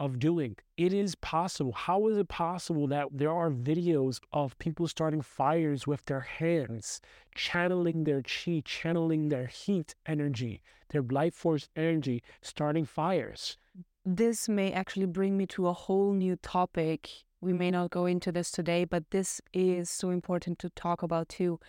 of 0.00 0.18
doing. 0.18 0.56
It 0.76 0.92
is 0.92 1.14
possible. 1.14 1.72
How 1.72 2.08
is 2.08 2.16
it 2.16 2.28
possible 2.28 2.88
that 2.88 3.06
there 3.12 3.30
are 3.30 3.50
videos 3.50 4.18
of 4.32 4.58
people 4.58 4.88
starting 4.88 5.22
fires 5.22 5.86
with 5.86 6.04
their 6.06 6.20
hands, 6.20 7.00
channeling 7.34 8.04
their 8.04 8.22
chi, 8.22 8.62
channeling 8.64 9.28
their 9.28 9.46
heat 9.46 9.94
energy, 10.06 10.62
their 10.88 11.02
life 11.02 11.34
force 11.34 11.68
energy, 11.76 12.22
starting 12.40 12.86
fires? 12.86 13.58
This 14.04 14.48
may 14.48 14.72
actually 14.72 15.06
bring 15.06 15.36
me 15.36 15.46
to 15.48 15.68
a 15.68 15.74
whole 15.74 16.12
new 16.14 16.36
topic. 16.36 17.10
We 17.42 17.52
may 17.52 17.70
not 17.70 17.90
go 17.90 18.06
into 18.06 18.32
this 18.32 18.50
today, 18.50 18.84
but 18.84 19.10
this 19.10 19.40
is 19.52 19.90
so 19.90 20.10
important 20.10 20.58
to 20.60 20.70
talk 20.70 21.02
about 21.02 21.28
too. 21.28 21.60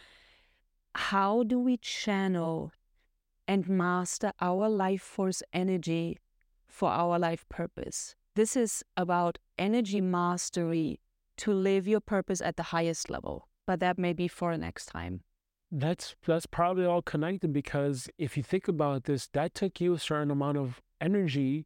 How 0.95 1.43
do 1.43 1.59
we 1.59 1.77
channel 1.77 2.71
and 3.47 3.67
master 3.67 4.31
our 4.39 4.69
life 4.69 5.01
force 5.01 5.43
energy 5.51 6.17
for 6.71 6.89
our 6.89 7.19
life 7.19 7.45
purpose. 7.49 8.15
This 8.35 8.55
is 8.55 8.83
about 8.95 9.39
energy 9.57 9.99
mastery 9.99 11.01
to 11.37 11.51
live 11.51 11.85
your 11.85 11.99
purpose 11.99 12.39
at 12.39 12.55
the 12.55 12.63
highest 12.63 13.09
level, 13.09 13.49
but 13.67 13.81
that 13.81 13.97
may 13.97 14.13
be 14.13 14.29
for 14.29 14.55
next 14.55 14.85
time. 14.85 15.21
That's 15.69 16.15
that's 16.25 16.45
probably 16.45 16.85
all 16.85 17.01
connected 17.01 17.51
because 17.51 18.09
if 18.17 18.37
you 18.37 18.43
think 18.43 18.67
about 18.67 19.03
this, 19.03 19.27
that 19.33 19.53
took 19.53 19.81
you 19.81 19.93
a 19.93 19.99
certain 19.99 20.31
amount 20.31 20.57
of 20.57 20.81
energy 21.01 21.65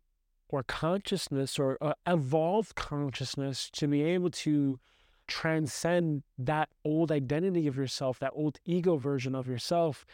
or 0.49 0.63
consciousness 0.63 1.59
or 1.59 1.78
uh, 1.82 1.93
evolved 2.07 2.76
consciousness 2.76 3.70
to 3.74 3.88
be 3.88 4.01
able 4.03 4.30
to 4.30 4.80
transcend 5.28 6.24
that 6.38 6.70
old 6.84 7.11
identity 7.11 7.68
of 7.68 7.78
yourself, 7.78 8.20
that 8.20 8.32
old 8.36 8.59
ego 8.66 8.95
version 8.95 9.36
of 9.36 9.47
yourself 9.47 10.05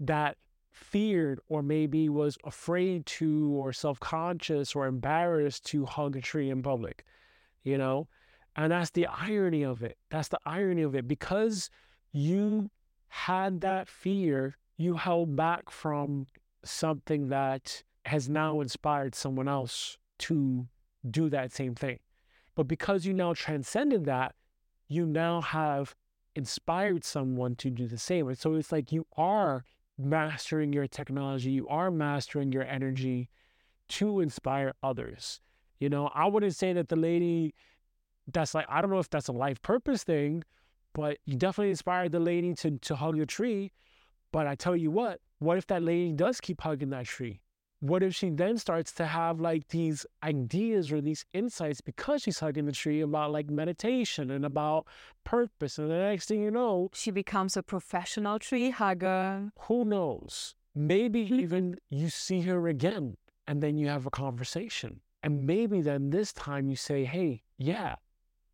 that 0.00 0.36
feared 0.72 1.38
or 1.48 1.62
maybe 1.62 2.08
was 2.08 2.36
afraid 2.44 3.06
to 3.06 3.52
or 3.54 3.72
self-conscious 3.72 4.74
or 4.74 4.86
embarrassed 4.86 5.64
to 5.66 5.86
hug 5.86 6.16
a 6.16 6.20
tree 6.20 6.50
in 6.50 6.62
public 6.62 7.04
you 7.64 7.78
know? 7.78 8.08
And 8.56 8.72
that's 8.72 8.90
the 8.90 9.06
irony 9.06 9.62
of 9.62 9.82
it. 9.82 9.96
That's 10.10 10.28
the 10.28 10.38
irony 10.44 10.82
of 10.82 10.94
it. 10.94 11.08
Because 11.08 11.70
you 12.12 12.70
had 13.08 13.60
that 13.62 13.88
fear 13.88 14.56
you 14.76 14.94
held 14.96 15.36
back 15.36 15.70
from 15.70 16.26
something 16.64 17.28
that 17.28 17.82
has 18.04 18.28
now 18.28 18.60
inspired 18.60 19.14
someone 19.14 19.48
else 19.48 19.96
to 20.18 20.66
do 21.08 21.28
that 21.30 21.52
same 21.52 21.74
thing. 21.74 21.98
But 22.54 22.68
because 22.68 23.06
you 23.06 23.14
now 23.14 23.32
transcended 23.32 24.04
that 24.04 24.34
you 24.88 25.06
now 25.06 25.40
have 25.40 25.94
inspired 26.34 27.04
someone 27.04 27.54
to 27.56 27.70
do 27.70 27.86
the 27.86 27.98
same. 27.98 28.28
And 28.28 28.36
so 28.36 28.54
it's 28.54 28.72
like 28.72 28.92
you 28.92 29.06
are 29.16 29.64
mastering 30.04 30.72
your 30.72 30.86
technology, 30.86 31.50
you 31.50 31.68
are 31.68 31.90
mastering 31.90 32.52
your 32.52 32.64
energy 32.64 33.28
to 33.88 34.20
inspire 34.20 34.74
others. 34.82 35.40
You 35.78 35.88
know, 35.88 36.10
I 36.14 36.26
wouldn't 36.26 36.54
say 36.54 36.72
that 36.72 36.88
the 36.88 36.96
lady 36.96 37.54
that's 38.32 38.54
like, 38.54 38.66
I 38.68 38.80
don't 38.80 38.90
know 38.90 38.98
if 38.98 39.10
that's 39.10 39.28
a 39.28 39.32
life 39.32 39.60
purpose 39.62 40.04
thing, 40.04 40.44
but 40.94 41.18
you 41.24 41.36
definitely 41.36 41.70
inspired 41.70 42.12
the 42.12 42.20
lady 42.20 42.54
to, 42.54 42.78
to 42.78 42.96
hug 42.96 43.18
the 43.18 43.26
tree. 43.26 43.72
But 44.30 44.46
I 44.46 44.54
tell 44.54 44.76
you 44.76 44.90
what, 44.90 45.20
what 45.40 45.58
if 45.58 45.66
that 45.66 45.82
lady 45.82 46.12
does 46.12 46.40
keep 46.40 46.60
hugging 46.60 46.90
that 46.90 47.06
tree? 47.06 47.40
What 47.82 48.04
if 48.04 48.14
she 48.14 48.30
then 48.30 48.56
starts 48.58 48.92
to 48.92 49.06
have 49.06 49.40
like 49.40 49.66
these 49.68 50.06
ideas 50.22 50.92
or 50.92 51.00
these 51.00 51.24
insights 51.32 51.80
because 51.80 52.22
she's 52.22 52.38
hugging 52.38 52.66
the 52.66 52.70
tree 52.70 53.00
about 53.00 53.32
like 53.32 53.50
meditation 53.50 54.30
and 54.30 54.44
about 54.44 54.86
purpose? 55.24 55.78
And 55.78 55.90
the 55.90 55.96
next 55.96 56.26
thing 56.26 56.40
you 56.44 56.52
know 56.52 56.90
she 56.94 57.10
becomes 57.10 57.56
a 57.56 57.62
professional 57.62 58.38
tree 58.38 58.70
hugger. 58.70 59.50
Who 59.62 59.84
knows? 59.84 60.54
Maybe 60.76 61.20
even 61.42 61.74
you 61.90 62.08
see 62.08 62.42
her 62.42 62.68
again 62.68 63.16
and 63.48 63.60
then 63.60 63.76
you 63.76 63.88
have 63.88 64.06
a 64.06 64.10
conversation. 64.10 65.00
And 65.24 65.44
maybe 65.44 65.80
then 65.80 66.10
this 66.10 66.32
time 66.32 66.70
you 66.70 66.76
say 66.76 67.04
hey 67.04 67.42
yeah 67.58 67.96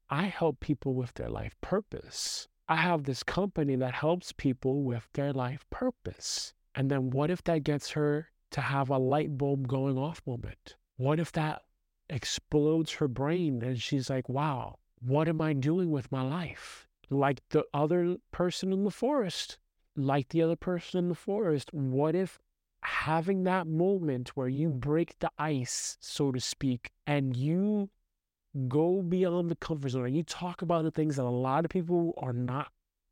i 0.09 0.23
help 0.23 0.61
people 0.61 0.95
with 0.95 1.13
their 1.15 1.29
life 1.29 1.55
purpose. 1.61 2.49
I 2.67 2.77
have 2.77 3.03
this 3.03 3.23
company 3.23 3.77
that 3.77 3.93
helps 3.93 4.33
people 4.33 4.85
with 4.85 5.07
their 5.13 5.35
life 5.35 5.67
purpose. 5.69 6.55
And 6.75 6.91
then 6.91 7.11
what 7.11 7.31
if 7.31 7.45
that 7.45 7.63
gets 7.63 7.91
her 7.91 8.31
to 8.53 8.61
have 8.61 8.91
a 8.91 8.99
light 8.99 9.37
bulb 9.37 9.69
going 9.69 9.99
off 9.99 10.23
moment? 10.27 10.77
What 10.97 11.21
if 11.21 11.33
that 11.33 11.63
explodes 12.09 12.93
her 12.93 13.09
brain 13.09 13.63
and 13.63 13.81
she's 13.81 14.11
like, 14.11 14.29
wow, 14.29 14.79
what 15.01 15.29
am 15.29 15.41
I 15.41 15.53
doing 15.53 15.91
with 15.91 16.11
my 16.11 16.23
life? 16.23 16.87
Like 17.11 17.41
the 17.51 17.65
other 17.73 18.17
person 18.33 18.73
in 18.73 18.85
the 18.85 18.91
forest, 18.91 19.59
like 19.97 20.29
the 20.31 20.43
other 20.43 20.57
person 20.57 20.99
in 20.99 21.09
the 21.09 21.15
forest, 21.15 21.73
what 21.73 22.15
if 22.15 22.39
having 22.83 23.45
that 23.45 23.67
moment 23.67 24.37
where 24.37 24.49
you 24.49 24.69
break 24.69 25.19
the 25.19 25.31
ice, 25.39 25.97
so 26.01 26.33
to 26.33 26.41
speak, 26.41 26.93
and 27.07 27.37
you 27.37 27.91
go 28.67 29.03
beyond 29.03 29.51
the 29.51 29.57
comfort 29.57 29.91
zone 29.91 30.07
and 30.07 30.17
you 30.17 30.23
talk 30.23 30.63
about 30.63 30.85
the 30.85 30.91
things 30.91 31.17
that 31.17 31.25
a 31.25 31.29
lot 31.29 31.65
of 31.65 31.71
people 31.71 32.15
are 32.19 32.33
not 32.33 32.69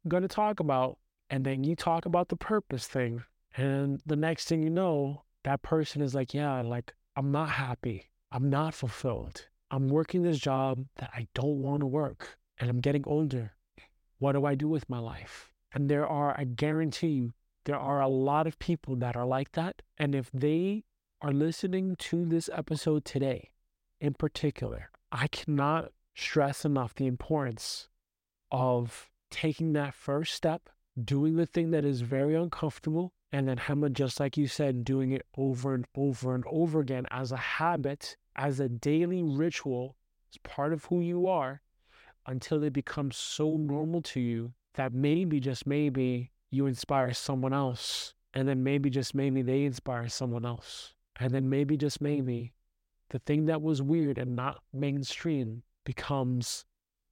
going 0.08 0.22
to 0.22 0.28
talk 0.28 0.60
about. 0.60 0.98
And 1.28 1.44
then 1.44 1.64
you 1.64 1.74
talk 1.74 2.06
about 2.06 2.28
the 2.28 2.36
purpose 2.36 2.86
thing. 2.86 3.24
And 3.56 4.00
the 4.06 4.16
next 4.16 4.48
thing 4.48 4.62
you 4.62 4.70
know, 4.70 5.22
that 5.46 5.62
person 5.62 6.02
is 6.02 6.12
like, 6.12 6.34
yeah, 6.34 6.60
like, 6.60 6.92
I'm 7.14 7.30
not 7.30 7.50
happy. 7.50 8.10
I'm 8.32 8.50
not 8.50 8.74
fulfilled. 8.74 9.46
I'm 9.70 9.88
working 9.88 10.22
this 10.24 10.40
job 10.40 10.86
that 10.96 11.10
I 11.14 11.28
don't 11.34 11.62
want 11.62 11.80
to 11.80 11.86
work 11.86 12.36
and 12.58 12.68
I'm 12.68 12.80
getting 12.80 13.04
older. 13.06 13.52
What 14.18 14.32
do 14.32 14.44
I 14.44 14.56
do 14.56 14.66
with 14.66 14.90
my 14.90 14.98
life? 14.98 15.52
And 15.72 15.88
there 15.88 16.04
are, 16.04 16.34
I 16.36 16.44
guarantee 16.44 17.10
you, 17.10 17.32
there 17.64 17.78
are 17.78 18.00
a 18.00 18.08
lot 18.08 18.48
of 18.48 18.58
people 18.58 18.96
that 18.96 19.14
are 19.14 19.24
like 19.24 19.52
that. 19.52 19.82
And 19.96 20.16
if 20.16 20.32
they 20.32 20.82
are 21.22 21.32
listening 21.32 21.94
to 21.96 22.24
this 22.24 22.50
episode 22.52 23.04
today, 23.04 23.50
in 24.00 24.14
particular, 24.14 24.90
I 25.12 25.28
cannot 25.28 25.92
stress 26.16 26.64
enough 26.64 26.92
the 26.92 27.06
importance 27.06 27.88
of 28.50 29.10
taking 29.30 29.74
that 29.74 29.94
first 29.94 30.34
step, 30.34 30.70
doing 31.00 31.36
the 31.36 31.46
thing 31.46 31.70
that 31.70 31.84
is 31.84 32.00
very 32.00 32.34
uncomfortable, 32.34 33.12
and 33.36 33.46
then 33.46 33.58
Hema, 33.58 33.92
just 33.92 34.18
like 34.18 34.38
you 34.38 34.48
said, 34.48 34.82
doing 34.82 35.12
it 35.12 35.26
over 35.36 35.74
and 35.74 35.84
over 35.94 36.34
and 36.34 36.42
over 36.50 36.80
again 36.80 37.04
as 37.10 37.32
a 37.32 37.36
habit, 37.36 38.16
as 38.34 38.60
a 38.60 38.68
daily 38.70 39.22
ritual, 39.22 39.94
as 40.32 40.38
part 40.38 40.72
of 40.72 40.86
who 40.86 41.02
you 41.02 41.26
are, 41.26 41.60
until 42.24 42.62
it 42.62 42.72
becomes 42.72 43.14
so 43.14 43.58
normal 43.58 44.00
to 44.00 44.20
you 44.20 44.54
that 44.72 44.94
maybe, 44.94 45.38
just 45.38 45.66
maybe, 45.66 46.30
you 46.50 46.64
inspire 46.64 47.12
someone 47.12 47.52
else. 47.52 48.14
And 48.32 48.48
then 48.48 48.64
maybe, 48.64 48.88
just 48.88 49.14
maybe, 49.14 49.42
they 49.42 49.64
inspire 49.64 50.08
someone 50.08 50.46
else. 50.46 50.94
And 51.20 51.34
then 51.34 51.50
maybe, 51.50 51.76
just 51.76 52.00
maybe, 52.00 52.54
the 53.10 53.18
thing 53.18 53.44
that 53.44 53.60
was 53.60 53.82
weird 53.82 54.16
and 54.16 54.34
not 54.34 54.62
mainstream 54.72 55.62
becomes 55.84 56.64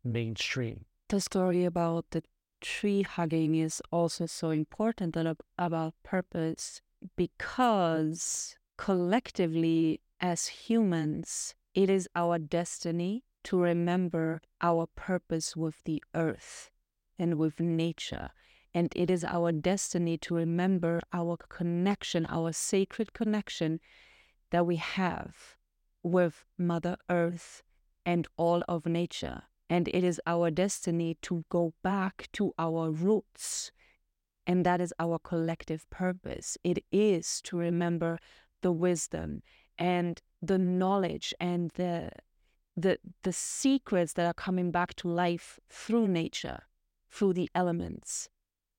mainstream. 0.03 0.87
The 1.11 1.21
story 1.21 1.67
about 1.67 2.07
the 2.13 2.23
tree 2.65 3.03
hugging 3.03 3.55
is 3.55 3.83
also 3.93 4.25
so 4.25 4.49
important 4.49 5.17
about 5.59 5.95
purpose 6.03 6.81
because 7.15 8.57
collectively, 8.79 10.01
as 10.19 10.47
humans, 10.47 11.55
it 11.75 11.91
is 11.91 12.09
our 12.17 12.39
destiny 12.39 13.23
to 13.45 13.61
remember 13.61 14.41
our 14.63 14.87
purpose 14.87 15.55
with 15.55 15.85
the 15.85 16.03
earth 16.15 16.71
and 17.19 17.35
with 17.35 17.61
nature. 17.61 18.31
And 18.73 18.91
it 18.97 19.11
is 19.11 19.25
our 19.25 19.53
destiny 19.53 20.17
to 20.19 20.35
remember 20.35 21.01
our 21.13 21.37
connection, 21.37 22.25
our 22.31 22.53
sacred 22.53 23.13
connection 23.13 23.79
that 24.51 24.65
we 24.65 24.77
have 24.77 25.57
with 26.03 26.47
Mother 26.57 26.97
Earth 27.11 27.63
and 28.07 28.27
all 28.39 28.63
of 28.67 28.87
nature. 28.87 29.43
And 29.75 29.89
it 29.89 30.05
is 30.05 30.21
our 30.25 30.53
destiny 30.53 31.17
to 31.23 31.45
go 31.49 31.75
back 31.83 32.29
to 32.35 32.53
our 32.57 32.93
roots. 32.93 33.73
And 34.47 34.65
that 34.65 34.81
is 34.81 34.95
our 35.01 35.19
collective 35.19 35.91
purpose. 35.91 36.57
It 36.63 36.85
is 36.93 37.41
to 37.47 37.57
remember 37.57 38.21
the 38.63 38.71
wisdom 38.71 39.43
and 39.77 40.23
the 40.41 40.59
knowledge 40.59 41.35
and 41.41 41.73
the 41.75 42.11
the 42.77 42.99
the 43.25 43.33
secrets 43.33 44.13
that 44.13 44.27
are 44.27 44.41
coming 44.47 44.71
back 44.71 44.95
to 45.01 45.09
life 45.09 45.59
through 45.69 46.07
nature, 46.07 46.61
through 47.11 47.33
the 47.33 47.51
elements, 47.53 48.29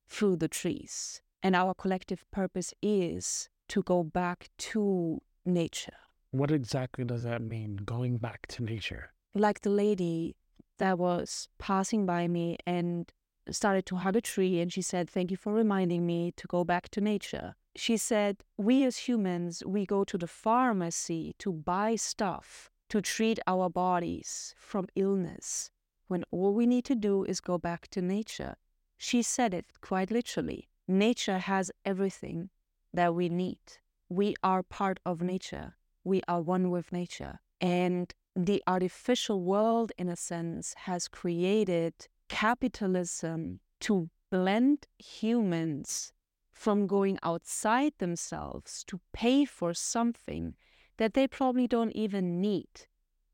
through 0.08 0.38
the 0.38 0.48
trees. 0.48 1.22
And 1.44 1.58
our 1.58 1.74
collective 1.74 2.24
purpose 2.32 2.74
is 2.82 3.50
to 3.68 3.84
go 3.84 4.02
back 4.02 4.48
to 4.72 5.22
nature. 5.44 6.00
What 6.32 6.52
exactly 6.52 7.04
does 7.04 7.24
that 7.24 7.42
mean, 7.42 7.82
going 7.84 8.16
back 8.18 8.48
to 8.54 8.64
nature? 8.64 9.12
Like 9.34 9.60
the 9.60 9.70
lady 9.70 10.38
that 10.78 10.98
was 10.98 11.48
passing 11.58 12.06
by 12.06 12.28
me 12.28 12.58
and 12.66 13.12
started 13.52 13.86
to 13.88 13.98
hug 13.98 14.16
a 14.16 14.22
tree, 14.22 14.60
and 14.60 14.72
she 14.72 14.82
said, 14.82 15.10
Thank 15.10 15.32
you 15.32 15.38
for 15.38 15.54
reminding 15.54 16.06
me 16.06 16.34
to 16.38 16.48
go 16.48 16.64
back 16.64 16.90
to 16.90 17.02
nature. 17.02 17.56
She 17.76 17.98
said, 17.98 18.38
We 18.58 18.84
as 18.84 18.98
humans, 19.08 19.64
we 19.66 19.86
go 19.86 20.04
to 20.04 20.18
the 20.18 20.28
pharmacy 20.28 21.36
to 21.40 21.52
buy 21.52 21.96
stuff 21.96 22.70
to 22.90 23.02
treat 23.02 23.40
our 23.48 23.70
bodies 23.70 24.56
from 24.58 24.88
illness 24.96 25.72
when 26.08 26.24
all 26.32 26.54
we 26.54 26.66
need 26.66 26.86
to 26.86 26.96
do 26.96 27.24
is 27.24 27.42
go 27.42 27.58
back 27.58 27.88
to 27.90 28.02
nature. 28.02 28.56
She 28.98 29.22
said 29.22 29.54
it 29.54 29.66
quite 29.82 30.12
literally. 30.12 30.70
Nature 30.88 31.40
has 31.40 31.72
everything 31.84 32.50
that 32.94 33.16
we 33.16 33.28
need. 33.28 33.60
We 34.08 34.36
are 34.44 34.64
part 34.64 35.00
of 35.06 35.22
nature. 35.22 35.76
We 36.04 36.22
are 36.28 36.42
one 36.42 36.70
with 36.70 36.92
nature. 36.92 37.40
And 37.60 38.14
the 38.36 38.62
artificial 38.68 39.42
world, 39.42 39.92
in 39.98 40.10
a 40.10 40.16
sense, 40.16 40.74
has 40.80 41.08
created 41.08 41.94
capitalism 42.28 43.60
to 43.80 44.10
blend 44.30 44.88
humans 44.98 46.12
from 46.52 46.88
going 46.88 47.18
outside 47.24 47.94
themselves 47.98 48.84
to 48.88 49.00
pay 49.14 49.46
for 49.46 49.74
something 49.74 50.56
that 50.98 51.14
they 51.14 51.28
probably 51.28 51.68
don't 51.68 51.92
even 51.92 52.42
need. 52.42 52.88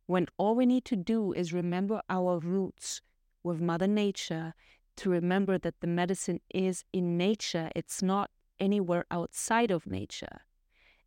When 0.08 0.28
all 0.38 0.56
we 0.56 0.66
need 0.66 0.86
to 0.86 0.96
do 0.96 1.32
is 1.34 1.54
remember 1.54 2.02
our 2.10 2.40
roots 2.40 3.02
with 3.44 3.62
Mother 3.62 3.88
Nature, 3.88 4.54
to 4.98 5.10
remember 5.10 5.58
that 5.58 5.80
the 5.80 5.88
medicine 5.88 6.42
is 6.54 6.84
in 6.92 7.18
nature, 7.18 7.72
it's 7.76 8.04
not 8.04 8.30
anywhere 8.60 9.06
outside 9.10 9.72
of 9.72 9.88
nature. 9.88 10.42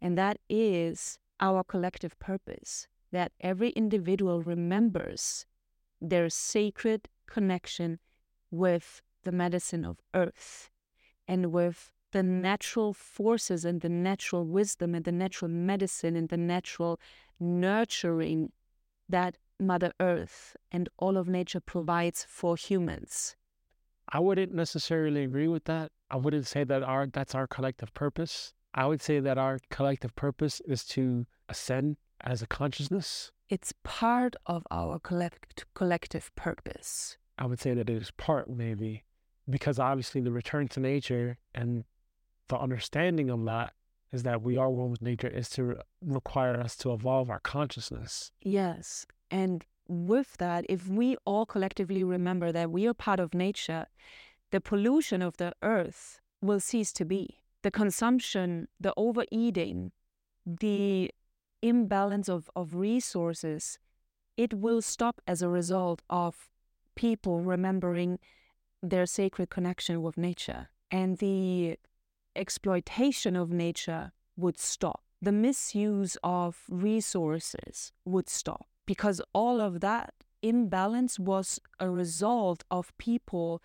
And 0.00 0.18
that 0.18 0.38
is 0.48 1.18
our 1.38 1.62
collective 1.62 2.18
purpose 2.18 2.88
that 3.14 3.32
every 3.40 3.70
individual 3.70 4.42
remembers 4.42 5.46
their 6.00 6.28
sacred 6.28 7.08
connection 7.26 7.98
with 8.50 9.02
the 9.22 9.32
medicine 9.32 9.84
of 9.84 10.00
earth 10.14 10.70
and 11.28 11.52
with 11.52 11.92
the 12.10 12.22
natural 12.22 12.92
forces 12.92 13.64
and 13.64 13.80
the 13.80 13.88
natural 13.88 14.44
wisdom 14.44 14.94
and 14.94 15.04
the 15.04 15.12
natural 15.12 15.50
medicine 15.50 16.16
and 16.16 16.28
the 16.28 16.36
natural 16.36 17.00
nurturing 17.40 18.52
that 19.08 19.36
Mother 19.60 19.92
Earth 20.00 20.56
and 20.72 20.88
all 20.98 21.16
of 21.16 21.28
nature 21.28 21.60
provides 21.60 22.26
for 22.28 22.56
humans. 22.56 23.36
I 24.08 24.18
wouldn't 24.20 24.52
necessarily 24.52 25.22
agree 25.24 25.48
with 25.48 25.64
that. 25.64 25.90
I 26.10 26.16
wouldn't 26.16 26.46
say 26.46 26.64
that 26.64 26.82
our 26.82 27.06
that's 27.06 27.34
our 27.34 27.46
collective 27.46 27.94
purpose. 27.94 28.52
I 28.74 28.86
would 28.86 29.00
say 29.00 29.20
that 29.20 29.38
our 29.38 29.58
collective 29.70 30.14
purpose 30.16 30.60
is 30.66 30.84
to 30.94 31.26
ascend 31.48 31.96
as 32.24 32.42
a 32.42 32.46
consciousness. 32.46 33.30
It's 33.48 33.72
part 33.84 34.34
of 34.46 34.66
our 34.70 34.98
collect- 34.98 35.66
collective 35.74 36.34
purpose. 36.34 37.18
I 37.38 37.46
would 37.46 37.60
say 37.60 37.74
that 37.74 37.90
it 37.90 38.02
is 38.02 38.10
part, 38.12 38.48
maybe, 38.48 39.04
because 39.48 39.78
obviously 39.78 40.20
the 40.20 40.32
return 40.32 40.68
to 40.68 40.80
nature 40.80 41.38
and 41.54 41.84
the 42.48 42.58
understanding 42.58 43.30
of 43.30 43.44
that 43.44 43.74
is 44.12 44.22
that 44.22 44.42
we 44.42 44.56
are 44.56 44.70
one 44.70 44.90
with 44.90 45.02
nature 45.02 45.28
is 45.28 45.50
to 45.50 45.76
require 46.00 46.60
us 46.60 46.76
to 46.76 46.92
evolve 46.92 47.28
our 47.30 47.40
consciousness. 47.40 48.30
Yes. 48.40 49.06
And 49.30 49.64
with 49.88 50.36
that, 50.38 50.64
if 50.68 50.88
we 50.88 51.16
all 51.24 51.44
collectively 51.44 52.04
remember 52.04 52.52
that 52.52 52.70
we 52.70 52.86
are 52.86 52.94
part 52.94 53.20
of 53.20 53.34
nature, 53.34 53.86
the 54.50 54.60
pollution 54.60 55.20
of 55.20 55.36
the 55.36 55.52
earth 55.62 56.20
will 56.40 56.60
cease 56.60 56.92
to 56.92 57.04
be. 57.04 57.40
The 57.62 57.70
consumption, 57.70 58.68
the 58.78 58.94
overeating, 58.96 59.90
the 60.46 61.10
imbalance 61.64 62.28
of, 62.28 62.50
of 62.54 62.74
resources, 62.74 63.78
it 64.36 64.52
will 64.52 64.82
stop 64.82 65.20
as 65.26 65.40
a 65.40 65.48
result 65.48 66.02
of 66.10 66.50
people 66.94 67.40
remembering 67.40 68.18
their 68.82 69.06
sacred 69.06 69.48
connection 69.48 70.02
with 70.02 70.18
nature. 70.18 70.68
And 70.90 71.18
the 71.18 71.78
exploitation 72.36 73.34
of 73.34 73.50
nature 73.50 74.12
would 74.36 74.58
stop. 74.58 75.02
The 75.22 75.32
misuse 75.32 76.18
of 76.22 76.64
resources 76.68 77.92
would 78.04 78.28
stop 78.28 78.66
because 78.84 79.22
all 79.32 79.60
of 79.60 79.80
that 79.80 80.12
imbalance 80.42 81.18
was 81.18 81.58
a 81.80 81.88
result 81.88 82.62
of 82.70 82.92
people 82.98 83.62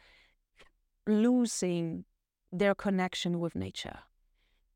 losing 1.06 2.06
their 2.52 2.74
connection 2.74 3.41
with 3.41 3.56
nature 3.56 4.00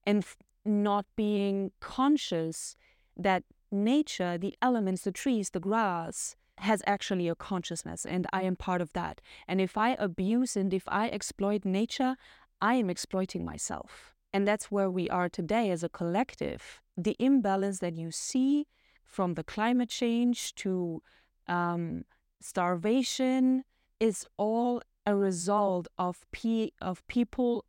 and 0.06 0.26
not 0.66 1.06
being 1.16 1.72
conscious 1.80 2.76
that 3.18 3.44
nature, 3.72 4.38
the 4.38 4.56
elements, 4.62 5.04
the 5.04 5.12
trees, 5.12 5.52
the 5.52 5.60
grass, 5.60 6.36
has 6.60 6.84
actually 6.86 7.28
a 7.28 7.36
consciousness 7.36 8.06
and 8.06 8.28
I 8.32 8.44
am 8.44 8.56
part 8.56 8.82
of 8.82 8.94
that. 8.94 9.22
And 9.48 9.60
if 9.60 9.78
I 9.78 9.96
abuse 10.00 10.56
and 10.56 10.74
if 10.74 10.84
I 10.88 11.10
exploit 11.10 11.66
nature, 11.66 12.16
I 12.62 12.76
am 12.76 12.90
exploiting 12.90 13.44
myself. 13.44 14.16
And 14.32 14.48
that's 14.48 14.72
where 14.72 14.90
we 14.90 15.10
are 15.10 15.30
today 15.30 15.70
as 15.72 15.84
a 15.84 15.90
collective. 15.90 16.82
The 16.96 17.16
imbalance 17.20 17.80
that 17.80 17.96
you 17.96 18.12
see 18.12 18.68
from 19.04 19.34
the 19.34 19.44
climate 19.44 19.90
change 19.90 20.56
to 20.56 21.02
um, 21.48 22.06
starvation 22.40 23.64
is 24.00 24.26
all 24.38 24.82
a 25.06 25.16
result 25.16 25.88
of, 25.98 26.26
pe- 26.32 26.72
of 26.82 27.06
people 27.08 27.66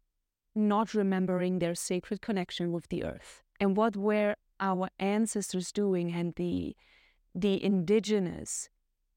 not 0.54 0.94
remembering 0.94 1.58
their 1.58 1.74
sacred 1.74 2.22
connection 2.22 2.70
with 2.72 2.88
the 2.88 3.04
earth. 3.04 3.42
And 3.60 3.76
what 3.76 3.96
were 3.96 4.36
our 4.60 4.88
ancestors 4.98 5.72
doing 5.72 6.12
and 6.12 6.34
the 6.36 6.76
the 7.34 7.62
indigenous 7.62 8.68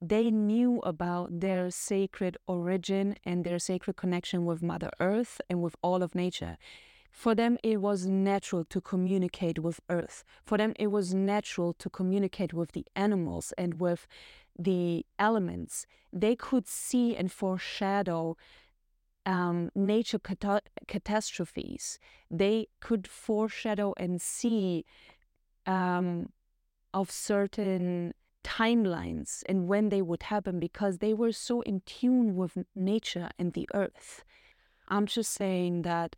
they 0.02 0.30
knew 0.30 0.80
about 0.80 1.40
their 1.40 1.72
sacred 1.72 2.38
origin 2.48 3.16
and 3.24 3.44
their 3.44 3.58
sacred 3.60 3.96
connection 3.96 4.46
with 4.46 4.62
Mother 4.62 4.92
Earth 5.00 5.42
and 5.50 5.62
with 5.62 5.76
all 5.82 6.04
of 6.04 6.14
nature. 6.14 6.58
For 7.10 7.34
them, 7.34 7.58
it 7.64 7.82
was 7.82 8.06
natural 8.06 8.64
to 8.66 8.80
communicate 8.80 9.58
with 9.58 9.80
Earth. 9.90 10.24
For 10.46 10.58
them, 10.58 10.74
it 10.78 10.88
was 10.88 11.16
natural 11.16 11.74
to 11.74 11.90
communicate 11.90 12.54
with 12.54 12.74
the 12.74 12.86
animals 12.96 13.54
and 13.58 13.80
with 13.80 14.08
the 14.58 15.04
elements. 15.18 15.88
They 16.14 16.36
could 16.36 16.68
see 16.68 17.16
and 17.16 17.32
foreshadow 17.32 18.38
um, 19.26 19.72
nature 19.74 20.20
cata- 20.20 20.62
catastrophes. 20.88 21.98
They 22.30 22.68
could 22.80 23.08
foreshadow 23.08 23.94
and 23.98 24.22
see 24.22 24.86
um, 25.68 26.30
of 26.94 27.12
certain 27.12 28.14
timelines 28.44 29.44
and 29.48 29.68
when 29.68 29.90
they 29.90 30.02
would 30.02 30.24
happen 30.24 30.60
because 30.60 30.98
they 30.98 31.14
were 31.14 31.34
so 31.34 31.62
in 31.62 31.82
tune 31.86 32.36
with 32.36 32.58
nature 32.74 33.30
and 33.38 33.54
the 33.54 33.70
earth. 33.74 34.24
I'm 34.88 35.06
just 35.06 35.34
saying 35.34 35.82
that 35.82 36.16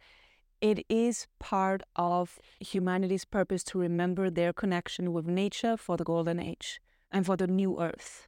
it 0.62 0.86
is 0.90 1.26
part 1.40 1.82
of 1.96 2.40
humanity's 2.60 3.26
purpose 3.26 3.64
to 3.64 3.80
remember 3.80 4.30
their 4.30 4.54
connection 4.54 5.12
with 5.12 5.26
nature 5.26 5.76
for 5.76 5.98
the 5.98 6.04
golden 6.04 6.40
age 6.40 6.80
and 7.12 7.26
for 7.26 7.36
the 7.36 7.48
new 7.48 7.82
earth. 7.82 8.28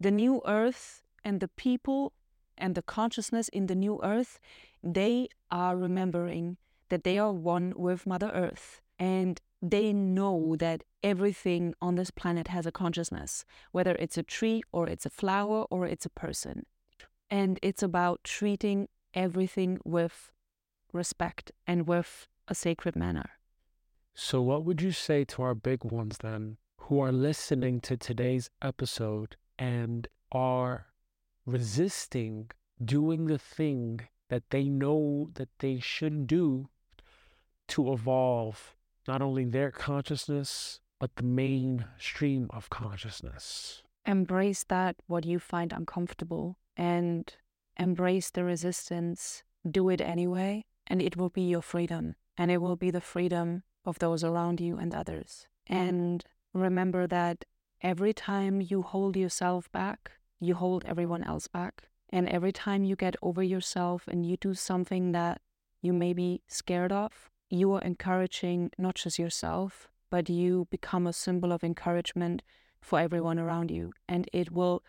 The 0.00 0.10
new 0.10 0.40
earth 0.46 1.02
and 1.22 1.40
the 1.40 1.48
people 1.48 2.14
and 2.56 2.74
the 2.74 2.82
consciousness 2.82 3.48
in 3.48 3.66
the 3.66 3.74
new 3.74 4.00
earth, 4.02 4.38
they 4.82 5.28
are 5.50 5.76
remembering 5.76 6.56
that 6.88 7.04
they 7.04 7.18
are 7.18 7.32
one 7.32 7.74
with 7.76 8.06
Mother 8.06 8.30
Earth 8.32 8.80
and 8.98 9.40
they 9.62 9.92
know 9.92 10.56
that 10.58 10.84
everything 11.02 11.74
on 11.80 11.94
this 11.94 12.10
planet 12.10 12.48
has 12.48 12.66
a 12.66 12.72
consciousness, 12.72 13.44
whether 13.72 13.96
it's 13.98 14.18
a 14.18 14.22
tree 14.22 14.62
or 14.72 14.88
it's 14.88 15.06
a 15.06 15.10
flower 15.10 15.64
or 15.70 15.86
it's 15.86 16.06
a 16.06 16.10
person. 16.10 16.66
And 17.30 17.58
it's 17.62 17.82
about 17.82 18.24
treating 18.24 18.88
everything 19.14 19.78
with 19.84 20.30
respect 20.92 21.50
and 21.66 21.86
with 21.86 22.28
a 22.46 22.54
sacred 22.54 22.94
manner. 22.94 23.30
So, 24.14 24.42
what 24.42 24.64
would 24.64 24.80
you 24.80 24.92
say 24.92 25.24
to 25.24 25.42
our 25.42 25.54
big 25.54 25.84
ones 25.84 26.18
then 26.18 26.58
who 26.76 27.00
are 27.00 27.12
listening 27.12 27.80
to 27.80 27.96
today's 27.96 28.50
episode 28.62 29.36
and 29.58 30.06
are 30.30 30.86
resisting 31.46 32.50
doing 32.84 33.26
the 33.26 33.38
thing 33.38 34.00
that 34.28 34.50
they 34.50 34.68
know 34.68 35.30
that 35.34 35.48
they 35.58 35.78
should 35.80 36.26
do 36.26 36.68
to 37.68 37.92
evolve 37.92 38.76
not 39.06 39.22
only 39.22 39.44
their 39.44 39.70
consciousness, 39.70 40.80
but 40.98 41.16
the 41.16 41.22
mainstream 41.22 42.48
of 42.50 42.70
consciousness. 42.70 43.82
Embrace 44.06 44.64
that, 44.64 44.96
what 45.06 45.24
you 45.24 45.38
find 45.38 45.72
uncomfortable, 45.72 46.56
and 46.76 47.34
embrace 47.78 48.30
the 48.30 48.44
resistance. 48.44 49.42
Do 49.68 49.88
it 49.88 50.00
anyway, 50.00 50.64
and 50.86 51.00
it 51.00 51.16
will 51.16 51.30
be 51.30 51.42
your 51.42 51.62
freedom. 51.62 52.16
And 52.36 52.50
it 52.50 52.58
will 52.58 52.76
be 52.76 52.90
the 52.90 53.00
freedom 53.00 53.62
of 53.84 53.98
those 53.98 54.24
around 54.24 54.60
you 54.60 54.76
and 54.76 54.94
others. 54.94 55.46
And 55.66 56.24
remember 56.52 57.06
that 57.06 57.44
every 57.82 58.12
time 58.12 58.60
you 58.60 58.82
hold 58.82 59.16
yourself 59.16 59.70
back, 59.72 60.12
you 60.40 60.54
hold 60.54 60.84
everyone 60.84 61.22
else 61.24 61.46
back. 61.46 61.88
And 62.10 62.28
every 62.28 62.52
time 62.52 62.84
you 62.84 62.96
get 62.96 63.16
over 63.22 63.42
yourself 63.42 64.06
and 64.08 64.26
you 64.26 64.36
do 64.36 64.54
something 64.54 65.12
that 65.12 65.40
you 65.80 65.92
may 65.92 66.12
be 66.12 66.42
scared 66.48 66.92
of, 66.92 67.30
you 67.50 67.72
are 67.72 67.82
encouraging 67.82 68.70
not 68.78 68.96
just 68.96 69.18
yourself, 69.18 69.88
but 70.10 70.28
you 70.28 70.66
become 70.70 71.06
a 71.06 71.12
symbol 71.12 71.52
of 71.52 71.64
encouragement 71.64 72.42
for 72.80 73.00
everyone 73.00 73.38
around 73.38 73.70
you. 73.70 73.92
And 74.08 74.28
it 74.32 74.52
will 74.52 74.82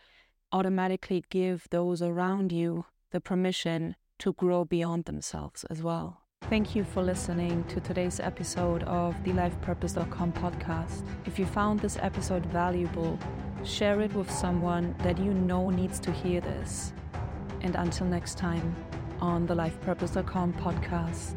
automatically 0.51 1.24
give 1.30 1.68
those 1.72 2.01
around 2.01 2.51
you 2.51 2.86
the 3.12 3.22
permission 3.22 3.95
to 4.20 4.34
grow 4.34 4.66
beyond 4.66 5.06
themselves 5.06 5.64
as 5.66 5.82
well. 5.82 6.22
Thank 6.43 6.76
you 6.76 6.84
for 6.84 7.01
listening 7.01 7.64
to 7.66 7.80
today's 7.80 8.20
episode 8.20 8.84
of 8.84 9.16
the 9.24 9.32
lifepurpose.com 9.32 10.34
podcast. 10.34 11.03
If 11.26 11.39
you 11.39 11.45
found 11.45 11.80
this 11.80 11.97
episode 12.01 12.45
valuable, 12.45 13.18
share 13.64 13.99
it 14.01 14.14
with 14.14 14.30
someone 14.30 14.95
that 14.99 15.18
you 15.18 15.34
know 15.34 15.72
needs 15.72 15.99
to 16.01 16.12
hear 16.12 16.41
this. 16.41 16.93
And 17.62 17.76
until 17.76 18.06
next 18.06 18.38
time 18.38 18.76
on 19.20 19.47
the 19.47 19.56
lifepurpose.com 19.56 20.53
podcast. 20.53 21.34